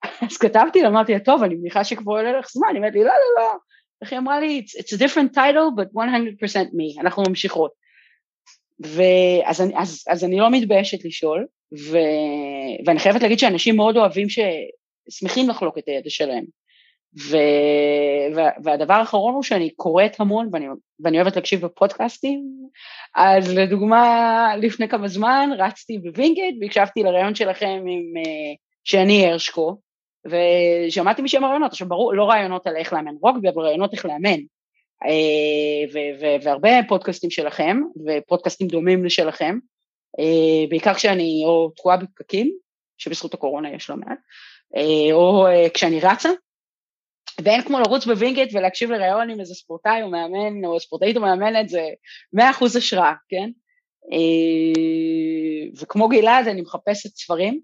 אז 0.30 0.36
כתבתי 0.36 0.82
לה, 0.82 0.88
אמרתי 0.88 1.12
לה, 1.12 1.20
טוב, 1.20 1.42
אני 1.42 1.54
מניחה 1.54 1.84
שכבר 1.84 2.12
עולה 2.12 2.38
לך 2.38 2.50
זמן, 2.50 2.68
היא 2.72 2.78
אמרת 2.78 2.92
לי, 2.92 3.00
לא, 3.00 3.04
לא, 3.04 3.42
לא. 3.42 3.52
איך 4.02 4.12
היא 4.12 4.18
אמרה 4.18 4.40
לי, 4.40 4.62
it's, 4.64 4.80
it's 4.80 4.96
a 4.96 5.00
different 5.00 5.34
title, 5.34 5.70
but 5.76 5.96
100% 5.96 6.00
me, 6.56 7.00
אנחנו 7.00 7.22
ממשיכות. 7.28 7.70
ואז 8.80 9.60
אני, 9.60 9.72
אז, 9.78 10.04
אז 10.08 10.24
אני 10.24 10.38
לא 10.38 10.50
מתביישת 10.50 11.04
לשאול, 11.04 11.46
ו, 11.78 11.98
ואני 12.86 12.98
חייבת 12.98 13.22
להגיד 13.22 13.38
שאנשים 13.38 13.76
מאוד 13.76 13.96
אוהבים, 13.96 14.26
ששמחים 14.28 15.48
לחלוק 15.48 15.78
את 15.78 15.84
הידע 15.86 16.10
שלהם. 16.10 16.44
ו, 17.18 17.36
והדבר 18.64 18.94
האחרון 18.94 19.34
הוא 19.34 19.42
שאני 19.42 19.70
קוראת 19.70 20.20
המון 20.20 20.48
ואני, 20.52 20.66
ואני 21.00 21.16
אוהבת 21.16 21.36
להקשיב 21.36 21.66
בפודקאסטים, 21.66 22.44
אז 23.16 23.54
לדוגמה 23.54 24.56
לפני 24.56 24.88
כמה 24.88 25.08
זמן 25.08 25.50
רצתי 25.58 25.98
בווינגייט 25.98 26.56
והקשבתי 26.60 27.02
לראיון 27.02 27.34
שלכם 27.34 27.84
עם 27.86 28.16
אה, 28.16 28.54
שני 28.84 29.26
הרשקו 29.26 29.76
ושמעתי 30.26 31.22
משם 31.22 31.44
רעיונות, 31.44 31.70
עכשיו 31.70 31.88
ברור, 31.88 32.14
לא 32.14 32.24
רעיונות 32.24 32.66
על 32.66 32.76
איך 32.76 32.92
לאמן 32.92 33.14
רוגבי, 33.22 33.48
אבל 33.48 33.62
רעיונות 33.62 33.92
איך 33.92 34.04
לאמן. 34.04 34.40
אה, 35.06 36.00
והרבה 36.42 36.70
פודקאסטים 36.88 37.30
שלכם, 37.30 37.80
ופודקאסטים 38.06 38.68
דומים 38.68 39.04
לשלכם, 39.04 39.58
אה, 40.18 40.66
בעיקר 40.68 40.94
כשאני 40.94 41.42
או 41.46 41.70
תקועה 41.76 41.96
בפקקים, 41.96 42.50
שבזכות 42.98 43.34
הקורונה 43.34 43.74
יש 43.74 43.90
לא 43.90 43.96
מעט, 43.96 44.18
או 45.12 45.46
כשאני 45.74 46.00
רצה, 46.00 46.28
ואין 47.44 47.62
כמו 47.62 47.78
לרוץ 47.78 48.06
בווינגייט 48.06 48.50
ולהקשיב 48.54 48.90
לראיון 48.90 49.30
עם 49.30 49.40
איזה 49.40 49.54
ספורטאי 49.54 50.02
או 50.02 50.10
מאמן 50.10 50.64
או 50.64 50.80
ספורטאית 50.80 51.16
או 51.16 51.22
מאמנת 51.22 51.68
זה 51.68 51.88
מאה 52.32 52.50
אחוז 52.50 52.76
השראה, 52.76 53.12
כן? 53.28 53.50
אה, 54.12 55.70
וכמו 55.80 56.08
גלעד 56.08 56.48
אני 56.48 56.60
מחפשת 56.60 57.16
ספרים, 57.16 57.60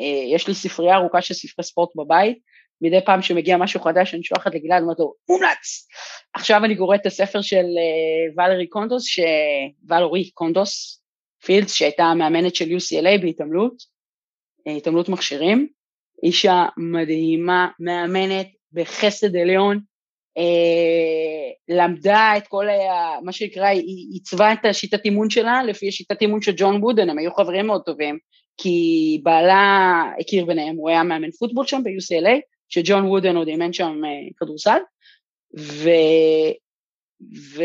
אה, 0.00 0.34
יש 0.34 0.48
לי 0.48 0.54
ספרייה 0.54 0.96
ארוכה 0.96 1.22
של 1.22 1.34
ספרי 1.34 1.64
ספורט 1.64 1.96
בבית, 1.96 2.38
מדי 2.80 3.00
פעם 3.04 3.22
שמגיע 3.22 3.56
משהו 3.56 3.80
חדש 3.80 4.14
אני 4.14 4.24
שולחת 4.24 4.54
לגלעד, 4.54 4.82
אומרת 4.82 4.98
לו, 4.98 5.14
מומלץ! 5.28 5.88
עכשיו 6.34 6.64
אני 6.64 6.76
קוראת 6.76 7.00
את 7.00 7.06
הספר 7.06 7.40
של 7.42 7.56
אה, 7.56 8.44
ולרי 8.44 8.66
קונדוס, 8.66 9.04
ש... 9.04 9.20
ולרי 9.88 10.30
קונדוס 10.30 11.02
פילדס, 11.44 11.72
שהייתה 11.72 12.14
מאמנת 12.14 12.54
של 12.54 12.64
UCLA 12.64 13.22
בהתעמלות, 13.22 13.98
התעמלות 14.66 15.08
מכשירים, 15.08 15.68
אישה 16.22 16.66
מדהימה, 16.76 17.68
מאמנת, 17.80 18.48
בחסד 18.72 19.36
עליון, 19.36 19.80
אה, 20.38 21.76
למדה 21.76 22.32
את 22.36 22.46
כל 22.48 22.68
ה... 22.68 23.20
מה 23.22 23.32
שנקרא, 23.32 23.66
היא 23.66 24.06
עיצבה 24.12 24.52
את 24.52 24.64
השיטת 24.64 25.04
אימון 25.04 25.30
שלה 25.30 25.62
לפי 25.64 25.88
השיטת 25.88 26.22
אימון 26.22 26.42
של 26.42 26.52
ג'ון 26.56 26.82
וודן, 26.82 27.10
הם 27.10 27.18
היו 27.18 27.34
חברים 27.34 27.66
מאוד 27.66 27.82
טובים, 27.82 28.18
כי 28.56 29.20
בעלה 29.22 30.02
הכיר 30.20 30.44
ביניהם, 30.44 30.76
הוא 30.76 30.88
היה 30.88 31.02
מאמן 31.02 31.30
פוטבול 31.30 31.66
שם 31.66 31.82
ב-UCLA, 31.84 32.40
שג'ון 32.68 33.04
וודן 33.04 33.36
עוד 33.36 33.48
אימן 33.48 33.72
שם 33.72 34.04
אה, 34.04 34.10
כדורסל, 34.36 34.78
ו... 35.58 35.88
ו... 37.54 37.62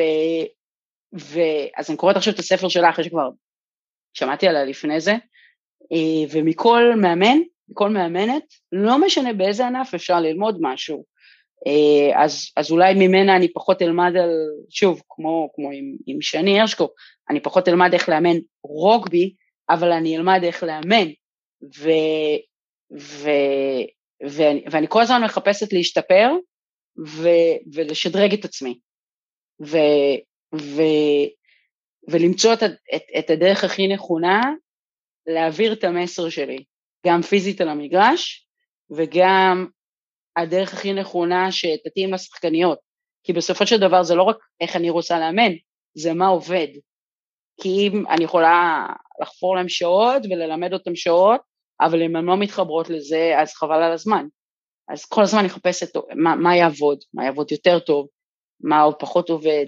ו... 1.20 1.40
אז 1.78 1.90
אני 1.90 1.98
קוראת 1.98 2.18
עכשיו 2.18 2.34
את 2.34 2.40
הספר 2.40 2.70
שלה 2.70 2.90
אחרי 2.90 3.06
שכבר 3.06 3.30
שמעתי 4.14 4.48
עליה 4.48 4.66
לפני 4.66 5.00
זה, 5.00 5.12
אה, 5.92 6.26
ומכל 6.32 6.84
מאמן 7.02 7.38
מכל 7.70 7.90
מאמנת, 7.90 8.44
לא 8.72 9.06
משנה 9.06 9.34
באיזה 9.34 9.68
ענף 9.68 9.94
אפשר 9.94 10.20
ללמוד 10.20 10.58
משהו. 10.62 11.04
אה, 11.68 12.24
אז, 12.24 12.52
אז 12.58 12.72
אולי 12.72 12.94
ממנה 12.94 13.36
אני 13.36 13.54
פחות 13.54 13.82
אלמד 13.82 14.12
על, 14.16 14.30
שוב, 14.70 15.02
כמו, 15.10 15.50
כמו 15.56 15.72
עם, 15.72 15.96
עם 16.08 16.22
שני 16.22 16.60
הרשקו, 16.60 16.88
אני 17.30 17.40
פחות 17.40 17.68
אלמד 17.68 17.94
איך 17.94 18.10
לאמן 18.10 18.38
רוגבי, 18.64 19.34
אבל 19.70 19.92
אני 19.92 20.18
אלמד 20.18 20.40
איך 20.44 20.64
לאמן. 20.64 21.08
ו, 21.78 21.90
ו, 23.00 23.30
ו, 24.28 24.42
ואני 24.72 24.88
כל 24.90 25.02
הזמן 25.02 25.24
מחפשת 25.24 25.74
להשתפר 25.74 26.32
ו, 27.08 27.30
ולשדרג 27.74 28.34
את 28.34 28.46
עצמי. 28.46 28.80
ו, 29.62 29.78
ו, 30.56 30.82
ולמצוא 32.08 32.54
את, 32.54 32.64
את, 32.96 33.04
את 33.20 33.30
הדרך 33.30 33.64
הכי 33.64 33.88
נכונה 33.88 34.42
להעביר 35.28 35.74
את 35.74 35.84
המסר 35.84 36.30
שלי. 36.30 36.64
גם 37.06 37.22
פיזית 37.22 37.62
על 37.62 37.70
המגרש, 37.70 38.48
וגם 38.92 39.68
הדרך 40.38 40.74
הכי 40.74 40.94
נכונה 40.94 41.52
שתתאים 41.52 42.14
לשחקניות. 42.14 42.80
כי 43.24 43.34
בסופו 43.34 43.68
של 43.68 43.80
דבר 43.80 44.04
זה 44.04 44.16
לא 44.16 44.24
רק 44.24 44.38
איך 44.62 44.76
אני 44.76 44.90
רוצה 44.90 45.20
לאמן, 45.20 45.52
זה 45.98 46.14
מה 46.14 46.28
עובד. 46.28 46.68
כי 47.62 47.70
אם 47.70 48.04
אני 48.10 48.24
יכולה 48.24 48.86
לחפור 49.22 49.56
להם 49.56 49.70
שעות 49.70 50.22
וללמד 50.26 50.74
אותם 50.74 50.96
שעות, 50.96 51.42
אבל 51.82 52.02
אם 52.02 52.16
הן 52.16 52.26
לא 52.26 52.38
מתחברות 52.38 52.90
לזה, 52.90 53.34
אז 53.42 53.54
חבל 53.54 53.84
על 53.84 53.92
הזמן. 53.92 54.26
אז 54.90 55.06
כל 55.06 55.22
הזמן 55.22 55.40
אני 55.40 55.48
מחפשת 55.48 55.96
מה, 56.16 56.36
מה 56.36 56.56
יעבוד, 56.56 57.00
מה 57.14 57.26
יעבוד 57.26 57.52
יותר 57.52 57.80
טוב, 57.80 58.08
מה 58.62 58.82
עוד 58.82 58.96
פחות 59.00 59.30
עובד, 59.30 59.66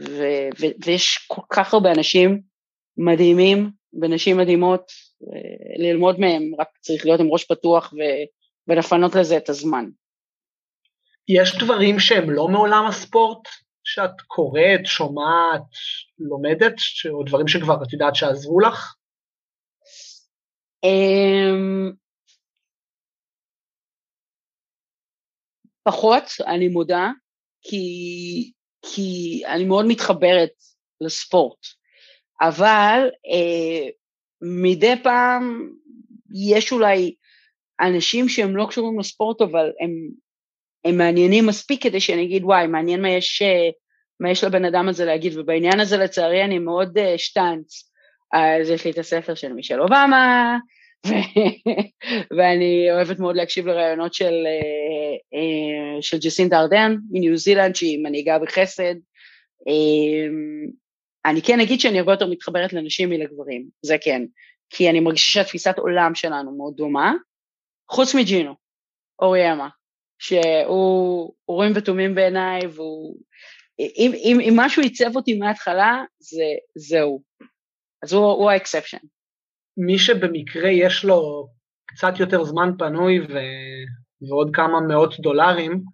ו- 0.00 0.48
ו- 0.60 0.84
ויש 0.84 1.26
כל 1.28 1.42
כך 1.50 1.74
הרבה 1.74 1.92
אנשים 1.92 2.40
מדהימים 2.96 3.70
ונשים 4.02 4.36
מדהימות 4.36 4.82
ללמוד 5.78 6.20
מהם, 6.20 6.52
רק 6.58 6.68
צריך 6.80 7.04
להיות 7.06 7.20
עם 7.20 7.26
ראש 7.30 7.44
פתוח 7.44 7.92
ו, 7.92 7.96
ולפנות 8.68 9.14
לזה 9.14 9.36
את 9.36 9.48
הזמן. 9.48 9.84
יש 11.28 11.58
דברים 11.58 12.00
שהם 12.00 12.30
לא 12.30 12.48
מעולם 12.48 12.86
הספורט, 12.86 13.48
שאת 13.84 14.20
קוראת, 14.26 14.80
שומעת, 14.84 15.62
לומדת, 16.18 16.74
או 17.10 17.24
דברים 17.24 17.48
שכבר 17.48 17.74
את 17.82 17.92
יודעת 17.92 18.14
שעזרו 18.14 18.60
לך? 18.60 18.94
Um, 20.86 21.94
פחות, 25.82 26.24
אני 26.46 26.68
מודה, 26.68 27.10
כי, 27.62 28.52
כי 28.82 29.42
אני 29.46 29.64
מאוד 29.64 29.86
מתחברת 29.88 30.52
לספורט, 31.00 31.58
אבל 32.40 33.08
uh, 33.08 33.97
מדי 34.42 34.94
פעם 35.02 35.70
יש 36.34 36.72
אולי 36.72 37.14
אנשים 37.80 38.28
שהם 38.28 38.56
לא 38.56 38.66
קשורים 38.70 38.98
לספורט, 38.98 39.40
אבל 39.40 39.70
הם, 39.80 39.90
הם 40.84 40.98
מעניינים 40.98 41.46
מספיק 41.46 41.82
כדי 41.82 42.00
שאני 42.00 42.24
אגיד, 42.24 42.44
וואי, 42.44 42.66
מעניין 42.66 43.02
מה 43.02 43.10
יש, 43.10 43.42
מה 44.20 44.30
יש 44.30 44.44
לבן 44.44 44.64
אדם 44.64 44.88
הזה 44.88 45.04
להגיד, 45.04 45.38
ובעניין 45.38 45.80
הזה 45.80 45.96
לצערי 45.96 46.44
אני 46.44 46.58
מאוד 46.58 46.98
uh, 46.98 47.00
שטאנץ. 47.16 47.90
אז 48.32 48.70
יש 48.70 48.84
לי 48.84 48.90
את 48.90 48.98
הספר 48.98 49.34
של 49.34 49.52
מישל 49.52 49.80
אובמה, 49.80 50.58
ואני 52.36 52.88
אוהבת 52.92 53.18
מאוד 53.18 53.36
להקשיב 53.36 53.66
לרעיונות 53.66 54.14
של, 54.14 54.34
uh, 55.34 55.38
של 56.00 56.18
ג'סינדה 56.18 56.60
ארדן 56.60 56.96
מניו 57.10 57.36
זילנד, 57.36 57.76
שהיא 57.76 57.98
מנהיגה 58.02 58.38
בחסד. 58.38 58.94
אני 61.24 61.42
כן 61.42 61.60
אגיד 61.60 61.80
שאני 61.80 61.98
הרבה 61.98 62.12
יותר 62.12 62.26
מתחברת 62.26 62.72
לנשים 62.72 63.08
מלגברים, 63.08 63.68
זה 63.82 63.96
כן, 64.00 64.22
כי 64.70 64.90
אני 64.90 65.00
מרגישה 65.00 65.32
שהתפיסת 65.32 65.78
עולם 65.78 66.14
שלנו 66.14 66.56
מאוד 66.56 66.74
דומה, 66.76 67.12
חוץ 67.90 68.14
מג'ינו, 68.14 68.54
אוריאמה, 69.22 69.68
שהוא 70.18 71.32
אורים 71.48 71.72
ותומים 71.74 72.14
בעיניי, 72.14 72.66
והוא... 72.66 73.16
אם, 73.78 74.12
אם, 74.14 74.38
אם 74.40 74.54
משהו 74.56 74.82
עיצב 74.82 75.16
אותי 75.16 75.38
מההתחלה, 75.38 76.02
זה, 76.18 76.44
זהו. 76.76 77.22
אז 78.02 78.12
הוא, 78.12 78.24
הוא 78.24 78.50
האקספשן. 78.50 78.98
מי 79.76 79.98
שבמקרה 79.98 80.70
יש 80.70 81.04
לו 81.04 81.48
קצת 81.86 82.20
יותר 82.20 82.44
זמן 82.44 82.70
פנוי 82.78 83.20
ו... 83.20 83.32
ועוד 84.28 84.50
כמה 84.52 84.80
מאות 84.80 85.20
דולרים, 85.20 85.84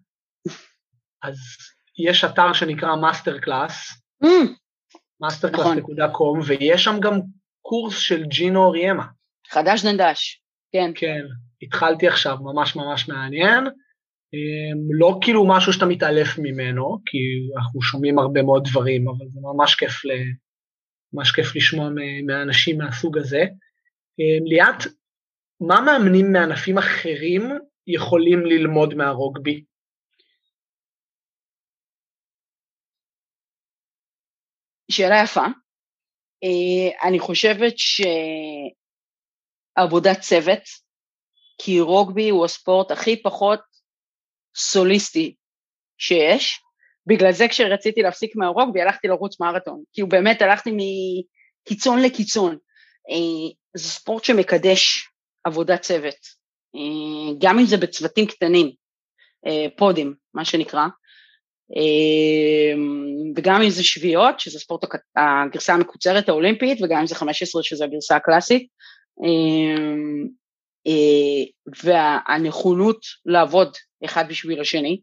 אז 1.22 1.36
יש 1.98 2.24
אתר 2.24 2.52
שנקרא 2.52 2.96
MasterClass, 2.96 4.02
mm. 4.24 4.63
masterclass.com, 5.28 6.42
ויש 6.46 6.84
שם 6.84 6.96
גם 7.00 7.20
קורס 7.62 7.98
של 7.98 8.24
ג'ינו 8.24 8.64
אוריאמה. 8.64 9.04
חדש 9.50 9.84
דנדש, 9.84 10.42
כן. 10.72 10.90
כן, 10.94 11.20
התחלתי 11.62 12.08
עכשיו, 12.08 12.36
ממש 12.40 12.76
ממש 12.76 13.08
מעניין. 13.08 13.64
אמ, 14.34 14.98
לא 14.98 15.18
כאילו 15.20 15.48
משהו 15.48 15.72
שאתה 15.72 15.86
מתעלף 15.86 16.38
ממנו, 16.38 16.98
כי 17.06 17.18
אנחנו 17.56 17.82
שומעים 17.82 18.18
הרבה 18.18 18.42
מאוד 18.42 18.64
דברים, 18.70 19.08
אבל 19.08 19.26
זה 19.28 19.40
ממש 19.42 19.74
כיף, 19.74 20.04
ל... 20.04 20.10
ממש 21.12 21.30
כיף 21.30 21.56
לשמוע 21.56 21.88
מאנשים 22.26 22.78
מהסוג 22.78 23.18
הזה. 23.18 23.42
אמ, 24.18 24.44
ליאת, 24.44 24.82
מה 25.60 25.80
מאמנים 25.80 26.32
מענפים 26.32 26.78
אחרים 26.78 27.42
יכולים 27.86 28.46
ללמוד 28.46 28.94
מהרוגבי? 28.94 29.64
שאלה 34.94 35.22
יפה. 35.24 35.44
אני 37.02 37.18
חושבת 37.18 37.74
שעבודת 39.76 40.20
צוות, 40.20 40.62
כי 41.58 41.80
רוגבי 41.80 42.28
הוא 42.28 42.44
הספורט 42.44 42.90
הכי 42.90 43.22
פחות 43.22 43.60
סוליסטי 44.56 45.34
שיש. 45.98 46.60
בגלל 47.06 47.32
זה 47.32 47.48
כשרציתי 47.48 48.02
להפסיק 48.02 48.36
מהרוגבי 48.36 48.82
הלכתי 48.82 49.08
לרוץ 49.08 49.40
מרתון, 49.40 49.82
כי 49.92 50.00
הוא 50.00 50.10
באמת 50.10 50.42
הלכתי 50.42 50.70
מקיצון 50.72 52.02
לקיצון. 52.02 52.58
זה 53.76 53.88
ספורט 53.88 54.24
שמקדש 54.24 55.08
עבודת 55.44 55.80
צוות, 55.80 56.16
גם 57.38 57.58
אם 57.58 57.66
זה 57.66 57.76
בצוותים 57.76 58.26
קטנים, 58.26 58.72
פודים, 59.76 60.14
מה 60.34 60.44
שנקרא, 60.44 60.86
וגם 63.36 63.62
אם 63.62 63.70
זה 63.70 63.84
שביעות, 63.84 64.40
שזה 64.40 64.58
ספורט 64.58 64.84
הגרסה 65.16 65.74
המקוצרת 65.74 66.28
האולימפית, 66.28 66.78
וגם 66.82 67.00
אם 67.00 67.06
זה 67.06 67.14
15 67.14 67.62
שזה 67.62 67.84
הגרסה 67.84 68.16
הקלאסית, 68.16 68.68
והנכונות 71.84 73.00
לעבוד 73.26 73.76
אחד 74.04 74.24
בשביל 74.28 74.60
השני. 74.60 75.00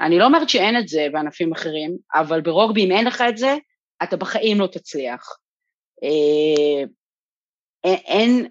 אני 0.00 0.18
לא 0.18 0.24
אומרת 0.24 0.48
שאין 0.48 0.78
את 0.78 0.88
זה 0.88 1.06
בענפים 1.12 1.52
אחרים, 1.52 1.96
אבל 2.14 2.40
ברוגבי 2.40 2.84
אם 2.84 2.92
אין 2.92 3.06
לך 3.06 3.24
את 3.28 3.36
זה, 3.36 3.56
אתה 4.02 4.16
בחיים 4.16 4.60
לא 4.60 4.66
תצליח. 4.66 5.38
אין, 7.84 8.48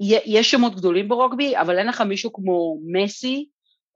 יש 0.00 0.50
שמות 0.50 0.76
גדולים 0.76 1.08
ברוגבי, 1.08 1.56
אבל 1.56 1.78
אין 1.78 1.86
לך 1.86 2.00
מישהו 2.00 2.32
כמו 2.32 2.78
מסי, 2.92 3.48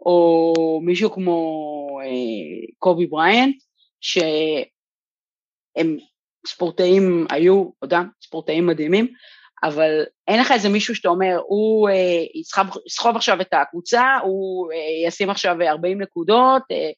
או 0.07 0.81
מישהו 0.85 1.13
כמו 1.13 1.99
אה, 2.03 2.73
קובי 2.79 3.07
בריינט, 3.07 3.57
שהם 4.01 5.97
ספורטאים, 6.47 7.27
היו, 7.31 7.71
עודם, 7.79 8.09
ספורטאים 8.23 8.67
מדהימים, 8.67 9.09
אבל 9.63 10.05
אין 10.29 10.41
לך 10.41 10.53
איזה 10.53 10.69
מישהו 10.69 10.95
שאתה 10.95 11.09
אומר, 11.09 11.39
הוא 11.47 11.89
אה, 11.89 12.25
יסחוב 12.87 13.17
עכשיו 13.17 13.41
את 13.41 13.49
הקבוצה, 13.53 14.17
הוא 14.23 14.73
אה, 14.73 15.09
ישים 15.09 15.31
עכשיו 15.31 15.57
40 15.63 16.03
נקודות, 16.03 16.63
אה, 16.71 16.91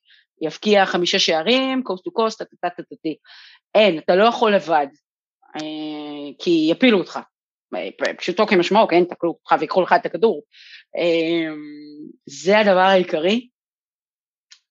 יפקיע 0.43 0.87
חמישה 0.87 1.19
שערים, 1.19 1.83
קוסט 1.83 2.05
טו 2.05 2.11
קוסט, 2.11 2.43
טטטטטטי. 2.43 3.17
אין, 3.75 3.99
אתה 3.99 4.17
לא 4.17 4.25
יכול 4.25 4.55
לבד, 4.55 4.87
אה, 5.57 6.33
כי 6.39 6.69
יפילו 6.71 6.99
אותך. 6.99 7.19
פשוטו 8.19 8.47
כמשמעו, 8.47 8.89
כן, 8.89 9.05
תקלו 9.05 9.31
אותך 9.31 9.55
ויקחו 9.61 9.83
לך 9.83 9.93
את 9.93 10.07
הכדור. 10.07 10.43
אמ, 10.97 11.59
זה 12.27 12.59
הדבר 12.59 12.81
העיקרי. 12.81 13.49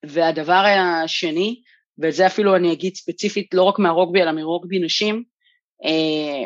והדבר 0.05 0.63
השני, 1.03 1.61
וזה 2.01 2.28
אפילו 2.28 2.55
אני 2.55 2.74
אגיד 2.74 2.95
ספציפית 2.95 3.53
לא 3.53 3.63
רק 3.63 3.80
מהרוגבי 3.80 4.22
אלא 4.22 4.32
מרוגבי 4.32 4.80
נשים, 4.80 5.24
אה, 5.86 6.45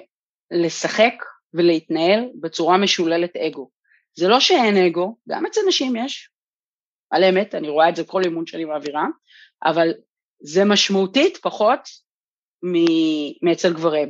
לשחק 0.52 1.14
ולהתנהל 1.54 2.30
בצורה 2.42 2.78
משוללת 2.78 3.36
אגו. 3.36 3.70
זה 4.18 4.28
לא 4.28 4.40
שאין 4.40 4.78
אגו, 4.78 5.18
גם 5.30 5.46
אצל 5.46 5.62
נשים 5.68 5.96
יש, 5.96 6.30
על 7.10 7.24
אמת, 7.24 7.56
אני 7.56 7.70
רואה 7.70 7.90
את 7.90 7.96
זה 7.96 8.04
כל 8.04 8.22
אימון 8.24 8.48
שאני 8.48 8.66
מעבירה, 8.66 9.06
אבל 9.64 9.94
זה 10.40 10.66
משמעותית 10.66 11.38
פחות 11.38 11.80
מאצל 13.42 13.74
גברים. 13.74 14.10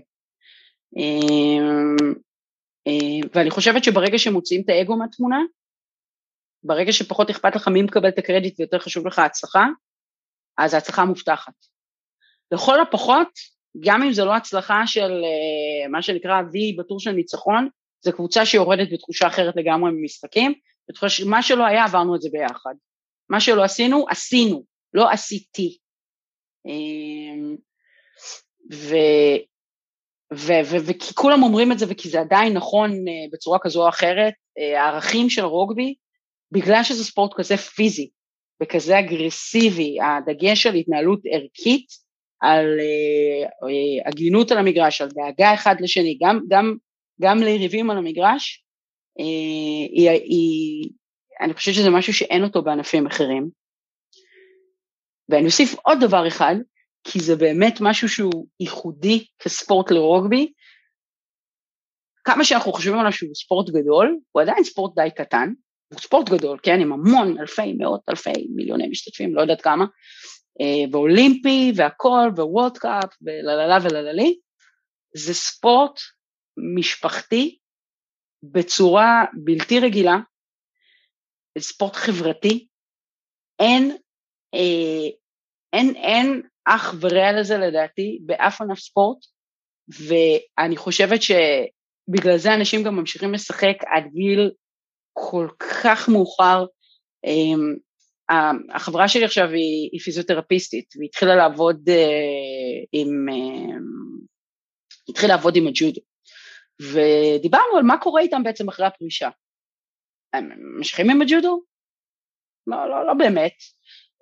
אה, 2.88 3.28
ואני 3.34 3.50
חושבת 3.50 3.84
שברגע 3.84 4.18
שמוציאים 4.18 4.62
את 4.66 4.70
האגו 4.70 4.98
מהתמונה, 4.98 5.40
ברגע 6.64 6.92
שפחות 6.92 7.30
אכפת 7.30 7.56
לך 7.56 7.68
מי 7.68 7.82
מקבל 7.82 8.10
את 8.10 8.18
הקרדיט 8.18 8.60
ויותר 8.60 8.80
חשוב 8.80 9.08
לך 9.08 9.20
ההצלחה, 9.20 9.66
אז 10.58 10.74
ההצלחה 10.74 11.06
מובטחת. 11.06 11.54
לכל 12.52 12.82
הפחות, 12.82 13.30
גם 13.80 14.04
אם 14.04 14.14
זה 14.14 14.26
לא 14.26 14.36
הצלחה 14.36 14.88
של 14.88 15.22
uh, 15.22 15.90
מה 15.90 16.02
שנקרא 16.02 16.42
וי 16.52 16.76
בטור 16.80 17.00
של 17.00 17.12
ניצחון, 17.12 17.70
זו 18.02 18.14
קבוצה 18.14 18.46
שיורדת 18.46 18.88
בתחושה 18.94 19.28
אחרת 19.28 19.56
לגמרי 19.56 19.92
ממשחקים, 19.92 20.54
בתחושה, 20.90 21.26
מה 21.26 21.44
שלא 21.44 21.66
היה 21.66 21.86
עברנו 21.86 22.16
את 22.16 22.22
זה 22.22 22.30
ביחד. 22.32 22.74
מה 23.30 23.40
שלא 23.40 23.64
עשינו, 23.64 24.06
עשינו, 24.10 24.64
לא 24.94 25.10
עשיתי. 25.12 25.78
Um, 26.68 27.58
ו, 28.74 28.96
וכי 30.34 31.14
כולם 31.14 31.44
אומרים 31.44 31.72
את 31.72 31.80
זה 31.80 31.86
וכי 31.90 32.10
זה 32.10 32.20
עדיין 32.20 32.54
נכון 32.54 32.92
uh, 32.92 33.34
בצורה 33.34 33.60
כזו 33.62 33.84
או 33.84 33.90
אחרת, 33.90 34.34
uh, 34.34 34.78
הערכים 34.78 35.30
של 35.30 35.46
רוגבי, 35.46 35.96
בגלל 36.52 36.84
שזה 36.84 37.04
ספורט 37.04 37.32
כזה 37.36 37.58
פיזי 37.58 38.10
וכזה 38.64 39.00
אגרסיבי, 39.00 39.98
הדגש 40.02 40.66
על 40.66 40.76
התנהלות 40.76 41.20
ערכית, 41.32 41.88
על 42.42 42.66
uh, 42.80 43.48
uh, 43.48 44.10
הגינות 44.10 44.52
על 44.52 44.58
המגרש, 44.58 45.02
על 45.02 45.10
דאגה 45.10 45.54
אחד 45.54 45.76
לשני, 45.80 46.18
גם, 46.22 46.40
גם, 46.50 46.76
גם 47.22 47.38
ליריבים 47.38 47.90
על 47.90 47.98
המגרש, 47.98 48.64
uh, 49.20 49.24
היא, 49.94 50.10
היא, 50.10 50.90
אני 51.42 51.54
חושבת 51.54 51.76
שזה 51.76 51.90
משהו 51.90 52.14
שאין 52.14 52.44
אותו 52.44 52.62
בענפים 52.62 53.06
אחרים. 53.06 53.50
ואני 55.30 55.46
אוסיף 55.46 55.76
עוד 55.84 55.98
דבר 56.02 56.28
אחד, 56.28 56.56
כי 57.08 57.20
זה 57.20 57.36
באמת 57.36 57.78
משהו 57.82 58.10
שהוא 58.10 58.47
ייחודי 58.60 59.26
כספורט 59.39 59.91
לרוגבי. 59.91 60.53
כמה 62.24 62.43
שאנחנו 62.43 62.74
חושבים 62.74 62.99
עליו 62.99 63.12
שהוא 63.12 63.36
ספורט 63.36 63.70
גדול, 63.70 64.18
הוא 64.32 64.41
עדיין 64.41 64.64
ספורט 64.64 64.95
די 64.95 65.10
קטן, 65.16 65.53
הוא 65.93 65.99
ספורט 65.99 66.30
גדול, 66.30 66.60
כן, 66.64 66.82
עם 66.82 66.93
המון 66.93 67.39
אלפי, 67.39 67.74
מאות 67.74 68.01
אלפי, 68.10 68.47
מיליוני 68.56 68.88
משתתפים, 68.88 69.36
לא 69.36 69.41
יודעת 69.41 69.62
כמה, 69.62 69.86
אה, 70.62 70.91
ואולימפי 70.91 71.72
והכל, 71.76 72.30
ווולד 72.36 72.78
קאפ, 72.78 73.14
ולללה 73.22 73.78
ולללי, 73.84 74.39
זה 75.16 75.34
ספורט 75.34 75.99
משפחתי 76.76 77.58
בצורה 78.43 79.26
בלתי 79.34 79.80
רגילה, 79.80 80.18
ספורט 81.60 81.95
חברתי, 81.95 82.68
אין, 83.60 83.97
אה, 84.53 85.10
אין, 85.74 85.95
אין 85.95 86.41
אח 86.66 86.93
ורע 87.01 87.32
לזה 87.32 87.57
לדעתי 87.57 88.20
באף 88.26 88.61
ענף 88.61 88.80
ספורט, 88.80 89.18
ואני 89.88 90.78
חושבת 90.78 91.20
שבגלל 91.22 92.38
זה 92.38 92.53
אנשים 92.53 92.84
גם 92.84 92.95
ממשיכים 92.95 93.34
לשחק 93.34 93.78
עד 93.86 94.03
גיל 94.13 94.51
כל 95.13 95.47
כך 95.59 96.09
מאוחר. 96.09 96.66
אמ, 97.26 97.76
החברה 98.76 99.07
שלי 99.07 99.26
עכשיו 99.26 99.49
היא, 99.49 99.89
היא 99.91 100.01
פיזיותרפיסטית, 100.01 100.93
והיא 100.97 101.07
התחילה 101.07 101.36
לעבוד 101.36 101.89
אה, 101.89 102.84
עם, 102.91 103.30
אה, 103.30 103.78
התחילה 105.09 105.36
לעבוד 105.36 105.55
עם 105.55 105.68
הג'ודו, 105.68 106.01
ודיברנו 106.82 107.78
על 107.78 107.84
מה 107.84 107.97
קורה 107.97 108.22
איתם 108.22 108.43
בעצם 108.43 108.70
אחרי 108.70 108.86
הפרישה. 108.86 109.30
הם 110.34 110.49
ממשיכים 110.78 111.09
עם 111.09 111.22
הג'ודו? 111.22 111.61
לא, 112.68 112.89
לא, 112.89 113.07
לא 113.07 113.13
באמת. 113.13 113.53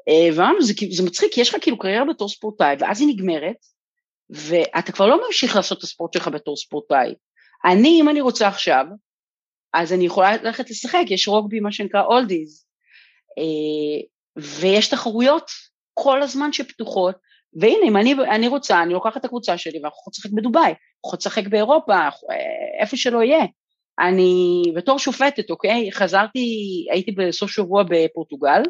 אה, 0.09 0.35
ואמרנו, 0.35 0.61
זה, 0.61 0.73
זה 0.91 1.03
מצחיק, 1.03 1.33
כי 1.33 1.41
יש 1.41 1.49
לך 1.49 1.61
כאילו 1.61 1.79
קריירה 1.79 2.05
בתור 2.05 2.29
ספורטאי, 2.29 2.75
ואז 2.79 3.01
היא 3.01 3.07
נגמרת, 3.07 3.55
ואתה 4.29 4.91
כבר 4.91 5.07
לא 5.07 5.25
ממשיך 5.27 5.55
לעשות 5.55 5.77
את 5.77 5.83
הספורט 5.83 6.13
שלך 6.13 6.27
בתור 6.27 6.57
ספורטאי. 6.57 7.13
אני, 7.65 8.01
אם 8.01 8.09
אני 8.09 8.21
רוצה 8.21 8.47
עכשיו, 8.47 8.85
אז 9.73 9.93
אני 9.93 10.05
יכולה 10.05 10.37
ללכת 10.37 10.69
לשחק, 10.69 11.03
יש 11.09 11.27
רוגבי, 11.27 11.59
מה 11.59 11.71
שנקרא 11.71 12.03
אולדיז, 12.03 12.65
אה, 13.39 14.01
ויש 14.35 14.87
תחרויות 14.87 15.51
כל 15.93 16.21
הזמן 16.21 16.53
שפתוחות, 16.53 17.15
והנה, 17.59 17.85
אם 17.87 17.97
אני, 17.97 18.13
אני 18.13 18.47
רוצה, 18.47 18.83
אני 18.83 18.93
לוקחת 18.93 19.17
את 19.17 19.25
הקבוצה 19.25 19.57
שלי 19.57 19.79
ואנחנו 19.79 19.97
יכולים 19.99 20.13
לשחק 20.13 20.31
בדובאי, 20.31 20.73
יכולים 21.05 21.17
לשחק 21.19 21.47
באירופה, 21.47 21.93
אה, 21.93 22.81
איפה 22.81 22.97
שלא 22.97 23.23
יהיה. 23.23 23.45
אני 23.99 24.63
בתור 24.75 24.99
שופטת, 24.99 25.49
אוקיי? 25.49 25.91
חזרתי, 25.91 26.47
הייתי 26.91 27.11
בסוף 27.11 27.51
שבוע 27.51 27.83
בפורטוגל, 27.89 28.61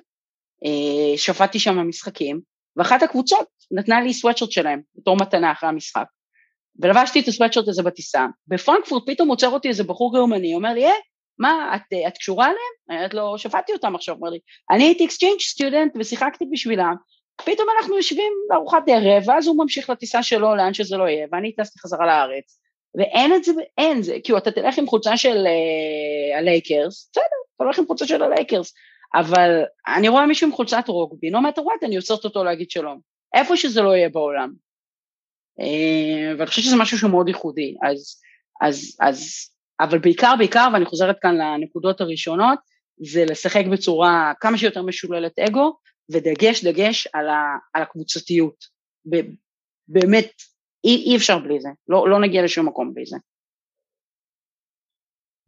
שפטתי 1.17 1.59
שם 1.59 1.87
משחקים, 1.89 2.39
ואחת 2.77 3.03
הקבוצות 3.03 3.47
נתנה 3.71 4.01
לי 4.01 4.13
סוואטשרט 4.13 4.51
שלהם 4.51 4.81
בתור 4.95 5.17
מתנה 5.17 5.51
אחרי 5.51 5.69
המשחק. 5.69 6.05
ולבשתי 6.81 7.19
את 7.19 7.27
הסוואטשרט 7.27 7.67
הזה 7.67 7.83
בטיסה, 7.83 8.25
בפרנקפורט 8.47 9.03
פתאום 9.09 9.29
עוצר 9.29 9.49
אותי 9.49 9.67
איזה 9.67 9.83
בחור 9.83 10.13
גרמני, 10.13 10.55
אומר 10.55 10.73
לי, 10.73 10.85
אה, 10.85 10.91
מה, 11.39 11.75
את, 11.75 11.93
את 12.07 12.17
קשורה 12.17 12.45
אליהם? 12.45 12.57
אני 12.89 12.97
אומרת 12.97 13.13
לו, 13.13 13.37
שפטתי 13.37 13.73
אותם 13.73 13.95
עכשיו, 13.95 14.15
אומר 14.15 14.29
לי, 14.29 14.39
אני 14.71 14.83
הייתי 14.83 15.05
exchange 15.05 15.39
student 15.39 15.91
ושיחקתי 15.99 16.45
בשבילם, 16.51 16.95
פתאום 17.37 17.67
אנחנו 17.77 17.97
יושבים 17.97 18.33
בארוחת 18.49 18.83
ערב, 18.87 19.23
ואז 19.27 19.47
הוא 19.47 19.63
ממשיך 19.63 19.89
לטיסה 19.89 20.23
שלו 20.23 20.55
לאן 20.55 20.73
שזה 20.73 20.97
לא 20.97 21.03
יהיה, 21.03 21.27
ואני 21.31 21.55
טסתי 21.55 21.79
חזרה 21.79 22.05
לארץ, 22.05 22.59
ואין 22.97 23.35
את 23.35 23.43
זה, 23.43 23.51
אין 23.77 24.01
זה, 24.01 24.17
כאילו 24.23 24.37
אתה 24.37 24.51
תלך 24.51 24.77
עם 24.77 24.87
חולצה 24.87 25.17
של 25.17 25.45
uh, 25.45 26.37
הלייקרס, 26.37 27.09
בסדר, 27.11 27.23
אתה 27.55 27.63
הולך 27.63 27.79
עם 27.79 27.87
חולצה 27.87 28.07
של 28.07 28.23
הלייקרס, 28.23 28.73
אבל 29.15 29.63
אני 29.87 30.09
רואה 30.09 30.25
מישהו 30.25 30.47
עם 30.47 30.53
חולצת 30.53 30.83
רוגבי, 30.87 31.29
no 31.29 31.37
matter 31.37 31.61
what, 31.61 31.85
אני 31.85 31.95
עוצרת 31.95 32.25
אותו 32.25 32.43
להגיד 32.43 32.71
שלום, 32.71 32.99
איפה 33.33 33.57
שזה 33.57 33.81
לא 33.81 33.95
יהיה 33.95 34.09
בעולם. 34.09 34.53
אה, 35.59 36.35
ואני 36.37 36.47
חושבת 36.47 36.65
שזה 36.65 36.75
משהו 36.75 36.97
שהוא 36.97 37.11
מאוד 37.11 37.27
ייחודי, 37.27 37.75
אז, 37.83 38.21
אז, 38.61 38.97
אז, 39.01 39.49
אבל 39.79 39.97
בעיקר, 39.97 40.33
בעיקר, 40.37 40.67
ואני 40.73 40.85
חוזרת 40.85 41.19
כאן 41.21 41.35
לנקודות 41.35 42.01
הראשונות, 42.01 42.59
זה 42.97 43.25
לשחק 43.25 43.63
בצורה 43.71 44.33
כמה 44.39 44.57
שיותר 44.57 44.81
משוללת 44.81 45.39
אגו, 45.39 45.77
ודגש, 46.11 46.65
דגש 46.65 47.07
על, 47.13 47.29
ה, 47.29 47.57
על 47.73 47.81
הקבוצתיות. 47.81 48.55
באמת, 49.87 50.31
אי, 50.83 51.03
אי 51.05 51.17
אפשר 51.17 51.39
בלי 51.39 51.61
זה, 51.61 51.69
לא, 51.87 52.09
לא 52.09 52.21
נגיע 52.21 52.43
לשום 52.43 52.67
מקום 52.67 52.93
בלי 52.93 53.05
זה. 53.05 53.17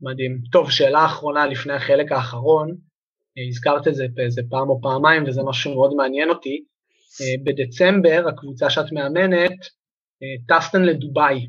מדהים. 0.02 0.42
טוב, 0.52 0.72
שאלה 0.72 1.06
אחרונה 1.06 1.46
לפני 1.46 1.74
החלק 1.74 2.12
האחרון, 2.12 2.78
הזכרת 3.50 3.88
את 3.88 3.96
זה 3.96 4.06
באיזה 4.14 4.42
פעם 4.50 4.70
או 4.70 4.82
פעמיים 4.82 5.24
וזה 5.28 5.42
משהו 5.44 5.72
שמאוד 5.72 5.94
מעניין 5.94 6.30
אותי. 6.30 6.64
בדצמבר, 7.44 8.26
הקבוצה 8.28 8.70
שאת 8.70 8.92
מאמנת, 8.92 9.60
טסטן 10.48 10.84
לדובאי. 10.84 11.48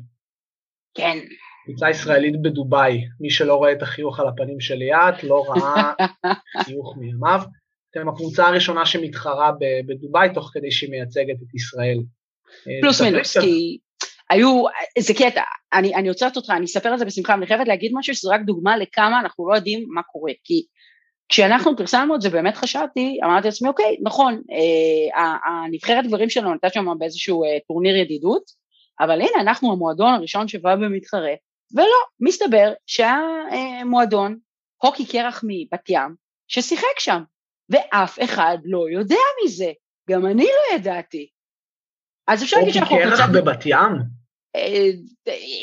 כן. 0.93 1.17
קבוצה 1.65 1.89
ישראלית 1.89 2.41
בדובאי, 2.41 3.01
מי 3.19 3.29
שלא 3.29 3.55
רואה 3.55 3.71
את 3.71 3.81
החיוך 3.81 4.19
על 4.19 4.27
הפנים 4.27 4.59
של 4.59 4.75
ליאת, 4.75 5.23
לא 5.23 5.43
ראה 5.47 5.93
חיוך 6.65 6.97
מימיו. 6.97 7.39
אתם 7.91 8.09
הקבוצה 8.09 8.47
הראשונה 8.47 8.85
שמתחרה 8.85 9.51
בדובאי 9.87 10.29
תוך 10.33 10.51
כדי 10.53 10.71
שהיא 10.71 10.91
מייצגת 10.91 11.35
את 11.35 11.55
ישראל. 11.55 11.97
פלוס 12.81 13.01
מינוס, 13.01 13.37
כי 13.37 13.77
היו, 14.29 14.63
זה 14.99 15.13
קטע, 15.13 15.41
אני, 15.73 15.95
אני 15.95 16.09
עוצרת 16.09 16.35
אותך, 16.37 16.49
אני 16.49 16.65
אספר 16.65 16.89
על 16.89 16.97
זה 16.97 17.05
בשמחה, 17.05 17.33
אני 17.33 17.47
חייבת 17.47 17.67
להגיד 17.67 17.91
משהו 17.95 18.15
שזו 18.15 18.29
רק 18.29 18.41
דוגמה 18.45 18.77
לכמה 18.77 19.19
אנחנו 19.19 19.49
לא 19.49 19.55
יודעים 19.55 19.85
מה 19.93 20.01
קורה, 20.03 20.31
כי 20.43 20.65
כשאנחנו 21.29 21.77
פרסמנו 21.77 22.15
את 22.15 22.21
זה 22.21 22.29
באמת 22.29 22.55
חשבתי, 22.55 23.19
אמרתי 23.23 23.47
לעצמי 23.47 23.69
אוקיי, 23.69 23.97
נכון, 24.03 24.41
אה, 24.51 25.37
הנבחרת 25.45 26.07
גברים 26.07 26.29
שלנו 26.29 26.53
נתת 26.53 26.73
שם 26.73 26.85
באיזשהו 26.97 27.43
אה, 27.43 27.57
טורניר 27.67 27.95
ידידות, 27.95 28.43
אבל 28.99 29.21
הנה 29.21 29.41
אנחנו 29.41 29.71
המועדון 29.71 30.13
הראשון 30.13 30.47
שבא 30.47 30.75
במתחרה, 30.75 31.33
ולא, 31.75 31.99
מסתבר 32.19 32.73
שהמועדון, 32.85 34.31
אה, 34.31 34.37
הוקי 34.89 35.05
קרח 35.05 35.43
מבת 35.47 35.89
ים, 35.89 36.15
ששיחק 36.47 36.99
שם, 36.99 37.21
ואף 37.69 38.23
אחד 38.23 38.57
לא 38.65 38.89
יודע 38.89 39.15
מזה, 39.43 39.71
גם 40.09 40.25
אני 40.25 40.43
לא 40.45 40.75
ידעתי. 40.75 41.29
אז 42.27 42.43
אפשר 42.43 42.57
להגיד 42.57 42.73
שאנחנו... 42.73 42.95
הוקי 42.95 43.09
קרח 43.09 43.29
בבת 43.29 43.65
ים? 43.65 44.16
אה, 44.57 44.89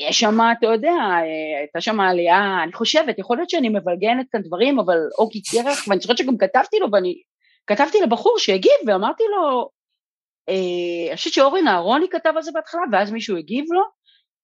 יש 0.08 0.20
שם, 0.20 0.38
אתה 0.58 0.66
יודע, 0.66 0.92
אה, 0.92 1.58
הייתה 1.58 1.80
שם 1.80 2.00
עלייה, 2.00 2.62
אני 2.62 2.72
חושבת, 2.72 3.18
יכול 3.18 3.36
להיות 3.36 3.50
שאני 3.50 3.68
מבלגנת 3.68 4.26
כאן 4.32 4.42
דברים, 4.42 4.78
אבל 4.78 4.98
אוקי 5.18 5.42
קרח, 5.42 5.88
ואני 5.88 6.00
חושבת 6.00 6.18
שגם 6.18 6.38
כתבתי 6.38 6.78
לו, 6.78 6.86
ואני 6.92 7.14
כתבתי 7.66 8.00
לבחור 8.00 8.38
שהגיב, 8.38 8.72
ואמרתי 8.86 9.22
לו, 9.36 9.68
אה, 10.48 11.08
אני 11.08 11.16
חושבת 11.16 11.32
שאורן 11.32 11.68
אהרוני 11.68 12.06
כתב 12.10 12.32
על 12.36 12.42
זה 12.42 12.50
בהתחלה, 12.54 12.80
ואז 12.92 13.12
מישהו 13.12 13.36
הגיב 13.36 13.64
לו, 13.72 13.82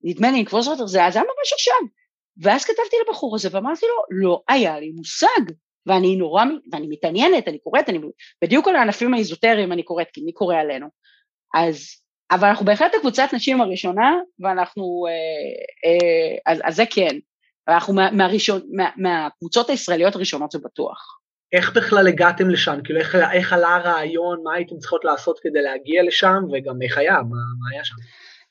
נדמה 0.05 0.30
לי, 0.30 0.42
לקבוץ 0.42 0.68
אותו, 0.68 0.88
זה 0.88 0.98
היה 0.98 1.09
ממש 1.09 1.53
עכשיו. 1.53 1.88
ואז 2.42 2.64
כתבתי 2.64 2.96
לבחור 3.09 3.34
הזה, 3.34 3.48
ואמרתי 3.53 3.86
לו, 3.86 4.22
לא 4.22 4.42
היה 4.48 4.80
לי 4.80 4.90
מושג, 4.90 5.55
ואני 5.86 6.16
נורא, 6.16 6.44
ואני 6.72 6.86
מתעניינת, 6.90 7.48
אני 7.48 7.59
קוראת, 7.59 7.88
אני 7.88 7.98
בדיוק 8.44 8.68
על 8.68 8.76
הענפים 8.76 9.14
האיזוטריים 9.14 9.72
אני 9.72 9.82
קוראת, 9.82 10.07
כי 10.12 10.20
מי 10.24 10.32
קורא 10.32 10.57
עלינו. 10.57 10.86
אז 11.55 11.99
אבל 12.31 12.49
אנחנו 12.49 12.66
בהחלט 12.66 12.95
הקבוצת 12.95 13.28
נשים 13.33 13.61
הראשונה, 13.61 14.18
ואנחנו, 14.41 15.07
אה, 15.09 15.91
אה, 15.91 16.53
אז, 16.53 16.61
אז 16.64 16.76
זה 16.76 16.85
כן, 16.91 17.18
אנחנו 17.68 17.95
מה, 17.95 18.11
מהראשון, 18.11 18.61
מה, 18.72 18.91
מהקבוצות 18.97 19.70
הישראליות 19.70 20.16
הראשונות 20.16 20.51
זה 20.51 20.59
בטוח. 20.59 21.20
איך 21.53 21.76
בכלל 21.76 22.09
הגעתם 22.09 22.51
לשם? 22.51 22.78
כאילו 22.85 22.99
איך, 23.01 23.14
איך 23.33 23.53
עלה 23.53 23.76
הרעיון, 23.76 24.41
מה 24.45 24.55
הייתם 24.55 24.78
צריכות 24.78 25.05
לעשות 25.05 25.41
כדי 25.43 25.62
להגיע 25.62 26.03
לשם, 26.03 26.43
וגם 26.53 26.83
איך 26.83 26.99
היה, 26.99 27.12
מה, 27.12 27.22
מה 27.22 27.70
היה 27.72 27.85
שם? 27.85 27.95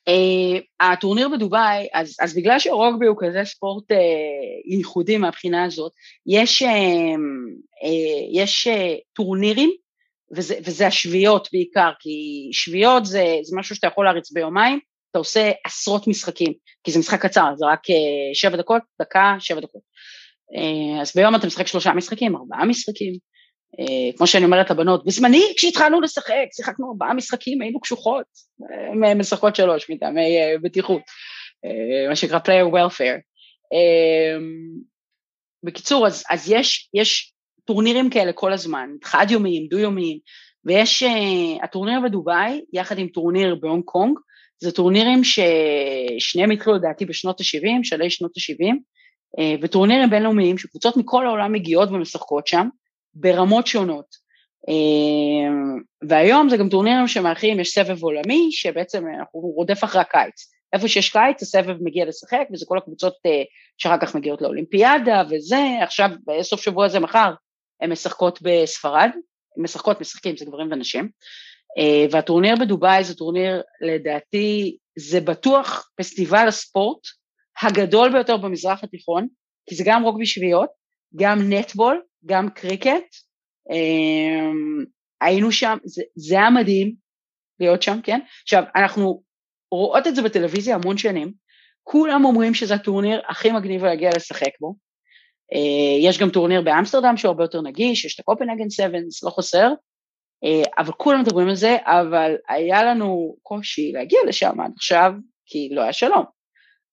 Uh, 0.09 0.61
הטורניר 0.79 1.29
בדובאי, 1.29 1.87
אז, 1.93 2.15
אז 2.21 2.35
בגלל 2.35 2.59
שרוגבי 2.59 3.05
הוא 3.05 3.17
כזה 3.19 3.41
ספורט 3.43 3.91
uh, 3.91 3.95
ייחודי 4.65 5.17
מהבחינה 5.17 5.63
הזאת, 5.63 5.91
יש, 6.27 6.63
uh, 6.63 6.65
uh, 6.65 8.41
יש 8.41 8.67
uh, 8.67 8.99
טורנירים 9.13 9.69
וזה, 10.35 10.55
וזה 10.65 10.87
השביעיות 10.87 11.47
בעיקר, 11.53 11.91
כי 11.99 12.49
שביעיות 12.51 13.05
זה, 13.05 13.25
זה 13.43 13.57
משהו 13.57 13.75
שאתה 13.75 13.87
יכול 13.87 14.05
להריץ 14.05 14.31
ביומיים, 14.31 14.79
אתה 15.11 15.19
עושה 15.19 15.51
עשרות 15.65 16.07
משחקים, 16.07 16.53
כי 16.83 16.91
זה 16.91 16.99
משחק 16.99 17.25
קצר, 17.25 17.51
זה 17.55 17.65
רק 17.65 17.89
אה, 17.89 17.95
שבע 18.33 18.57
דקות, 18.57 18.81
דקה, 19.01 19.35
שבע 19.39 19.59
דקות. 19.59 19.81
אה, 20.55 21.01
אז 21.01 21.11
ביום 21.15 21.35
אתה 21.35 21.47
משחק 21.47 21.67
שלושה 21.67 21.93
משחקים, 21.93 22.35
ארבעה 22.35 22.65
משחקים. 22.65 23.13
אה, 23.79 24.17
כמו 24.17 24.27
שאני 24.27 24.45
אומרת 24.45 24.69
לבנות, 24.69 25.05
בזמני 25.05 25.53
כשהתחלנו 25.57 26.01
לשחק, 26.01 26.45
שיחקנו 26.55 26.91
ארבעה 26.91 27.13
משחקים, 27.13 27.61
היינו 27.61 27.79
קשוחות, 27.79 28.25
משחקות 29.15 29.55
שלוש 29.55 29.89
מטעמי 29.89 30.37
בטיחות, 30.61 31.01
מה 32.09 32.15
שנקרא 32.15 32.39
player 32.39 32.73
welfare. 32.73 33.19
בקיצור, 35.63 36.07
אז, 36.07 36.23
אז 36.29 36.51
יש, 36.51 36.89
יש 36.93 37.33
טורנירים 37.69 38.09
כאלה 38.09 38.33
כל 38.33 38.53
הזמן, 38.53 38.89
חד-יומיים, 39.03 39.67
דו-יומיים, 39.67 40.17
ויש, 40.65 41.03
uh, 41.03 41.63
הטורניר 41.63 41.99
בדובאי, 42.03 42.61
יחד 42.73 42.99
עם 42.99 43.07
טורניר 43.07 43.55
בהונג 43.55 43.83
קונג, 43.83 44.19
זה 44.59 44.71
טורנירים 44.71 45.21
ששניהם 45.23 46.51
התחילו 46.51 46.75
לדעתי 46.75 47.05
בשנות 47.05 47.41
ה-70, 47.41 47.83
שלהי 47.83 48.09
שנות 48.09 48.31
ה-70, 48.37 48.73
uh, 48.73 48.75
אה, 49.39 49.55
וטורנירים 49.61 50.09
בינלאומיים 50.09 50.57
שקבוצות 50.57 50.97
מכל 50.97 51.25
העולם 51.25 51.51
מגיעות 51.51 51.89
ומשחקות 51.89 52.47
שם, 52.47 52.67
ברמות 53.13 53.67
שונות. 53.67 54.05
Uh, 54.69 56.07
והיום 56.09 56.49
זה 56.49 56.57
גם 56.57 56.69
טורנירים 56.69 57.07
שמארחים, 57.07 57.59
יש 57.59 57.69
סבב 57.69 58.03
עולמי, 58.03 58.47
שבעצם 58.51 59.03
אנחנו 59.19 59.39
רודף 59.39 59.83
אחרי 59.83 60.01
הקיץ. 60.01 60.51
איפה 60.73 60.87
שיש 60.87 61.09
קיץ 61.09 61.41
הסבב 61.41 61.75
מגיע 61.83 62.05
לשחק, 62.05 62.47
וזה 62.53 62.65
כל 62.67 62.77
הקבוצות 62.77 63.13
שאחר 63.77 63.97
כך 64.01 64.15
מגיעות 64.15 64.41
לאולימפיאדה 64.41 65.23
וזה, 65.29 65.63
עכשיו 65.81 66.09
בסוף 66.27 66.61
שבוע 66.61 66.85
הזה 66.85 66.99
מחר 66.99 67.33
הן 67.81 67.91
משחקות 67.91 68.39
בספרד, 68.41 69.09
משחקות, 69.57 70.01
משחקים, 70.01 70.37
זה 70.37 70.45
גברים 70.45 70.71
ונשים, 70.71 71.09
אה, 71.77 72.05
והטורניר 72.11 72.55
בדובאי 72.59 73.03
זה 73.03 73.15
טורניר, 73.15 73.61
לדעתי, 73.81 74.77
זה 74.97 75.21
בטוח 75.21 75.89
פסטיבל 75.95 76.47
הספורט 76.47 76.99
הגדול 77.61 78.11
ביותר 78.11 78.37
במזרח 78.37 78.83
התיכון, 78.83 79.27
כי 79.69 79.75
זה 79.75 79.83
גם 79.87 80.03
רוגבי 80.03 80.25
שביעיות, 80.25 80.69
גם 81.15 81.53
netball, 81.53 82.01
גם 82.25 82.49
קריקט, 82.49 83.15
אה, 83.71 84.51
היינו 85.21 85.51
שם, 85.51 85.77
זה, 85.85 86.03
זה 86.15 86.35
היה 86.35 86.49
מדהים 86.49 86.95
להיות 87.59 87.81
שם, 87.81 87.99
כן? 88.03 88.19
עכשיו, 88.43 88.63
אנחנו 88.75 89.23
רואות 89.71 90.07
את 90.07 90.15
זה 90.15 90.21
בטלוויזיה 90.21 90.75
המון 90.75 90.97
שנים, 90.97 91.33
כולם 91.83 92.25
אומרים 92.25 92.53
שזה 92.53 92.73
הטורניר 92.73 93.21
הכי 93.27 93.51
מגניב 93.51 93.85
להגיע 93.85 94.09
לשחק 94.15 94.51
בו, 94.59 94.75
יש 96.01 96.17
גם 96.17 96.29
טורניר 96.29 96.61
באמסטרדם 96.61 97.17
שהוא 97.17 97.29
הרבה 97.29 97.43
יותר 97.43 97.61
נגיש, 97.61 98.05
יש 98.05 98.15
את 98.15 98.19
הקופנהגן 98.19 98.69
7, 98.69 98.97
לא 99.23 99.29
חסר, 99.29 99.71
אה, 100.43 100.63
אבל 100.77 100.91
כולם 100.91 101.21
מדברים 101.21 101.47
על 101.47 101.55
זה, 101.55 101.77
אבל 101.85 102.35
היה 102.49 102.83
לנו 102.83 103.35
קושי 103.43 103.91
להגיע 103.91 104.19
לשם 104.27 104.61
עד 104.61 104.71
עכשיו, 104.75 105.13
כי 105.45 105.69
לא 105.71 105.81
היה 105.81 105.93
שלום. 105.93 106.23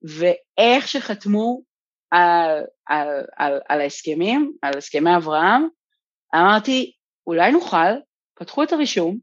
ואיך 0.03 0.89
שחתמו 0.89 1.63
על, 2.11 2.63
על, 2.87 3.09
על, 3.37 3.61
על 3.69 3.81
ההסכמים, 3.81 4.53
על 4.63 4.79
הסכמי 4.79 5.17
אברהם, 5.17 5.69
אמרתי, 6.35 6.93
אולי 7.27 7.53
נוכל, 7.53 7.93
פתחו 8.39 8.63
את 8.63 8.73
הרישום, 8.73 9.19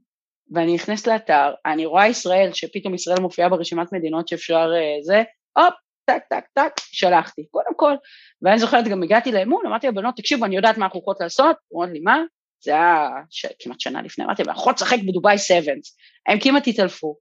ואני 0.51 0.73
נכנס 0.73 1.07
לאתר, 1.07 1.53
אני 1.65 1.85
רואה 1.85 2.07
ישראל, 2.07 2.49
שפתאום 2.53 2.93
ישראל 2.93 3.19
מופיעה 3.19 3.49
ברשימת 3.49 3.93
מדינות 3.93 4.27
שאפשר 4.27 4.71
uh, 4.71 5.05
זה, 5.05 5.23
הופ, 5.57 5.73
טק, 6.05 6.23
טק, 6.29 6.45
טק, 6.53 6.71
שלחתי, 6.77 7.45
קודם 7.51 7.75
כל. 7.75 7.93
ואני 8.41 8.59
זוכרת, 8.59 8.87
גם 8.87 9.03
הגעתי 9.03 9.31
לאמון, 9.31 9.65
אמרתי 9.65 9.87
לבנות, 9.87 10.15
תקשיבו, 10.17 10.45
אני 10.45 10.55
יודעת 10.55 10.77
מה 10.77 10.85
אנחנו 10.85 10.99
הולכות 10.99 11.21
לעשות, 11.21 11.55
אמרו 11.73 11.85
לי, 11.85 11.99
מה? 11.99 12.17
זה 12.63 12.71
היה 12.71 13.09
ש... 13.29 13.45
כמעט 13.59 13.79
שנה 13.79 14.01
לפני, 14.01 14.25
אמרתי, 14.25 14.41
אנחנו 14.41 14.61
הולכות 14.61 14.75
לשחק 14.75 14.97
בדובאי 15.07 15.37
סבנס. 15.37 15.97
הם 16.27 16.39
כמעט 16.39 16.67
התעלפו. 16.67 17.15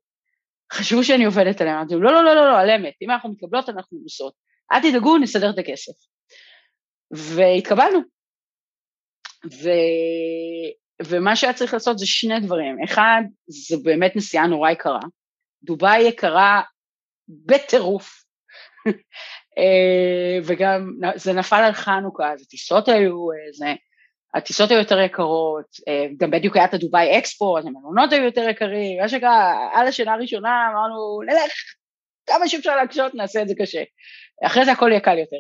חשבו 0.73 1.05
שאני 1.05 1.25
עובדת 1.25 1.61
עליהם, 1.61 1.77
אמרתי, 1.77 1.95
לא, 1.95 2.13
לא, 2.13 2.25
לא, 2.25 2.35
לא, 2.35 2.47
לא, 2.51 2.59
על 2.59 2.71
אמת, 2.71 2.95
אם 3.03 3.11
אנחנו 3.11 3.31
מתקבלות, 3.31 3.69
אנחנו 3.69 3.99
נוסעות. 4.03 4.35
אל 4.73 4.91
תדאגו, 4.91 5.19
נסדר 5.19 5.51
את 5.51 5.59
הכסף. 5.59 5.93
והתקבלנו. 7.11 7.99
ו... 9.45 9.69
ומה 11.07 11.37
שהיה 11.37 11.53
צריך 11.53 11.75
לעשות 11.75 11.99
זה 11.99 12.07
שני 12.07 12.41
דברים. 12.41 12.77
אחד, 12.85 13.23
זה 13.47 13.77
באמת 13.83 14.17
נסיעה 14.17 14.47
נורא 14.47 14.71
יקרה. 14.71 15.01
דובאי 15.63 16.03
יקרה 16.03 16.63
בטירוף. 17.29 18.22
אה, 19.59 20.39
וגם 20.45 20.91
זה 21.15 21.33
נפל 21.33 21.57
על 21.57 21.73
חנוכה, 21.73 22.33
אז 22.33 22.43
הטיסות 22.43 22.89
היו, 22.89 23.31
אה, 23.33 23.53
זה, 23.53 23.75
הטיסות 24.35 24.71
היו 24.71 24.79
יותר 24.79 25.01
יקרות, 25.01 25.67
אה, 25.89 26.07
גם 26.17 26.31
בדיוק 26.31 26.57
היה 26.57 26.65
את 26.65 26.75
הדובאי 26.75 27.19
אקספו, 27.19 27.59
אז 27.59 27.67
המלונות 27.67 28.13
היו 28.13 28.25
יותר 28.25 28.49
יקרים, 28.49 29.01
מה 29.01 29.09
שנקרא, 29.09 29.55
על 29.73 29.87
השנה 29.87 30.13
הראשונה 30.13 30.69
אמרנו, 30.73 31.23
נלך, 31.27 31.53
כמה 32.27 32.49
שאפשר 32.49 32.77
להקשות, 32.77 33.15
נעשה 33.15 33.43
את 33.43 33.49
זה 33.49 33.55
קשה. 33.59 33.83
אחרי 34.47 34.65
זה 34.65 34.73
הכל 34.73 34.89
יהיה 34.91 35.01
קל 35.01 35.19
יותר. 35.19 35.37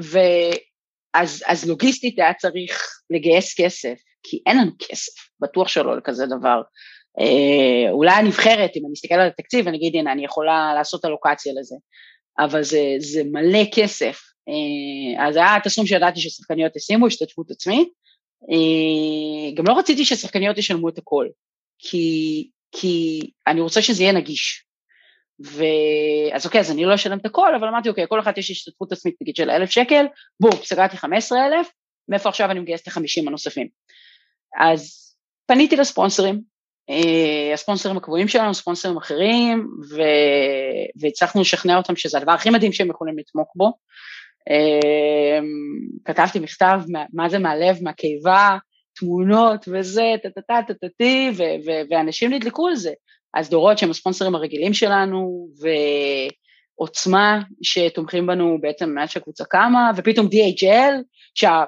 ואז 0.00 1.44
אז 1.46 1.68
לוגיסטית 1.68 2.18
היה 2.18 2.34
צריך 2.34 2.88
לגייס 3.10 3.60
כסף, 3.60 3.98
כי 4.22 4.42
אין 4.46 4.58
לנו 4.58 4.70
כסף, 4.78 5.12
בטוח 5.40 5.68
שלא 5.68 5.96
לכזה 5.96 6.26
דבר. 6.26 6.62
אה, 7.20 7.90
אולי 7.90 8.10
הנבחרת, 8.10 8.70
אם 8.76 8.82
אני 8.86 8.94
אסתכל 8.94 9.14
על 9.14 9.28
התקציב, 9.28 9.68
אני 9.68 9.76
אגיד, 9.76 9.96
הנה, 9.96 10.12
אני 10.12 10.24
יכולה 10.24 10.72
לעשות 10.74 11.04
אלוקציה 11.04 11.52
לזה, 11.60 11.76
אבל 12.38 12.62
זה, 12.62 12.80
זה 12.98 13.22
מלא 13.24 13.64
כסף. 13.74 14.20
אה, 14.48 15.26
אז 15.26 15.36
היה 15.36 15.56
הסכום 15.64 15.86
שידעתי 15.86 16.20
ששחקניות 16.20 16.76
ישימו, 16.76 17.06
השתתפות 17.06 17.50
עצמית. 17.50 17.88
אה, 18.50 19.54
גם 19.54 19.64
לא 19.68 19.78
רציתי 19.78 20.04
ששחקניות 20.04 20.58
ישלמו 20.58 20.88
את 20.88 20.98
הכל, 20.98 21.28
כי, 21.78 22.48
כי 22.72 23.20
אני 23.46 23.60
רוצה 23.60 23.82
שזה 23.82 24.02
יהיה 24.02 24.12
נגיש. 24.12 24.64
ואז 25.40 26.46
אוקיי, 26.46 26.60
אז 26.60 26.70
אני 26.70 26.84
לא 26.84 26.94
אשלם 26.94 27.18
את 27.18 27.26
הכל, 27.26 27.54
אבל 27.54 27.68
אמרתי, 27.68 27.88
אוקיי, 27.88 28.04
כל 28.08 28.20
אחת 28.20 28.38
יש 28.38 28.50
השתתפות 28.50 28.92
עצמית 28.92 29.14
נגיד 29.22 29.36
של 29.36 29.50
אלף 29.50 29.70
שקל, 29.70 30.04
בום, 30.40 30.52
סגרתי 30.64 30.96
חמש 30.96 31.24
עשרה 31.24 31.46
אלף, 31.46 31.68
מאיפה 32.08 32.28
עכשיו 32.28 32.50
אני 32.50 32.60
מגייס 32.60 32.82
את 32.82 32.86
החמישים 32.86 33.28
הנוספים? 33.28 33.68
אז 34.60 35.14
פניתי 35.46 35.76
לספונסרים, 35.76 36.51
הספונסרים 37.54 37.96
הקבועים 37.96 38.28
שלנו, 38.28 38.54
ספונסרים 38.54 38.96
אחרים, 38.96 39.68
ו... 39.90 40.02
והצלחנו 41.00 41.40
לשכנע 41.40 41.76
אותם 41.76 41.96
שזה 41.96 42.18
הדבר 42.18 42.32
הכי 42.32 42.50
מדהים 42.50 42.72
שהם 42.72 42.90
יכולים 42.90 43.18
לתמוך 43.18 43.52
בו. 43.56 43.72
אה, 44.50 45.40
כתבתי 46.04 46.38
מכתב, 46.38 46.80
מה 47.12 47.28
זה 47.28 47.38
מהלב, 47.38 47.76
מהקיבה, 47.82 48.56
תמונות 48.94 49.68
וזה, 49.68 50.14
טה-טה-טה-טה-טי, 50.22 51.30
ואנשים 51.90 52.32
נדלקו 52.32 52.68
על 52.68 52.74
זה. 52.74 52.92
אז 53.34 53.50
דורות 53.50 53.78
שהם 53.78 53.90
הספונסרים 53.90 54.34
הרגילים 54.34 54.74
שלנו, 54.74 55.48
ועוצמה 56.78 57.40
שתומכים 57.62 58.26
בנו 58.26 58.58
בעצם 58.60 58.90
מאז 58.90 59.10
שהקבוצה 59.10 59.44
קמה, 59.44 59.90
ופתאום 59.96 60.26
DHL, 60.26 60.94
שה... 61.34 61.64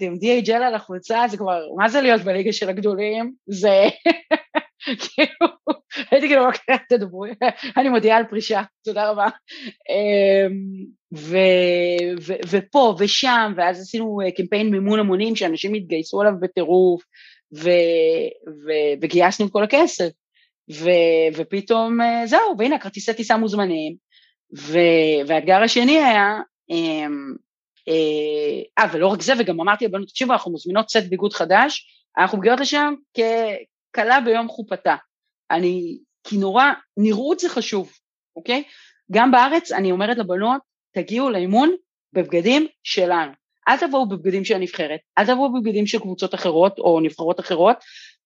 עם 0.00 0.14
DHL 0.14 0.52
על 0.52 0.74
החולצה 0.74 1.24
זה 1.28 1.36
כבר, 1.36 1.60
מה 1.76 1.88
זה 1.88 2.00
להיות 2.00 2.22
בליגה 2.22 2.52
של 2.52 2.68
הגדולים? 2.68 3.34
זה 3.46 3.88
כאילו, 4.84 5.52
הייתי 6.10 6.28
כאילו, 6.28 6.46
אוקיי, 6.46 6.76
תדברו, 6.88 7.24
אני 7.76 7.88
מודיעה 7.88 8.16
על 8.16 8.24
פרישה, 8.30 8.62
תודה 8.84 9.10
רבה. 9.10 9.26
אמ, 9.90 10.84
ופה 12.50 12.94
ושם, 12.98 13.52
ואז 13.56 13.80
עשינו 13.80 14.20
אה, 14.20 14.30
קמפיין 14.30 14.70
מימון 14.70 14.98
המונים 15.00 15.36
שאנשים 15.36 15.74
התגייסו 15.74 16.20
עליו 16.20 16.32
בטירוף, 16.40 17.02
וגייסנו 19.00 19.46
את 19.46 19.52
כל 19.52 19.64
הכסף. 19.64 20.08
ופתאום 21.36 22.00
אה, 22.00 22.26
זהו, 22.26 22.54
והנה 22.58 22.78
כרטיסי 22.78 23.14
טיסה 23.14 23.36
מוזמנים. 23.36 23.94
והאתגר 25.26 25.62
השני 25.62 25.98
היה, 25.98 26.40
אמ, 26.70 27.34
אה, 28.78 28.84
ולא 28.92 29.06
רק 29.06 29.22
זה, 29.22 29.32
וגם 29.38 29.60
אמרתי 29.60 29.84
לבנות, 29.84 30.08
תקשיבו, 30.08 30.32
אנחנו 30.32 30.52
מזמינות 30.52 30.90
סט 30.90 31.02
ביגוד 31.08 31.32
חדש, 31.32 31.86
אנחנו 32.18 32.38
מגיעות 32.38 32.60
לשם 32.60 32.94
ככלה 33.92 34.20
ביום 34.20 34.48
חופתה. 34.48 34.96
אני, 35.50 35.98
כי 36.24 36.36
נורא, 36.36 36.64
נראות 36.96 37.38
זה 37.38 37.48
חשוב, 37.48 37.92
אוקיי? 38.36 38.62
גם 39.12 39.30
בארץ 39.30 39.72
אני 39.72 39.92
אומרת 39.92 40.18
לבנות, 40.18 40.60
תגיעו 40.94 41.30
לאימון 41.30 41.74
בבגדים 42.12 42.66
שלנו. 42.82 43.32
אל 43.68 43.76
תבואו 43.76 44.08
בבגדים 44.08 44.44
של 44.44 44.54
הנבחרת, 44.54 45.00
אל 45.18 45.26
תבואו 45.26 45.52
בבגדים 45.52 45.86
של 45.86 45.98
קבוצות 45.98 46.34
אחרות 46.34 46.78
או 46.78 47.00
נבחרות 47.00 47.40
אחרות, 47.40 47.76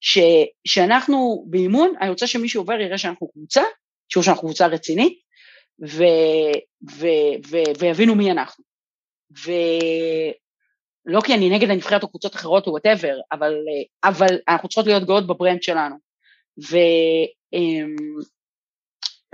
ש, 0.00 0.18
שאנחנו 0.66 1.44
באימון, 1.50 1.92
אני 2.00 2.10
רוצה 2.10 2.26
שמי 2.26 2.48
שעובר 2.48 2.80
יראה 2.80 2.98
שאנחנו 2.98 3.28
קבוצה, 3.28 3.62
שאנחנו 4.08 4.42
קבוצה 4.42 4.66
רצינית, 4.66 5.18
ו, 5.88 6.02
ו, 6.90 7.06
ו, 7.50 7.56
ויבינו 7.78 8.14
מי 8.14 8.30
אנחנו. 8.30 8.64
ולא 11.06 11.20
כי 11.20 11.34
אני 11.34 11.50
נגד 11.50 11.70
הנבחרת 11.70 12.02
או 12.02 12.08
קבוצות 12.08 12.34
אחרות 12.34 12.66
או 12.66 12.72
whatever, 12.72 13.16
אבל, 13.32 13.54
אבל 14.04 14.38
אנחנו 14.48 14.68
צריכות 14.68 14.86
להיות 14.86 15.04
גאות 15.04 15.26
ב 15.26 15.32
brand 15.32 15.62
שלנו. 15.62 15.96
ו, 16.70 16.76
אמ, 17.52 17.96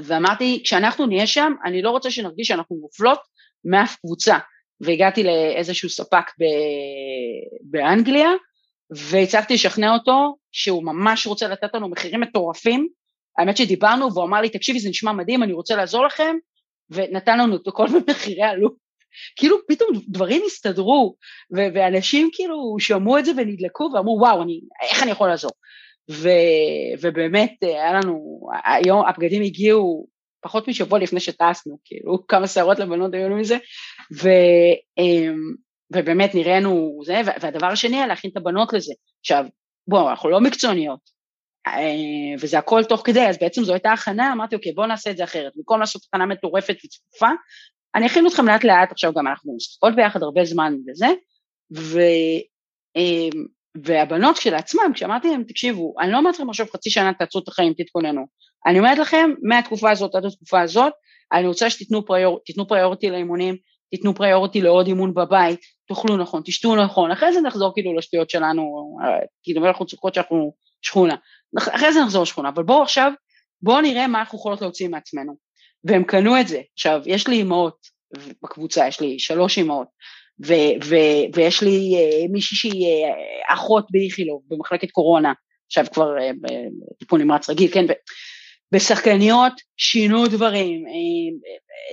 ואמרתי, 0.01 0.61
כשאנחנו 0.65 1.07
נהיה 1.07 1.27
שם, 1.27 1.53
אני 1.65 1.83
לא 1.83 1.91
רוצה 1.91 2.11
שנרגיש 2.11 2.49
שאנחנו 2.49 2.77
מופלות 2.77 3.19
מאף 3.65 3.97
קבוצה. 3.97 4.39
והגעתי 4.81 5.23
לאיזשהו 5.23 5.89
ספק 5.89 6.31
ב, 6.39 6.45
באנגליה, 7.63 8.31
והצלחתי 8.91 9.55
לשכנע 9.55 9.95
אותו 9.95 10.37
שהוא 10.53 10.85
ממש 10.85 11.27
רוצה 11.27 11.49
לתת 11.49 11.75
לנו 11.75 11.89
מחירים 11.89 12.21
מטורפים. 12.21 12.89
האמת 13.39 13.57
שדיברנו 13.57 14.13
והוא 14.13 14.25
אמר 14.25 14.41
לי, 14.41 14.49
תקשיבי, 14.49 14.79
זה 14.81 14.89
נשמע 14.89 15.13
מדהים, 15.13 15.43
אני 15.43 15.53
רוצה 15.53 15.77
לעזור 15.77 16.07
לכם, 16.07 16.37
ונתן 16.91 17.39
לנו 17.39 17.57
את 17.57 17.67
הכל 17.67 17.87
במחירי 18.07 18.43
עלות 18.43 18.75
כאילו 19.37 19.57
פתאום 19.69 19.89
דברים 20.09 20.43
הסתדרו, 20.47 21.17
ו- 21.57 21.69
ואנשים 21.75 22.31
כאילו 22.33 22.77
שמעו 22.79 23.19
את 23.19 23.25
זה 23.25 23.33
ונדלקו 23.37 23.91
ואמרו 23.95 24.19
וואו, 24.21 24.43
אני, 24.43 24.61
איך 24.91 25.03
אני 25.03 25.11
יכול 25.11 25.29
לעזור? 25.29 25.53
ו- 26.11 27.01
ובאמת 27.01 27.53
היה 27.63 27.93
לנו, 27.93 28.41
היום 28.65 29.07
הבגדים 29.07 29.43
הגיעו 29.43 30.07
פחות 30.43 30.69
משבוע 30.69 30.99
לפני 30.99 31.21
שטסנו, 31.21 31.79
כאילו 31.85 32.27
כמה 32.27 32.47
שערות 32.47 32.79
לבנות 32.79 33.15
היו 33.15 33.27
לנו 33.27 33.37
מזה, 33.37 33.57
ו- 34.23 34.99
אמ, 34.99 35.55
ובאמת 35.93 36.35
נראינו 36.35 37.01
זה, 37.05 37.21
והדבר 37.41 37.67
השני 37.67 37.97
היה 37.97 38.07
להכין 38.07 38.31
את 38.31 38.37
הבנות 38.37 38.73
לזה. 38.73 38.95
עכשיו, 39.21 39.45
בואו, 39.89 40.11
אנחנו 40.11 40.31
לא 40.31 40.41
מקצועניות, 40.41 41.01
אה, 41.67 42.35
וזה 42.41 42.59
הכל 42.59 42.85
תוך 42.85 43.03
כדי, 43.05 43.29
אז 43.29 43.39
בעצם 43.39 43.65
זו 43.65 43.73
הייתה 43.73 43.93
הכנה, 43.93 44.33
אמרתי 44.33 44.57
אוקיי 44.57 44.73
בואו 44.73 44.87
נעשה 44.87 45.11
את 45.11 45.17
זה 45.17 45.25
אחרת, 45.25 45.53
במקום 45.57 45.81
לעשות 45.81 46.03
הכנה 46.09 46.27
מטורפת 46.27 46.77
וצפופה, 46.85 47.29
אני 47.95 48.07
אכין 48.07 48.27
אתכם 48.27 48.47
לאט 48.47 48.65
לאט, 48.65 48.93
עכשיו 48.93 49.13
גם 49.13 49.27
אנחנו 49.27 49.57
משחקות 49.57 49.97
ביחד 49.97 50.23
הרבה 50.23 50.45
זמן 50.45 50.75
וזה, 50.89 51.07
ו, 51.77 52.01
אמ, 52.97 53.45
והבנות 53.85 54.39
כשלעצמם, 54.39 54.93
כשאמרתי 54.95 55.29
להם, 55.29 55.45
תקשיבו, 55.45 55.95
אני 56.01 56.13
לא 56.13 56.19
אומרת 56.19 56.35
לכם 56.35 56.51
עכשיו 56.51 56.67
חצי 56.73 56.91
שנה 56.91 57.13
תעצרו 57.13 57.41
את 57.41 57.49
החיים, 57.49 57.73
תתכוננו. 57.73 58.27
אני 58.67 58.79
אומרת 58.79 58.99
לכם, 58.99 59.31
מהתקופה 59.43 59.91
הזאת 59.91 60.15
עד 60.15 60.25
התקופה 60.25 60.61
הזאת, 60.61 60.93
אני 61.33 61.47
רוצה 61.47 61.71
שתיתנו 61.71 62.07
פריור, 62.07 62.41
פריורטי 62.69 63.11
לאימונים, 63.11 63.57
תיתנו 63.91 64.15
פריורטי 64.15 64.61
לעוד 64.61 64.87
אימון 64.87 65.15
בבית, 65.15 65.61
תאכלו 65.89 66.17
נכון, 66.17 66.43
תשתו 66.45 66.77
נכון, 66.77 67.11
אחרי 67.11 67.33
זה 67.33 67.41
נחזור 67.41 67.75
כאילו 67.75 67.97
לשטויות 67.97 68.31
שלנו, 68.31 68.97
כאילו 69.43 69.67
אנחנו 69.67 69.87
צוחקות 69.87 70.15
שאנחנו 70.15 70.53
שכונה, 70.83 71.15
אחרי 71.59 71.93
זה 71.93 72.01
נחזור 72.01 72.23
לשכונה, 72.23 72.49
אבל 72.49 72.63
בואו 72.63 72.83
עכשיו, 72.83 73.13
בואו 73.63 73.81
נראה 73.81 74.07
מה 74.07 74.21
אנחנו 74.21 74.39
יכולות 74.39 74.61
להוציא 74.61 74.89
מעצמנו. 74.89 75.37
והם 75.85 76.05
קנו 76.05 76.41
את 76.41 76.49
זה. 76.49 76.61
עכשיו, 76.75 77.01
יש 77.07 77.29
לי 77.29 77.37
אימהות 77.37 77.87
בקבוצה, 78.43 78.89
יש 78.89 79.01
לי 79.01 79.19
שלוש 79.19 79.59
אימהות, 79.59 79.89
ו- 80.47 80.85
ו- 80.85 81.35
ויש 81.35 81.63
לי 81.63 81.97
uh, 81.97 82.33
מישהי 82.33 82.57
שהיא 82.57 83.07
uh, 83.07 83.55
אחות 83.55 83.87
באיכילוב, 83.91 84.43
במחלקת 84.49 84.91
קורונה, 84.91 85.33
עכשיו 85.67 85.85
כבר 85.93 86.17
uh, 86.17 86.49
בטיפול 86.91 87.23
נמרץ 87.23 87.51
רגיל, 87.51 87.71
כן, 87.73 87.85
בשחקניות 88.73 89.53
שינו 89.77 90.27
דברים. 90.27 90.85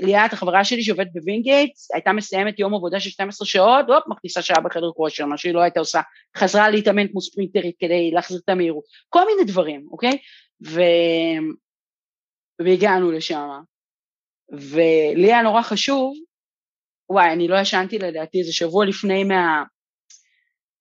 ליאת, 0.02 0.34
החברה 0.34 0.66
שלי 0.66 0.84
שעובדת 0.84 1.08
בווינגייטס, 1.14 1.92
הייתה 1.94 2.14
מסיימת 2.14 2.60
יום 2.60 2.76
עבודה 2.76 3.00
של 3.00 3.10
12 3.10 3.48
שעות, 3.48 3.86
הופ, 3.88 4.04
מכניסה 4.08 4.42
שעה 4.42 4.62
בחדר 4.62 4.92
כושר, 4.96 5.26
מה 5.26 5.38
שהיא 5.38 5.54
לא 5.54 5.62
הייתה 5.62 5.80
עושה, 5.80 6.02
חזרה 6.38 6.70
להתאמן 6.70 7.08
כמו 7.08 7.22
ספרינטרית 7.22 7.76
כדי 7.80 8.12
להחזיר 8.12 8.40
את 8.44 8.50
המהירות, 8.50 8.84
כל 9.10 9.26
מיני 9.26 9.52
דברים, 9.52 9.88
אוקיי? 9.92 10.18
ו... 10.68 10.82
והגענו 12.62 13.12
לשם, 13.12 13.50
ולי 14.52 15.34
היה 15.34 15.42
נורא 15.42 15.62
חשוב, 15.62 16.14
וואי, 17.10 17.34
אני 17.34 17.48
לא 17.48 17.56
ישנתי 17.56 18.00
לדעתי 18.00 18.40
איזה 18.40 18.54
שבוע 18.54 18.86
לפני 18.86 19.24
מה... 19.24 19.64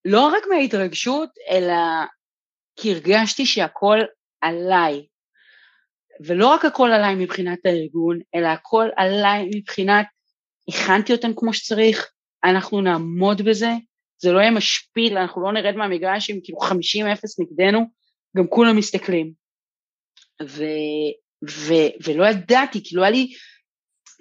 לא 0.04 0.26
רק 0.26 0.42
מההתרגשות, 0.50 1.30
אלא 1.50 1.74
כי 2.76 2.92
הרגשתי 2.92 3.46
שהכל 3.46 3.98
עליי. 4.40 5.06
ולא 6.26 6.46
רק 6.48 6.64
הכל 6.64 6.90
עליי 6.92 7.14
מבחינת 7.14 7.58
הארגון, 7.64 8.18
אלא 8.34 8.46
הכל 8.46 8.88
עליי 8.96 9.50
מבחינת 9.54 10.06
הכנתי 10.68 11.12
אותם 11.12 11.30
כמו 11.36 11.54
שצריך, 11.54 12.10
אנחנו 12.44 12.80
נעמוד 12.80 13.42
בזה, 13.42 13.70
זה 14.18 14.32
לא 14.32 14.38
יהיה 14.38 14.50
משפיל, 14.50 15.18
אנחנו 15.18 15.42
לא 15.42 15.52
נרד 15.52 15.76
מהמגרש 15.76 16.30
עם 16.30 16.38
כאילו 16.44 16.58
50-0 16.58 16.64
נגדנו, 17.38 17.80
גם 18.36 18.46
כולם 18.48 18.76
מסתכלים. 18.76 19.32
ו, 20.42 20.64
ו, 21.50 21.74
ולא 22.04 22.26
ידעתי, 22.26 22.80
כאילו 22.84 23.02
היה 23.02 23.10
לי 23.10 23.32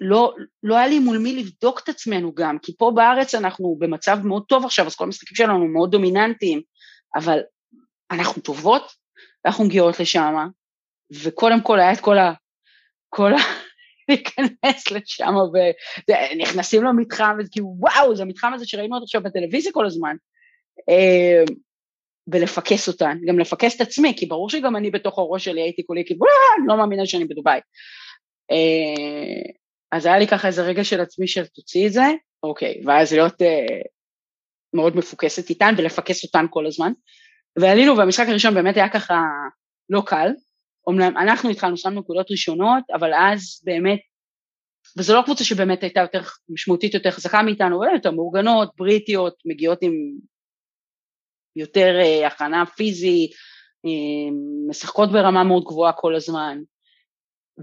לא, 0.00 0.34
לא 0.62 0.76
היה 0.76 0.86
לי 0.86 0.98
מול 0.98 1.18
מי 1.18 1.36
לבדוק 1.36 1.80
את 1.84 1.88
עצמנו 1.88 2.34
גם, 2.34 2.58
כי 2.58 2.76
פה 2.76 2.92
בארץ 2.94 3.34
אנחנו 3.34 3.76
במצב 3.78 4.18
מאוד 4.24 4.44
טוב 4.48 4.64
עכשיו, 4.64 4.86
אז 4.86 4.94
כל 4.94 5.04
המשחקים 5.04 5.36
שלנו 5.36 5.68
מאוד 5.68 5.90
דומיננטיים, 5.90 6.62
אבל 7.14 7.38
אנחנו 8.10 8.42
טובות, 8.42 8.92
אנחנו 9.46 9.64
מגיעות 9.64 10.00
לשם, 10.00 10.34
וקודם 11.24 11.60
כל 11.62 11.80
היה 11.80 11.92
את 11.92 12.00
כל 12.00 12.18
ה... 12.18 12.32
כל 13.08 13.34
ה... 13.34 13.36
להיכנס 14.08 14.90
לשם 14.90 15.34
ונכנסים 16.08 16.84
למתחם, 16.84 17.36
וכאילו 17.40 17.76
וואו, 17.78 18.16
זה 18.16 18.22
המתחם 18.22 18.54
הזה 18.54 18.66
שראינו 18.66 18.94
אותו 18.94 19.04
עכשיו 19.04 19.22
בטלוויזיה 19.22 19.72
כל 19.72 19.86
הזמן. 19.86 20.16
אה, 20.88 21.44
ולפקס 22.32 22.88
אותן, 22.88 23.18
גם 23.28 23.38
לפקס 23.38 23.76
את 23.76 23.80
עצמי, 23.80 24.14
כי 24.16 24.26
ברור 24.26 24.50
שגם 24.50 24.76
אני 24.76 24.90
בתוך 24.90 25.18
הראש 25.18 25.44
שלי 25.44 25.62
הייתי 25.62 25.86
כולי 25.86 26.04
כאילו, 26.06 26.20
אני 26.58 26.68
לא 26.68 26.76
מאמינה 26.76 27.06
שאני 27.06 27.24
בדובאי. 27.24 27.60
אה, 29.92 29.98
אז 29.98 30.06
היה 30.06 30.18
לי 30.18 30.26
ככה 30.26 30.48
איזה 30.48 30.62
רגע 30.62 30.84
של 30.84 31.00
עצמי 31.00 31.28
של 31.28 31.46
תוציא 31.46 31.86
את 31.86 31.92
זה, 31.92 32.04
אוקיי, 32.42 32.82
ואז 32.86 33.12
להיות 33.12 33.42
אה, 33.42 33.80
מאוד 34.74 34.96
מפוקסת 34.96 35.50
איתן 35.50 35.74
ולפקס 35.78 36.24
אותן 36.24 36.46
כל 36.50 36.66
הזמן. 36.66 36.92
ועלינו 37.60 37.96
והמשחק 37.96 38.26
הראשון 38.28 38.54
באמת 38.54 38.76
היה 38.76 38.88
ככה 38.88 39.20
לא 39.90 40.02
קל, 40.06 40.28
אומנם 40.86 41.16
אנחנו 41.16 41.50
התחלנו, 41.50 41.76
שמנו 41.76 42.00
נקודות 42.00 42.30
ראשונות, 42.30 42.84
אבל 42.94 43.10
אז 43.14 43.62
באמת, 43.64 43.98
וזו 44.98 45.14
לא 45.14 45.22
קבוצה 45.22 45.44
שבאמת 45.44 45.82
הייתה 45.82 46.00
יותר 46.00 46.20
משמעותית 46.48 46.94
יותר 46.94 47.10
חזקה 47.10 47.42
מאיתנו, 47.42 47.84
אבל 47.84 47.94
יותר 47.94 48.10
מאורגנות, 48.10 48.72
בריטיות, 48.76 49.34
מגיעות 49.44 49.78
עם 49.82 49.92
יותר 51.56 52.00
אה, 52.00 52.26
הכנה 52.26 52.66
פיזית, 52.66 53.30
משחקות 54.68 55.12
ברמה 55.12 55.44
מאוד 55.44 55.64
גבוהה 55.64 55.92
כל 55.92 56.14
הזמן. 56.14 56.58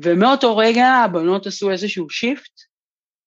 ומאותו 0.04 0.58
רגע 0.58 0.88
הבנות 0.88 1.48
עשו 1.48 1.72
איזשהו 1.72 2.10
shift, 2.10 2.52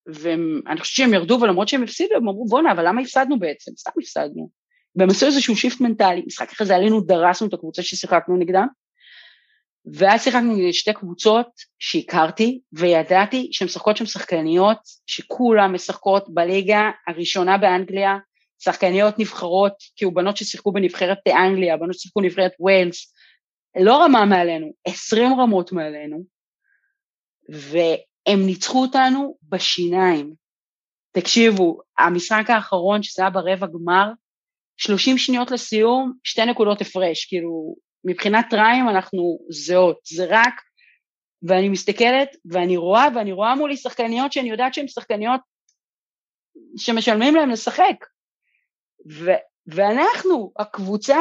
ואני 0.07 0.81
חושבת 0.81 0.97
שהם 0.97 1.14
ירדו, 1.14 1.39
ולמרות 1.41 1.69
שהם 1.69 1.83
הפסידו, 1.83 2.14
הם 2.14 2.29
אמרו, 2.29 2.47
בואנה, 2.47 2.73
אבל 2.73 2.89
למה 2.89 3.01
הפסדנו 3.01 3.39
בעצם? 3.39 3.73
סתם 3.77 3.91
הפסדנו. 4.01 4.51
והם 4.97 5.11
עשו 5.11 5.27
איזשהו 5.27 5.57
shift 5.57 5.81
מנטלי, 5.81 6.23
משחק 6.27 6.53
אחרי 6.53 6.66
זה 6.66 6.77
עלינו, 6.77 7.01
דרסנו 7.01 7.49
את 7.49 7.55
הקבוצה 7.55 7.83
ששיחקנו 7.83 8.37
נגדה, 8.37 8.64
ואז 9.93 10.25
שיחקנו 10.25 10.57
נגד 10.57 10.73
שתי 10.73 10.93
קבוצות 10.93 11.49
שהכרתי, 11.79 12.61
וידעתי 12.73 13.49
שהן 13.53 13.66
משחקות 13.66 13.97
שם 13.97 14.07
שחקניות, 14.07 14.79
שכולן 15.07 15.73
משחקות 15.73 16.35
בליגה 16.35 16.91
הראשונה 17.07 17.59
באנגליה, 17.59 18.16
שחקניות 18.59 19.19
נבחרות, 19.19 19.75
כאילו 19.97 20.14
בנות 20.14 20.37
ששיחקו 20.37 20.73
בנבחרת 20.73 21.19
אנגליה, 21.29 21.77
בנות 21.77 21.95
ששיחקו 21.95 22.21
בנבחרת 22.21 22.53
ווילס, 22.61 23.14
לא 23.81 24.05
רמה 24.05 24.25
מעלינו, 24.25 24.73
עשרים 24.87 25.41
רמות 25.41 25.73
מעלינו, 25.73 26.38
והם 27.49 28.47
ניצחו 28.47 28.83
אותנו 28.83 29.37
בשיניים. 29.43 30.35
תקשיבו, 31.13 31.81
המשחק 31.99 32.45
האחרון 32.49 33.03
שזה 33.03 33.23
היה 33.23 33.31
ברבע 33.31 33.67
גמר, 33.67 34.11
30 34.77 35.19
שניות 35.19 35.51
לסיום, 35.51 36.13
שתי 36.25 36.45
נקודות 36.45 36.81
הפרש, 36.81 37.25
כאילו 37.25 37.77
מבחינת 38.05 38.47
טריים 38.51 38.89
אנחנו 38.89 39.39
זהות, 39.51 39.99
זה 40.05 40.27
רק, 40.29 40.55
ואני 41.43 41.69
מסתכלת 41.69 42.37
ואני 42.45 42.77
רואה, 42.77 43.09
ואני 43.15 43.33
רואה 43.33 43.55
מולי 43.55 43.77
שחקניות 43.77 44.33
שאני 44.33 44.51
יודעת 44.51 44.75
שהן 44.75 44.89
שחקניות 44.89 45.41
שמשלמים 46.77 47.35
להן 47.35 47.51
לשחק. 47.51 48.07
ו, 49.11 49.31
ואנחנו, 49.67 50.53
הקבוצה 50.59 51.17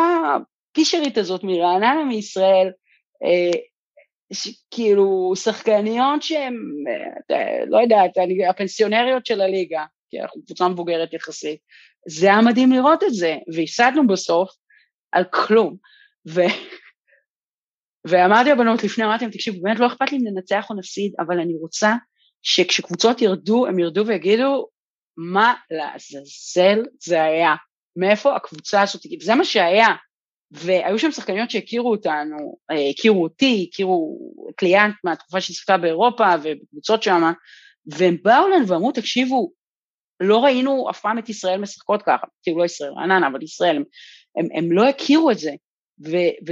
הפישרית 0.71 1.17
הזאת 1.17 1.43
מרעננה 1.43 2.03
מישראל, 2.03 2.67
אה, 3.23 3.59
כאילו 4.71 5.33
שחקניות 5.35 6.23
שהן, 6.23 6.55
אה, 7.31 7.65
לא 7.67 7.77
יודעת, 7.77 8.11
הפנסיונריות 8.49 9.25
של 9.25 9.41
הליגה, 9.41 9.85
כי 10.09 10.21
אנחנו 10.21 10.41
קבוצה 10.45 10.67
מבוגרת 10.67 11.13
יחסית, 11.13 11.59
זה 12.07 12.27
היה 12.27 12.41
מדהים 12.41 12.71
לראות 12.71 13.03
את 13.03 13.13
זה, 13.13 13.35
והפסדנו 13.55 14.07
בסוף 14.07 14.49
על 15.11 15.23
כלום. 15.23 15.75
ו... 16.27 16.41
ואמרתי 18.07 18.49
לבנות 18.49 18.83
לפני, 18.83 19.05
אמרתי 19.05 19.23
להם, 19.23 19.31
תקשיבו, 19.31 19.61
באמת 19.61 19.79
לא 19.79 19.87
אכפת 19.87 20.11
לי 20.11 20.17
אם 20.17 20.23
ננצח 20.23 20.69
או 20.69 20.75
נפסיד, 20.75 21.13
אבל 21.19 21.39
אני 21.39 21.53
רוצה 21.61 21.93
שכשקבוצות 22.41 23.21
ירדו, 23.21 23.67
הם 23.67 23.79
ירדו 23.79 24.07
ויגידו, 24.07 24.67
מה 25.17 25.53
לעזאזל 25.71 26.83
זה 27.03 27.23
היה? 27.23 27.55
מאיפה 27.95 28.35
הקבוצה 28.35 28.81
הזאת, 28.81 29.01
זה 29.21 29.35
מה 29.35 29.45
שהיה. 29.45 29.87
והיו 30.51 30.99
שם 30.99 31.11
שחקניות 31.11 31.51
שהכירו 31.51 31.91
אותנו, 31.91 32.57
אה, 32.71 32.89
הכירו 32.89 33.23
אותי, 33.23 33.69
הכירו 33.69 34.19
קליאנט 34.55 34.95
מהתקופה 35.03 35.41
ששיחקה 35.41 35.77
באירופה 35.77 36.25
ובקבוצות 36.43 37.03
שם, 37.03 37.21
והם 37.85 38.17
באו 38.23 38.47
לנו 38.47 38.67
ואמרו, 38.67 38.91
תקשיבו, 38.91 39.51
לא 40.19 40.37
ראינו 40.37 40.89
אף 40.89 41.01
פעם 41.01 41.19
את 41.19 41.29
ישראל 41.29 41.61
משחקות 41.61 42.01
ככה, 42.01 42.27
כאילו 42.43 42.57
לא 42.57 42.65
ישראל, 42.65 42.91
רעננה, 42.91 43.27
אבל 43.27 43.43
ישראל, 43.43 43.75
הם, 43.75 43.83
הם, 44.37 44.45
הם 44.55 44.71
לא 44.71 44.89
הכירו 44.89 45.31
את 45.31 45.39
זה, 45.39 45.51
ו, 46.05 46.11
ו, 46.47 46.51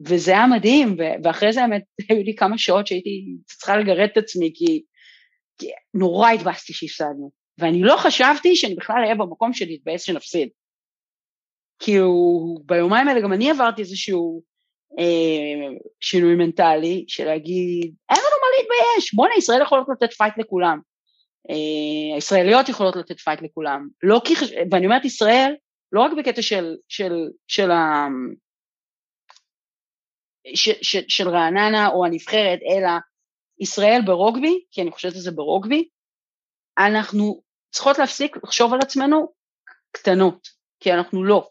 וזה 0.00 0.30
היה 0.30 0.46
מדהים, 0.46 0.96
ו, 0.98 1.02
ואחרי 1.24 1.52
זה 1.52 1.62
האמת, 1.62 1.82
היו 2.10 2.22
לי 2.22 2.34
כמה 2.36 2.58
שעות 2.58 2.86
שהייתי 2.86 3.24
צריכה 3.46 3.76
לגרד 3.76 4.08
את 4.12 4.16
עצמי, 4.16 4.52
כי, 4.54 4.82
כי 5.58 5.66
נורא 5.94 6.30
התבאסתי 6.30 6.72
שהפסדנו, 6.72 7.30
ואני 7.58 7.82
לא 7.82 7.96
חשבתי 7.96 8.56
שאני 8.56 8.74
בכלל 8.74 8.96
אהיה 9.02 9.14
במקום 9.14 9.52
של 9.52 9.66
להתבאס 9.66 10.02
שנפסיד. 10.02 10.48
כאילו, 11.78 12.58
ביומיים 12.64 13.08
האלה 13.08 13.20
גם 13.20 13.32
אני 13.32 13.50
עברתי 13.50 13.82
איזשהו 13.82 14.42
אה, 14.98 15.76
שינוי 16.00 16.34
מנטלי, 16.34 17.04
של 17.08 17.24
להגיד, 17.24 17.94
אין 18.10 18.18
לנו 18.18 18.36
מה 18.42 18.48
להתבייש, 18.58 19.14
בואנה, 19.14 19.34
ישראל 19.38 19.62
יכולות 19.62 19.86
לתת 19.88 20.12
fight 20.12 20.34
לכולם. 20.38 20.80
אה, 21.50 22.14
הישראליות 22.14 22.68
יכולות 22.68 22.96
לתת 22.96 23.20
fight 23.20 23.42
לכולם. 23.42 23.88
לא 24.02 24.20
כי, 24.24 24.34
ואני 24.70 24.86
אומרת 24.86 25.04
ישראל, 25.04 25.54
לא 25.92 26.00
רק 26.00 26.12
בקטע 26.18 26.42
של, 26.42 26.76
של, 26.88 27.12
של, 27.48 27.70
ה, 27.70 28.06
של, 30.54 30.72
של, 30.82 31.00
של 31.08 31.28
רעננה 31.28 31.88
או 31.88 32.04
הנבחרת, 32.04 32.58
אלא 32.70 32.90
ישראל 33.60 34.00
ברוגבי, 34.06 34.64
כי 34.70 34.82
אני 34.82 34.90
חושבת 34.90 35.14
על 35.14 35.20
זה 35.20 35.30
ברוגבי, 35.30 35.88
אנחנו 36.78 37.42
צריכות 37.70 37.98
להפסיק 37.98 38.36
לחשוב 38.44 38.72
על 38.72 38.80
עצמנו 38.80 39.32
קטנות, 39.92 40.48
כי 40.80 40.92
אנחנו 40.92 41.24
לא. 41.24 41.48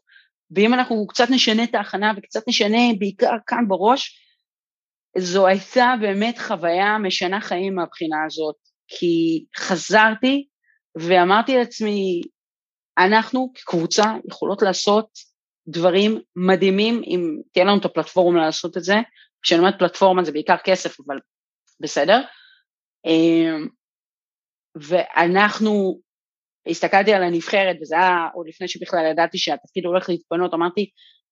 ואם 0.55 0.73
אנחנו 0.73 1.07
קצת 1.07 1.27
נשנה 1.29 1.63
את 1.63 1.75
ההכנה 1.75 2.11
וקצת 2.17 2.47
נשנה 2.47 2.77
בעיקר 2.99 3.33
כאן 3.47 3.67
בראש, 3.67 4.19
זו 5.17 5.47
הייתה 5.47 5.93
באמת 6.01 6.39
חוויה 6.39 6.97
משנה 6.97 7.41
חיים 7.41 7.75
מהבחינה 7.75 8.17
הזאת, 8.25 8.55
כי 8.87 9.45
חזרתי 9.57 10.47
ואמרתי 10.95 11.57
לעצמי, 11.57 12.21
אנחנו 12.97 13.51
כקבוצה 13.55 14.03
יכולות 14.29 14.61
לעשות 14.61 15.09
דברים 15.67 16.21
מדהימים 16.35 17.01
אם 17.05 17.41
תהיה 17.51 17.65
לנו 17.65 17.79
את 17.79 17.85
הפלטפורמה 17.85 18.45
לעשות 18.45 18.77
את 18.77 18.83
זה. 18.83 18.95
כשאני 19.41 19.59
אומרת 19.59 19.79
פלטפורמה 19.79 20.23
זה 20.23 20.31
בעיקר 20.31 20.55
כסף, 20.63 20.99
אבל 20.99 21.19
בסדר. 21.79 22.21
אמ, 23.05 23.67
ואנחנו, 24.75 25.99
הסתכלתי 26.67 27.13
על 27.13 27.23
הנבחרת, 27.23 27.77
וזה 27.81 27.95
היה 27.95 28.27
עוד 28.33 28.47
לפני 28.47 28.67
שבכלל 28.67 29.05
ידעתי 29.11 29.37
שהתפקיד 29.37 29.85
הולך 29.85 30.09
להתפנות, 30.09 30.53
אמרתי, 30.53 30.89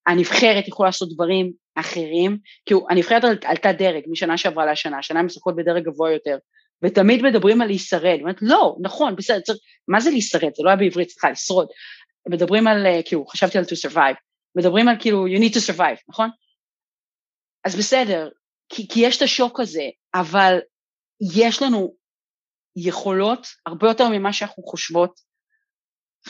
הנבחרת 0.08 0.68
יכולה 0.68 0.90
לעשות 0.90 1.10
דברים 1.14 1.52
אחרים, 1.76 2.38
כי 2.66 2.74
הנבחרת 2.90 3.24
עלתה 3.44 3.72
דרג 3.72 4.04
משנה 4.08 4.38
שעברה 4.38 4.72
לשנה, 4.72 4.98
השנה 4.98 5.20
הם 5.20 5.26
משחקות 5.26 5.56
בדרג 5.56 5.84
גבוה 5.84 6.12
יותר, 6.12 6.38
ותמיד 6.84 7.22
מדברים 7.22 7.62
על 7.62 7.68
להישרד, 7.68 8.18
אומרת 8.22 8.42
לא, 8.42 8.76
נכון, 8.82 9.16
בסדר, 9.16 9.40
צריך, 9.40 9.58
מה 9.88 10.00
זה 10.00 10.10
להישרד? 10.10 10.52
זה 10.56 10.64
לא 10.64 10.70
היה 10.70 10.78
בעברית, 10.78 11.10
סליחה, 11.10 11.30
לשרוד. 11.30 11.68
מדברים 12.30 12.68
על, 12.68 12.86
אה, 12.86 13.00
כאילו, 13.06 13.26
חשבתי 13.26 13.58
על 13.58 13.64
to 13.64 13.90
survive, 13.90 14.16
מדברים 14.56 14.88
על 14.88 14.96
כאילו 15.00 15.28
you 15.28 15.40
need 15.40 15.54
to 15.54 15.74
survive, 15.74 16.02
נכון? 16.10 16.30
אז 17.66 17.76
בסדר, 17.76 18.30
כי, 18.70 18.88
כי 18.88 19.00
יש 19.00 19.18
את 19.18 19.22
השוק 19.22 19.60
הזה, 19.60 19.84
אבל 20.16 20.60
יש 21.36 21.62
לנו 21.62 21.94
יכולות 22.76 23.48
הרבה 23.66 23.88
יותר 23.88 24.10
ממה 24.10 24.34
שאנחנו 24.34 24.64
חושבות, 24.64 25.20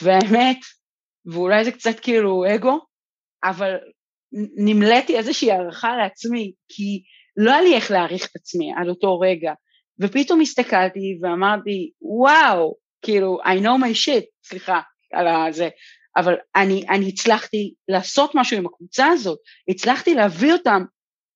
והאמת, 0.02 0.58
ואולי 1.26 1.66
זה 1.66 1.72
קצת 1.72 2.00
כאילו 2.02 2.44
אגו, 2.56 2.80
אבל 3.44 3.76
נמלאתי 4.66 5.18
איזושהי 5.18 5.52
הערכה 5.52 5.96
לעצמי, 5.96 6.54
כי 6.70 7.04
לא 7.38 7.52
היה 7.52 7.62
לי 7.62 7.76
איך 7.76 7.92
להעריך 7.92 8.26
את 8.26 8.36
עצמי 8.36 8.74
עד 8.82 8.88
אותו 8.88 9.20
רגע, 9.20 9.54
ופתאום 10.02 10.42
הסתכלתי 10.42 11.20
ואמרתי, 11.22 11.92
וואו, 12.02 12.76
כאילו, 13.02 13.38
I 13.44 13.60
know 13.60 13.84
my 13.84 13.94
shit, 14.06 14.26
סליחה 14.44 14.82
על 15.14 15.28
הזה, 15.28 15.70
אבל 16.18 16.34
אני, 16.56 16.84
אני 16.90 17.10
הצלחתי 17.10 17.74
לעשות 17.88 18.32
משהו 18.36 18.58
עם 18.58 18.66
הקבוצה 18.66 19.08
הזאת, 19.08 19.40
הצלחתי 19.68 20.14
להביא 20.14 20.54
אותם 20.54 20.84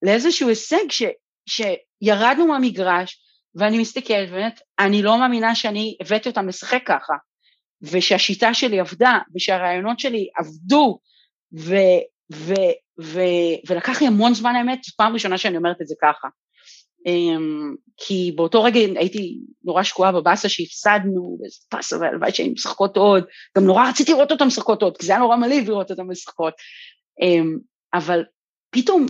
לאיזשהו 0.05 0.49
הישג 0.49 0.89
ש, 0.89 1.03
שירדנו 1.49 2.47
מהמגרש, 2.47 3.26
ואני 3.58 3.78
מסתכלת, 3.78 4.30
באמת, 4.30 4.62
אני 4.80 5.01
לא 5.01 5.20
מאמינה 5.20 5.55
שאני 5.55 5.97
הבאתי 6.01 6.30
אותם 6.30 6.47
לשחק 6.47 6.82
ככה, 6.86 7.14
ושהשיטה 7.82 8.53
שלי 8.53 8.80
עבדה, 8.80 9.18
ושהרעיונות 9.36 9.99
שלי 9.99 10.28
עבדו, 10.39 10.99
ו, 11.60 11.76
ו, 12.34 12.53
ו, 13.01 13.22
ולקח 13.70 14.01
לי 14.01 14.08
המון 14.08 14.34
זמן 14.34 14.55
האמת, 14.55 14.84
זו 14.84 14.91
פעם 14.97 15.14
ראשונה 15.14 15.38
שאני 15.38 15.58
אומרת 15.58 15.82
את 15.82 15.88
זה 15.88 15.95
ככה. 16.01 16.28
Um, 17.08 17.76
כי 17.97 18.34
באותו 18.36 18.64
רגע 18.64 18.80
הייתי 18.80 19.39
נורא 19.64 19.84
שקועה 19.84 20.12
בבאסה 20.12 20.49
שהפסדנו, 20.49 21.38
וזה 21.41 21.58
פאסה 21.70 21.97
והלוואי 21.97 22.32
שהיינו 22.32 22.53
משחקות 22.53 22.97
עוד, 22.97 23.24
גם 23.58 23.64
נורא 23.64 23.89
רציתי 23.89 24.12
לראות 24.12 24.32
אותן 24.32 24.45
משחקות 24.45 24.82
עוד, 24.82 24.97
כי 24.97 25.05
זה 25.05 25.12
היה 25.12 25.20
נורא 25.20 25.36
מלהיב 25.36 25.70
לראות 25.70 25.91
אותן 25.91 26.03
משחקות, 26.03 26.53
um, 27.24 27.60
אבל 27.93 28.24
פתאום 28.70 29.05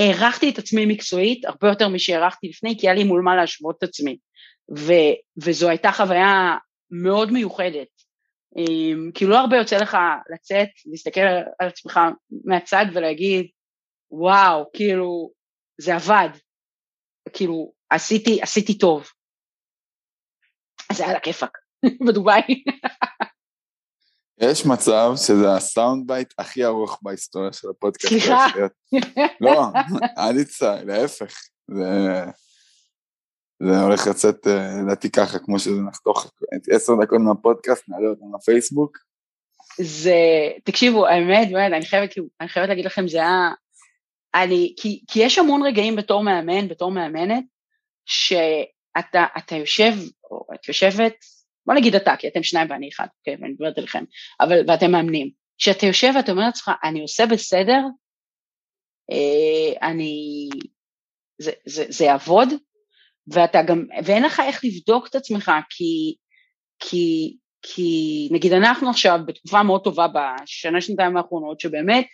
הערכתי 0.00 0.50
את 0.50 0.58
עצמי 0.58 0.86
מקצועית 0.86 1.44
הרבה 1.44 1.68
יותר 1.68 1.88
משהערכתי 1.88 2.48
לפני, 2.48 2.76
כי 2.78 2.86
היה 2.86 2.94
לי 2.94 3.04
מול 3.04 3.22
מה 3.22 3.36
להשוות 3.36 3.76
את 3.78 3.82
עצמי, 3.82 4.16
ו, 4.78 4.92
וזו 5.44 5.68
הייתה 5.68 5.92
חוויה 5.92 6.56
מאוד 6.90 7.32
מיוחדת, 7.32 7.88
um, 8.58 9.12
כאילו 9.14 9.30
לא 9.30 9.38
הרבה 9.38 9.56
יוצא 9.56 9.76
לך 9.76 9.96
לצאת, 10.34 10.68
להסתכל 10.86 11.20
על 11.58 11.68
עצמך 11.68 12.00
מהצד 12.44 12.86
ולהגיד, 12.94 13.46
וואו, 14.10 14.64
כאילו, 14.72 15.30
זה 15.80 15.94
עבד, 15.94 16.28
כאילו, 17.32 17.72
עשיתי, 17.90 18.42
עשיתי 18.42 18.78
טוב. 18.78 19.08
זה 20.92 21.04
היה 21.04 21.12
לה 21.12 21.20
כיפאק, 21.20 21.58
בדובאי. 22.08 22.42
יש 24.40 24.66
מצב 24.66 25.12
שזה 25.16 25.54
ה 25.54 25.63
sound 25.63 26.06
bite 26.06 26.32
הכי 26.38 26.64
ארוך 26.64 26.98
בהיסטוריה 27.02 27.52
של 27.52 27.68
הפודקאסט. 27.70 28.08
סליחה. 28.08 28.46
לא, 29.40 29.62
אל 30.18 30.44
תצטער, 30.44 30.84
להפך. 30.84 31.34
זה, 31.70 32.24
זה 33.62 33.80
הולך 33.80 34.06
לצאת, 34.06 34.46
אה, 34.46 34.82
לדעתי 34.82 35.10
ככה, 35.10 35.38
כמו 35.38 35.58
שזה 35.58 35.80
נחתוך 35.80 36.32
עשר 36.70 36.92
דקות 37.02 37.20
מהפודקאסט, 37.20 37.88
נעלה 37.88 38.08
אותם 38.08 38.34
לפייסבוק. 38.34 38.98
זה, 39.80 40.14
תקשיבו, 40.64 41.06
האמת, 41.06 41.48
באמת, 41.52 41.72
אני 41.72 41.86
חייבת, 41.86 42.14
אני 42.40 42.48
חייבת 42.48 42.68
להגיד 42.68 42.84
לכם, 42.84 43.08
זה 43.08 43.18
היה, 43.18 43.50
אני, 44.34 44.74
כי, 44.76 45.00
כי 45.08 45.20
יש 45.22 45.38
המון 45.38 45.62
רגעים 45.62 45.96
בתור 45.96 46.22
מאמן, 46.22 46.68
בתור 46.68 46.90
מאמנת, 46.90 47.44
שאתה 48.06 49.24
אתה 49.38 49.54
יושב, 49.54 49.92
או 50.30 50.46
את 50.54 50.68
יושבת, 50.68 51.14
בוא 51.66 51.74
נגיד 51.74 51.94
אתה, 51.94 52.16
כי 52.18 52.28
אתם 52.28 52.42
שניים 52.42 52.70
ואני 52.70 52.88
אחד, 52.88 53.06
אוקיי, 53.18 53.36
ואני 53.40 53.52
מדברת 53.52 53.78
אליכם, 53.78 54.04
אבל, 54.40 54.60
ואתם 54.68 54.90
מאמנים, 54.90 55.30
כשאתה 55.58 55.86
יושב 55.86 56.12
ואתה 56.16 56.32
אומר 56.32 56.42
לעצמך, 56.42 56.70
אני 56.84 57.02
עושה 57.02 57.26
בסדר, 57.26 57.80
אה, 59.10 59.88
אני, 59.88 60.48
זה, 61.38 61.50
זה, 61.66 61.84
זה 61.88 62.04
יעבוד, 62.04 62.48
ואתה 63.26 63.62
גם, 63.62 63.84
ואין 64.04 64.22
לך 64.22 64.42
איך 64.46 64.64
לבדוק 64.64 65.06
את 65.06 65.14
עצמך, 65.14 65.52
כי, 65.70 66.14
כי, 66.78 67.36
כי 67.62 68.28
נגיד 68.32 68.52
אנחנו 68.52 68.90
עכשיו 68.90 69.18
בתקופה 69.26 69.62
מאוד 69.62 69.84
טובה 69.84 70.06
בשנה 70.08 70.80
שנתיים 70.80 71.16
האחרונות, 71.16 71.60
שבאמת 71.60 72.06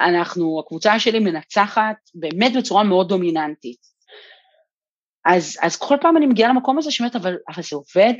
אנחנו, 0.00 0.60
הקבוצה 0.60 0.98
שלי 0.98 1.18
מנצחת 1.18 1.96
באמת 2.14 2.52
בצורה 2.58 2.84
מאוד 2.84 3.08
דומיננטית. 3.08 3.92
אז, 5.24 5.58
אז 5.62 5.76
כל 5.76 5.96
פעם 6.00 6.16
אני 6.16 6.26
מגיעה 6.26 6.50
למקום 6.50 6.78
הזה 6.78 6.90
שאומרת, 6.90 7.16
אבל, 7.16 7.36
אבל 7.48 7.62
זה 7.62 7.76
עובד? 7.76 8.14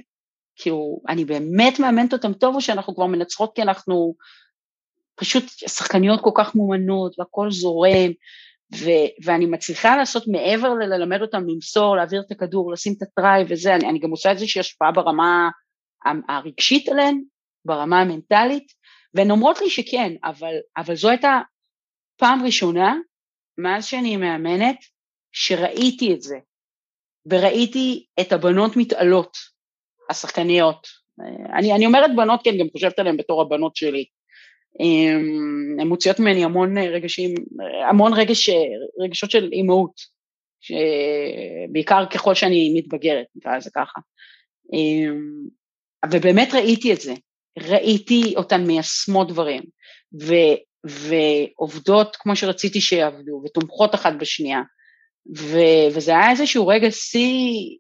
כאילו, 0.57 1.01
אני 1.09 1.25
באמת 1.25 1.81
מאמנת 1.81 2.13
אותם 2.13 2.33
טוב, 2.33 2.55
או 2.55 2.61
שאנחנו 2.61 2.95
כבר 2.95 3.07
מנצחות 3.07 3.53
כי 3.55 3.63
אנחנו 3.63 4.15
פשוט 5.15 5.45
שחקניות 5.49 6.21
כל 6.21 6.31
כך 6.35 6.57
מאומנות 6.57 7.19
והכל 7.19 7.51
זורם, 7.51 8.11
ו- 8.75 9.25
ואני 9.25 9.47
מצליחה 9.47 9.97
לעשות 9.97 10.29
מעבר 10.29 10.75
ללמד 10.75 11.23
אותם 11.23 11.49
למסור, 11.49 11.97
להעביר 11.97 12.23
את 12.27 12.31
הכדור, 12.31 12.73
לשים 12.73 12.95
את 12.97 13.03
ה 13.03 13.10
drive 13.10 13.47
וזה, 13.51 13.75
אני, 13.75 13.89
אני 13.89 13.99
גם 13.99 14.11
עושה 14.11 14.31
איזושהי 14.31 14.61
השפעה 14.61 14.93
ברמה 14.93 15.51
הרגשית 16.29 16.89
עליהן, 16.89 17.23
ברמה 17.65 18.01
המנטלית, 18.01 18.73
והן 19.15 19.31
אומרות 19.31 19.61
לי 19.61 19.71
שכן, 19.71 20.13
אבל, 20.25 20.55
אבל 20.77 20.97
זו 20.97 21.09
הייתה 21.09 21.41
פעם 22.17 22.45
ראשונה 22.45 22.97
מאז 23.59 23.85
שאני 23.85 24.17
מאמנת 24.17 24.77
שראיתי 25.33 26.15
את 26.15 26.23
זה, 26.23 26.37
וראיתי 27.27 28.07
את 28.21 28.33
הבנות 28.33 28.77
מתעלות, 28.77 29.37
השחקניות. 30.13 30.87
אני, 31.59 31.73
אני 31.73 31.87
אומרת 31.87 32.11
בנות 32.17 32.43
כי 32.43 32.51
אני 32.51 32.59
גם 32.59 32.67
חושבת 32.73 32.99
עליהן 32.99 33.17
בתור 33.17 33.43
הבנות 33.43 33.77
שלי. 33.77 34.05
הן 35.81 35.89
מוציאות 35.89 36.21
ממני 36.21 36.45
המון 36.45 36.79
רגשים, 36.79 37.35
המון 37.89 38.13
רגש, 38.15 38.51
רגשות 39.01 39.31
של 39.31 39.49
אימהות, 39.53 39.93
בעיקר 41.73 42.07
ככל 42.07 42.35
שאני 42.35 42.75
מתבגרת, 42.77 43.27
נקרא 43.37 43.57
לזה 43.57 43.71
ככה. 43.75 44.01
ובאמת 46.13 46.55
ראיתי 46.55 46.93
את 46.93 47.01
זה, 47.01 47.15
ראיתי 47.59 48.35
אותן 48.37 48.67
מיישמות 48.67 49.29
דברים, 49.29 49.63
ו, 50.23 50.35
ועובדות 50.85 52.17
כמו 52.17 52.37
שרציתי 52.37 52.81
שיעבדו, 52.81 53.43
ותומכות 53.45 53.95
אחת 53.95 54.13
בשנייה, 54.21 54.61
ו, 55.39 55.59
וזה 55.95 56.11
היה 56.11 56.31
איזשהו 56.31 56.67
רגע 56.67 56.91
שיא 56.91 57.77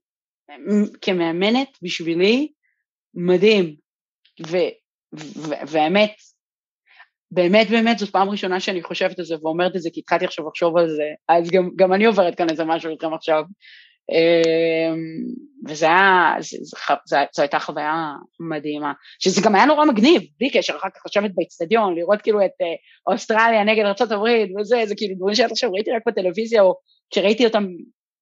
כמאמנת 1.00 1.78
בשבילי 1.82 2.48
מדהים, 3.14 3.76
ו, 4.46 4.56
ו, 5.18 5.54
והאמת, 5.66 6.14
באמת 7.30 7.70
באמת 7.70 7.98
זאת 7.98 8.10
פעם 8.10 8.30
ראשונה 8.30 8.60
שאני 8.60 8.82
חושבת 8.82 9.18
על 9.18 9.24
זה 9.24 9.34
ואומרת 9.42 9.76
את 9.76 9.82
זה 9.82 9.90
כי 9.92 10.00
התחלתי 10.00 10.24
עכשיו 10.24 10.48
לחשוב 10.48 10.76
על 10.76 10.88
זה, 10.88 11.08
אז 11.28 11.50
גם, 11.50 11.70
גם 11.76 11.92
אני 11.92 12.04
עוברת 12.04 12.34
כאן 12.34 12.50
איזה 12.50 12.64
משהו 12.64 12.90
איתכם 12.90 13.14
עכשיו, 13.14 13.42
אמ, 14.10 14.98
וזה 15.68 15.86
היה, 15.86 16.34
זו 17.06 17.42
הייתה 17.42 17.58
חוויה 17.58 18.12
מדהימה, 18.40 18.92
שזה 19.18 19.40
גם 19.44 19.54
היה 19.54 19.66
נורא 19.66 19.84
מגניב, 19.84 20.22
בלי 20.40 20.50
קשר, 20.50 20.76
אחר 20.76 20.88
כך 20.94 21.02
לשבת 21.06 21.30
באצטדיון, 21.34 21.94
לראות 21.94 22.22
כאילו 22.22 22.44
את 22.44 22.50
אה, 22.62 23.12
אוסטרליה 23.12 23.64
נגד 23.64 23.84
ארה"ב 23.84 24.26
וזה, 24.60 24.82
זה 24.86 24.94
כאילו 24.96 25.14
דברים 25.16 25.34
שעד 25.34 25.50
עכשיו 25.50 25.72
ראיתי 25.72 25.90
רק 25.90 26.02
בטלוויזיה, 26.06 26.62
או 26.62 26.74
כשראיתי 27.10 27.46
אותם 27.46 27.66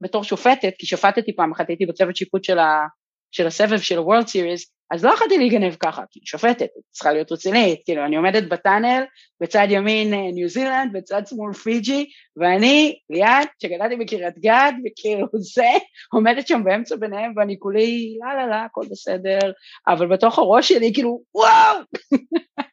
בתור 0.01 0.25
שופטת, 0.25 0.73
כי 0.79 0.87
שופטתי 0.87 1.37
פעם 1.37 1.53
אחת, 1.53 1.69
הייתי 1.69 1.87
בצוות 1.87 2.17
שיפוט 2.17 2.45
של, 2.45 2.59
ה, 2.59 2.87
של 3.31 3.47
הסבב 3.47 3.79
של 3.79 3.99
ה-World 3.99 4.27
Series, 4.27 4.71
אז 4.91 5.05
לא 5.05 5.11
יכולתי 5.11 5.39
להיגנב 5.39 5.75
ככה, 5.75 6.03
כי 6.11 6.21
שופטת, 6.25 6.69
צריכה 6.91 7.13
להיות 7.13 7.33
רצינית, 7.33 7.81
כאילו 7.85 8.05
אני 8.05 8.17
עומדת 8.17 8.49
בטאנל, 8.49 9.05
בצד 9.41 9.67
ימין 9.71 10.15
אה, 10.15 10.33
ניו 10.33 10.49
זילנד, 10.49 10.93
בצד 10.93 11.23
שמאל 11.27 11.53
פיג'י, 11.53 12.07
ואני 12.37 12.99
ליד, 13.11 13.49
שגדלתי 13.63 13.97
בקריית 13.97 14.39
גת, 14.39 14.75
וכאילו 14.85 15.27
זה, 15.55 15.69
עומדת 16.13 16.49
שם 16.49 16.65
באמצע 16.65 16.97
ביניהם, 16.97 17.33
ואני 17.37 17.57
כולי, 17.59 18.19
לא, 18.21 18.43
לא, 18.43 18.51
לא, 18.51 18.55
הכל 18.55 18.83
בסדר, 18.91 19.53
אבל 19.89 20.07
בתוך 20.07 20.39
הראש 20.39 20.69
שלי, 20.69 20.95
כאילו, 20.95 21.23
וואו! 21.35 21.77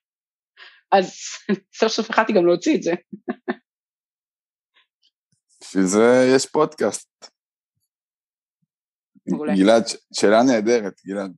אז 0.91 1.13
סוף 1.79 1.91
סוף 1.91 2.09
החלטתי 2.09 2.33
גם 2.33 2.45
להוציא 2.45 2.75
את 2.75 2.83
זה. 2.83 2.91
בשביל 5.67 5.85
זה 5.85 6.31
יש 6.35 6.45
פודקאסט. 6.45 7.09
גלעד, 9.57 9.83
שאלה 10.13 10.43
נהדרת, 10.43 10.93
גלעד. 11.07 11.33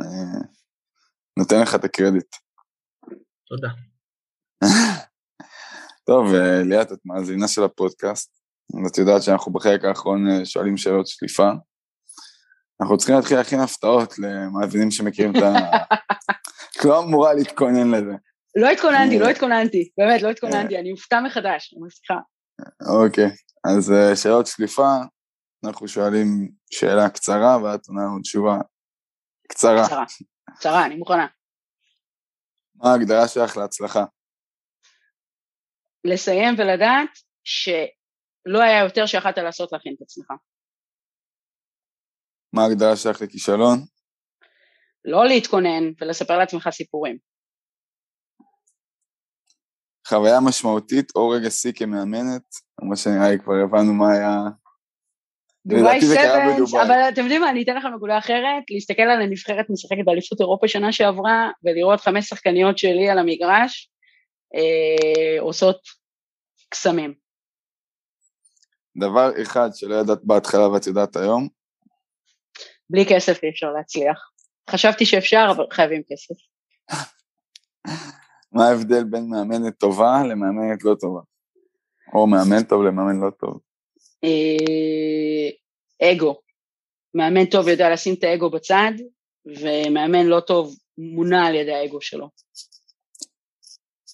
אה, 0.00 0.40
נותן 1.38 1.62
לך 1.62 1.74
את 1.74 1.84
הקרדיט. 1.84 2.36
תודה. 3.46 3.68
טוב, 6.06 6.34
אה, 6.34 6.62
ליאת, 6.62 6.92
את 6.92 6.98
מאזינה 7.04 7.48
של 7.48 7.62
הפודקאסט, 7.62 8.38
ואת 8.84 8.98
יודעת 8.98 9.22
שאנחנו 9.22 9.52
בחלק 9.52 9.84
האחרון 9.84 10.30
אה, 10.30 10.44
שואלים 10.44 10.76
שאלות 10.76 11.06
שליפה. 11.06 11.50
אנחנו 12.80 12.98
צריכים 12.98 13.16
להתחיל 13.16 13.36
להכין 13.36 13.60
הפתעות 13.60 14.18
למאזינים 14.18 14.90
שמכירים 14.90 15.32
את 15.36 15.42
ה... 15.42 15.54
לא 16.88 17.02
אמורה 17.02 17.34
להתכונן 17.34 17.90
לזה. 17.90 18.12
לא 18.56 18.70
התכוננתי, 18.70 19.18
לא 19.18 19.28
התכוננתי, 19.28 19.90
באמת, 19.98 20.22
לא 20.22 20.30
התכוננתי, 20.30 20.78
אני 20.78 20.92
אופתע 20.92 21.20
מחדש, 21.20 21.74
אני 21.74 21.82
מבטיחה. 21.84 22.31
אוקיי, 23.04 23.30
אז 23.64 23.92
שאלות 24.22 24.46
שליפה, 24.46 24.90
אנחנו 25.66 25.88
שואלים 25.88 26.52
שאלה 26.70 27.10
קצרה 27.10 27.62
ואת 27.62 27.86
עונה 27.88 28.02
לנו 28.02 28.20
תשובה 28.20 28.56
קצרה. 29.48 29.86
קצרה, 29.86 30.04
קצרה, 30.56 30.86
אני 30.86 30.96
מוכנה. 30.96 31.26
מה 32.74 32.90
ההגדרה 32.92 33.28
שלך 33.28 33.56
להצלחה? 33.56 34.04
לסיים 36.04 36.54
ולדעת 36.58 37.18
שלא 37.44 38.62
היה 38.62 38.84
יותר 38.84 39.06
שיכולת 39.06 39.38
לעשות 39.38 39.72
להכין 39.72 39.94
את 39.96 40.02
עצמך. 40.02 40.26
מה 42.52 42.62
ההגדרה 42.62 42.96
שלך 42.96 43.22
לכישלון? 43.22 43.78
לא 45.04 45.26
להתכונן 45.26 45.84
ולספר 46.00 46.38
לעצמך 46.38 46.68
סיפורים. 46.70 47.18
חוויה 50.08 50.40
משמעותית 50.40 51.12
או 51.16 51.28
רגע 51.28 51.50
שיא 51.50 51.72
כמאמנת, 51.72 52.42
כמו 52.80 52.96
שנראה 52.96 53.30
לי 53.30 53.38
כבר 53.38 53.54
הבנו 53.54 53.94
מה 53.94 54.12
היה 54.12 54.38
דובאי 55.66 56.00
סבנס, 56.00 56.74
אבל 56.74 57.08
אתם 57.12 57.20
יודעים 57.20 57.40
מה, 57.40 57.50
אני 57.50 57.62
אתן 57.62 57.76
לכם 57.76 57.88
נקודה 57.88 58.18
אחרת, 58.18 58.62
להסתכל 58.70 59.02
על 59.02 59.22
הנבחרת 59.22 59.66
משחקת 59.70 60.04
באליפות 60.04 60.40
אירופה 60.40 60.68
שנה 60.68 60.92
שעברה, 60.92 61.50
ולראות 61.64 62.00
חמש 62.00 62.28
שחקניות 62.28 62.78
שלי 62.78 63.08
על 63.10 63.18
המגרש, 63.18 63.90
אה, 64.54 65.40
עושות 65.40 65.80
קסמים. 66.68 67.14
דבר 69.00 69.30
אחד 69.42 69.68
שלא 69.74 69.94
ידעת 69.94 70.18
בהתחלה 70.24 70.68
ואת 70.68 70.86
יודעת 70.86 71.16
היום? 71.16 71.48
בלי 72.90 73.04
כסף 73.08 73.42
אי 73.42 73.50
אפשר 73.50 73.66
להצליח. 73.76 74.30
חשבתי 74.70 75.06
שאפשר, 75.06 75.46
אבל 75.56 75.64
חייבים 75.70 76.02
כסף. 76.12 76.34
מה 78.52 78.68
ההבדל 78.68 79.04
בין 79.04 79.28
מאמנת 79.30 79.78
טובה 79.78 80.22
למאמנת 80.28 80.84
לא 80.84 80.94
טובה? 81.00 81.20
או 82.14 82.26
מאמן 82.26 82.62
טוב 82.68 82.82
למאמן 82.82 83.20
לא 83.20 83.30
טוב? 83.30 83.60
אה, 84.24 85.50
אגו. 86.12 86.40
מאמן 87.14 87.44
טוב 87.44 87.68
יודע 87.68 87.90
לשים 87.90 88.14
את 88.14 88.24
האגו 88.24 88.50
בצד, 88.50 88.92
ומאמן 89.46 90.26
לא 90.26 90.40
טוב 90.40 90.76
מונע 90.98 91.46
על 91.46 91.54
ידי 91.54 91.74
האגו 91.74 92.00
שלו. 92.00 92.28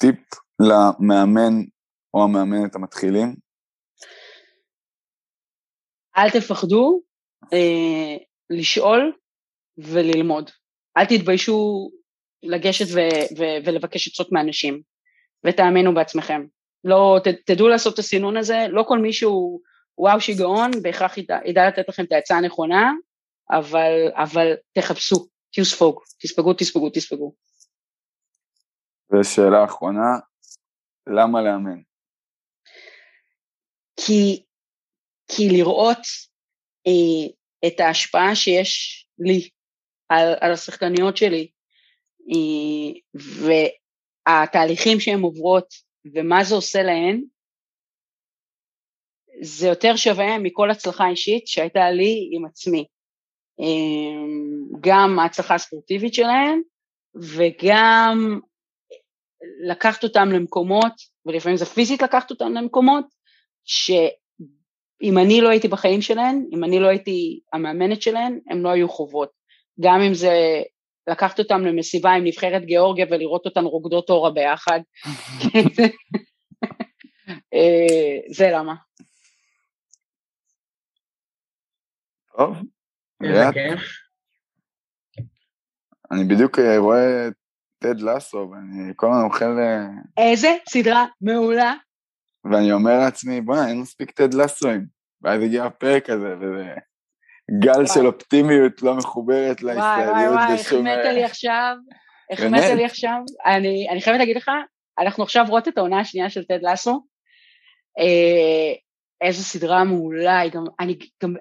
טיפ 0.00 0.18
למאמן 0.60 1.64
או 2.14 2.24
המאמנת 2.24 2.74
המתחילים? 2.74 3.36
אל 6.16 6.30
תפחדו 6.30 7.00
אה, 7.52 8.16
לשאול 8.50 9.12
וללמוד. 9.78 10.50
אל 10.96 11.04
תתביישו 11.04 11.90
לגשת 12.42 12.86
ו- 12.94 13.38
ו- 13.38 13.58
ולבקש 13.64 14.08
עצות 14.08 14.32
מאנשים, 14.32 14.82
ותאמינו 15.46 15.94
בעצמכם. 15.94 16.46
לא, 16.84 17.20
ת, 17.24 17.28
תדעו 17.46 17.68
לעשות 17.68 17.94
את 17.94 17.98
הסינון 17.98 18.36
הזה, 18.36 18.66
לא 18.68 18.84
כל 18.88 18.98
מישהו 18.98 19.60
וואו 19.98 20.20
שיגעון 20.20 20.70
בהכרח 20.82 21.18
ידע, 21.18 21.38
ידע 21.44 21.68
לתת 21.68 21.88
לכם 21.88 22.04
את 22.04 22.12
העצה 22.12 22.36
הנכונה, 22.36 22.92
אבל, 23.50 23.92
אבל 24.14 24.52
תחפשו, 24.72 25.26
תהיו 25.52 25.64
ספוג, 25.64 26.02
תספגו, 26.22 26.54
תספגו, 26.54 26.90
תספגו. 26.90 27.34
ושאלה 29.10 29.64
אחרונה, 29.64 30.18
למה 31.06 31.42
לאמן? 31.42 31.80
כי, 33.96 34.44
כי 35.28 35.48
לראות 35.48 35.98
אה, 36.86 37.28
את 37.68 37.80
ההשפעה 37.80 38.34
שיש 38.34 39.06
לי 39.18 39.48
על, 40.08 40.34
על 40.40 40.52
השחקניות 40.52 41.16
שלי, 41.16 41.50
אה, 42.30 43.00
ו, 43.16 43.50
התהליכים 44.26 45.00
שהן 45.00 45.20
עוברות 45.20 45.74
ומה 46.14 46.44
זה 46.44 46.54
עושה 46.54 46.82
להן, 46.82 47.24
זה 49.42 49.66
יותר 49.66 49.96
שווה 49.96 50.38
מכל 50.38 50.70
הצלחה 50.70 51.08
אישית 51.08 51.46
שהייתה 51.46 51.90
לי 51.90 52.30
עם 52.32 52.44
עצמי. 52.44 52.84
אמ, 53.58 54.80
גם 54.80 55.18
ההצלחה 55.18 55.54
הספורטיבית 55.54 56.14
שלהן 56.14 56.60
וגם 57.14 58.40
לקחת 59.68 60.04
אותם 60.04 60.28
למקומות, 60.32 60.92
ולפעמים 61.26 61.56
זה 61.56 61.64
פיזית 61.64 62.02
לקחת 62.02 62.30
אותם 62.30 62.52
למקומות, 62.52 63.04
שאם 63.64 65.18
אני 65.18 65.40
לא 65.40 65.48
הייתי 65.48 65.68
בחיים 65.68 66.02
שלהן, 66.02 66.46
אם 66.52 66.64
אני 66.64 66.80
לא 66.80 66.86
הייתי 66.86 67.40
המאמנת 67.52 68.02
שלהן, 68.02 68.40
הן 68.50 68.62
לא 68.62 68.68
היו 68.68 68.88
חובות. 68.88 69.30
גם 69.80 70.00
אם 70.00 70.14
זה 70.14 70.62
לקחת 71.08 71.38
אותם 71.38 71.60
למסיבה 71.60 72.10
עם 72.10 72.24
נבחרת 72.24 72.64
גיאורגיה 72.64 73.06
ולראות 73.10 73.46
אותן 73.46 73.64
רוקדות 73.64 74.10
אורה 74.10 74.30
ביחד. 74.30 74.80
אה, 77.54 78.18
זה 78.30 78.50
למה. 78.52 78.74
טוב, 82.36 82.56
אני 86.12 86.24
בדיוק 86.24 86.58
אה, 86.58 86.78
רואה 86.78 87.28
טד 87.78 88.00
לסו, 88.00 88.50
ואני 88.50 88.92
כל 88.96 89.06
הזמן 89.06 89.24
אוכל... 89.24 89.58
אה, 89.58 89.86
איזה 90.24 90.48
סדרה 90.68 91.06
מעולה. 91.20 91.74
ואני 92.44 92.72
אומר 92.72 92.98
לעצמי, 92.98 93.40
בוא'נה, 93.40 93.68
אין 93.68 93.80
מספיק 93.80 94.10
טד 94.10 94.34
לסואים. 94.34 94.86
ואז 95.22 95.42
הגיע 95.42 95.64
הפרק 95.64 96.10
הזה, 96.10 96.34
וזה 96.40 96.74
גל 97.50 97.86
של 97.86 98.06
אופטימיות 98.06 98.82
לא 98.82 98.94
מחוברת 98.94 99.62
לישראליות 99.62 100.12
וואי, 100.12 100.28
וואי, 100.28 100.46
וואי, 100.46 100.54
החמאת 100.60 101.04
לי 101.14 101.24
עכשיו, 101.24 101.76
החמאת 102.32 102.76
לי 102.76 102.84
עכשיו. 102.84 103.18
אני, 103.46 103.86
אני 103.90 104.00
חייבת 104.00 104.18
להגיד 104.18 104.36
לך, 104.36 104.50
אנחנו 104.98 105.22
עכשיו 105.22 105.44
רואות 105.48 105.68
את 105.68 105.78
העונה 105.78 106.00
השנייה 106.00 106.30
של 106.30 106.44
טד 106.44 106.58
לסו. 106.62 107.00
אה, 107.98 108.74
איזה 109.20 109.42
סדרה 109.42 109.84
מעולה, 109.84 110.38
היא 110.38 110.52
גם, 110.52 110.64
אני 110.80 110.98
גם, 111.22 111.34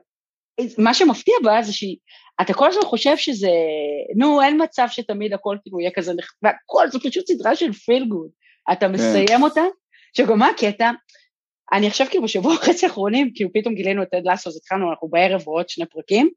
מה 0.77 0.93
שמפתיע 0.93 1.35
בה 1.43 1.61
זה 1.61 1.73
שהיא 1.73 1.97
אתה 2.41 2.53
כל 2.53 2.67
הזמן 2.67 2.83
חושב 2.83 3.17
שזה, 3.17 3.51
נו, 4.15 4.41
אין 4.41 4.63
מצב 4.63 4.85
שתמיד 4.89 5.33
הכל 5.33 5.57
כאילו 5.63 5.79
יהיה 5.79 5.91
כזה 5.91 6.13
נחמד, 6.13 6.51
והכל, 6.51 6.89
זו 6.89 6.99
פשוט 6.99 7.27
סדרה 7.27 7.55
של 7.55 7.73
פיל 7.73 8.05
גוד. 8.05 8.29
אתה 8.71 8.85
כן. 8.85 8.91
מסיים 8.91 9.43
אותה, 9.43 9.61
שגם 10.17 10.39
מה 10.39 10.47
הקטע? 10.47 10.91
אני 11.73 11.87
עכשיו 11.87 12.07
כאילו 12.09 12.23
בשבוע 12.23 12.53
וחצי 12.53 12.85
האחרונים, 12.85 13.31
כאילו 13.35 13.49
פתאום 13.53 13.75
גילינו 13.75 14.03
את 14.03 14.09
טד 14.11 14.21
לסו, 14.25 14.49
אז 14.49 14.57
התחלנו, 14.57 14.89
אנחנו 14.91 15.07
בערב 15.07 15.41
רואות 15.47 15.69
שני 15.69 15.85
פרקים, 15.85 16.29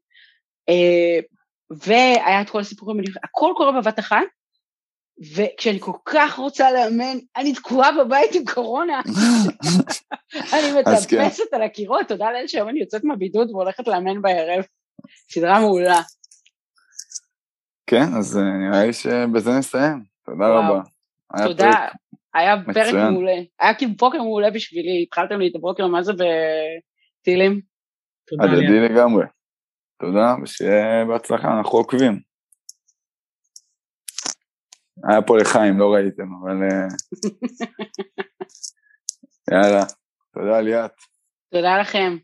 אה, 0.69 1.19
והיה 1.69 2.41
את 2.41 2.49
כל 2.49 2.59
הסיפורים, 2.59 3.03
הכל 3.23 3.51
קורה 3.55 3.81
בבת 3.81 3.99
אחת, 3.99 4.17
וכשאני 5.35 5.79
כל 5.79 5.91
כך 6.05 6.35
רוצה 6.35 6.71
לאמן, 6.71 7.17
אני 7.37 7.53
תקועה 7.53 8.03
בבית 8.03 8.35
עם 8.35 8.45
קורונה. 8.45 9.01
אני 10.53 10.61
כן. 10.61 10.79
מטפסת 10.79 11.53
על 11.53 11.61
הקירות, 11.61 12.07
תודה 12.07 12.31
לאל 12.31 12.47
שהיום 12.47 12.69
אני 12.69 12.79
יוצאת 12.79 13.03
מהבידוד 13.03 13.51
והולכת 13.51 13.87
לאמן 13.87 14.21
בערב. 14.21 14.63
סדרה 15.31 15.59
מעולה. 15.59 16.01
כן, 17.87 18.13
אז 18.17 18.37
אה, 18.37 18.43
נראה 18.43 18.85
לי 18.85 18.93
שבזה 18.93 19.51
נסיים. 19.51 20.03
תודה. 20.25 20.45
רבה. 20.47 20.81
תודה, 21.43 21.87
היה 22.33 22.55
פרק 22.73 22.93
מעולה. 23.11 23.35
היה 23.59 23.73
כאילו 23.73 23.91
בוקר 23.99 24.17
מעולה 24.17 24.51
בשבילי, 24.51 25.03
התחלתם 25.03 25.39
לי 25.39 25.47
את 25.47 25.55
הבוקר, 25.55 25.87
מה 25.87 26.03
זה 26.03 26.13
בטילים? 26.13 27.61
הדדי 28.39 28.79
לגמרי. 28.89 29.25
תודה, 30.01 30.35
ושיהיה 30.43 31.05
בהצלחה, 31.05 31.57
אנחנו 31.57 31.77
עוקבים. 31.77 32.19
היה 35.09 35.21
פה 35.21 35.37
לחיים, 35.37 35.79
לא 35.79 35.93
ראיתם, 35.93 36.27
אבל... 36.41 36.63
אה, 36.63 36.87
יאללה, 39.51 39.83
תודה 40.33 40.61
ליאת. 40.61 40.91
תודה 41.53 41.77
לכם. 41.81 42.17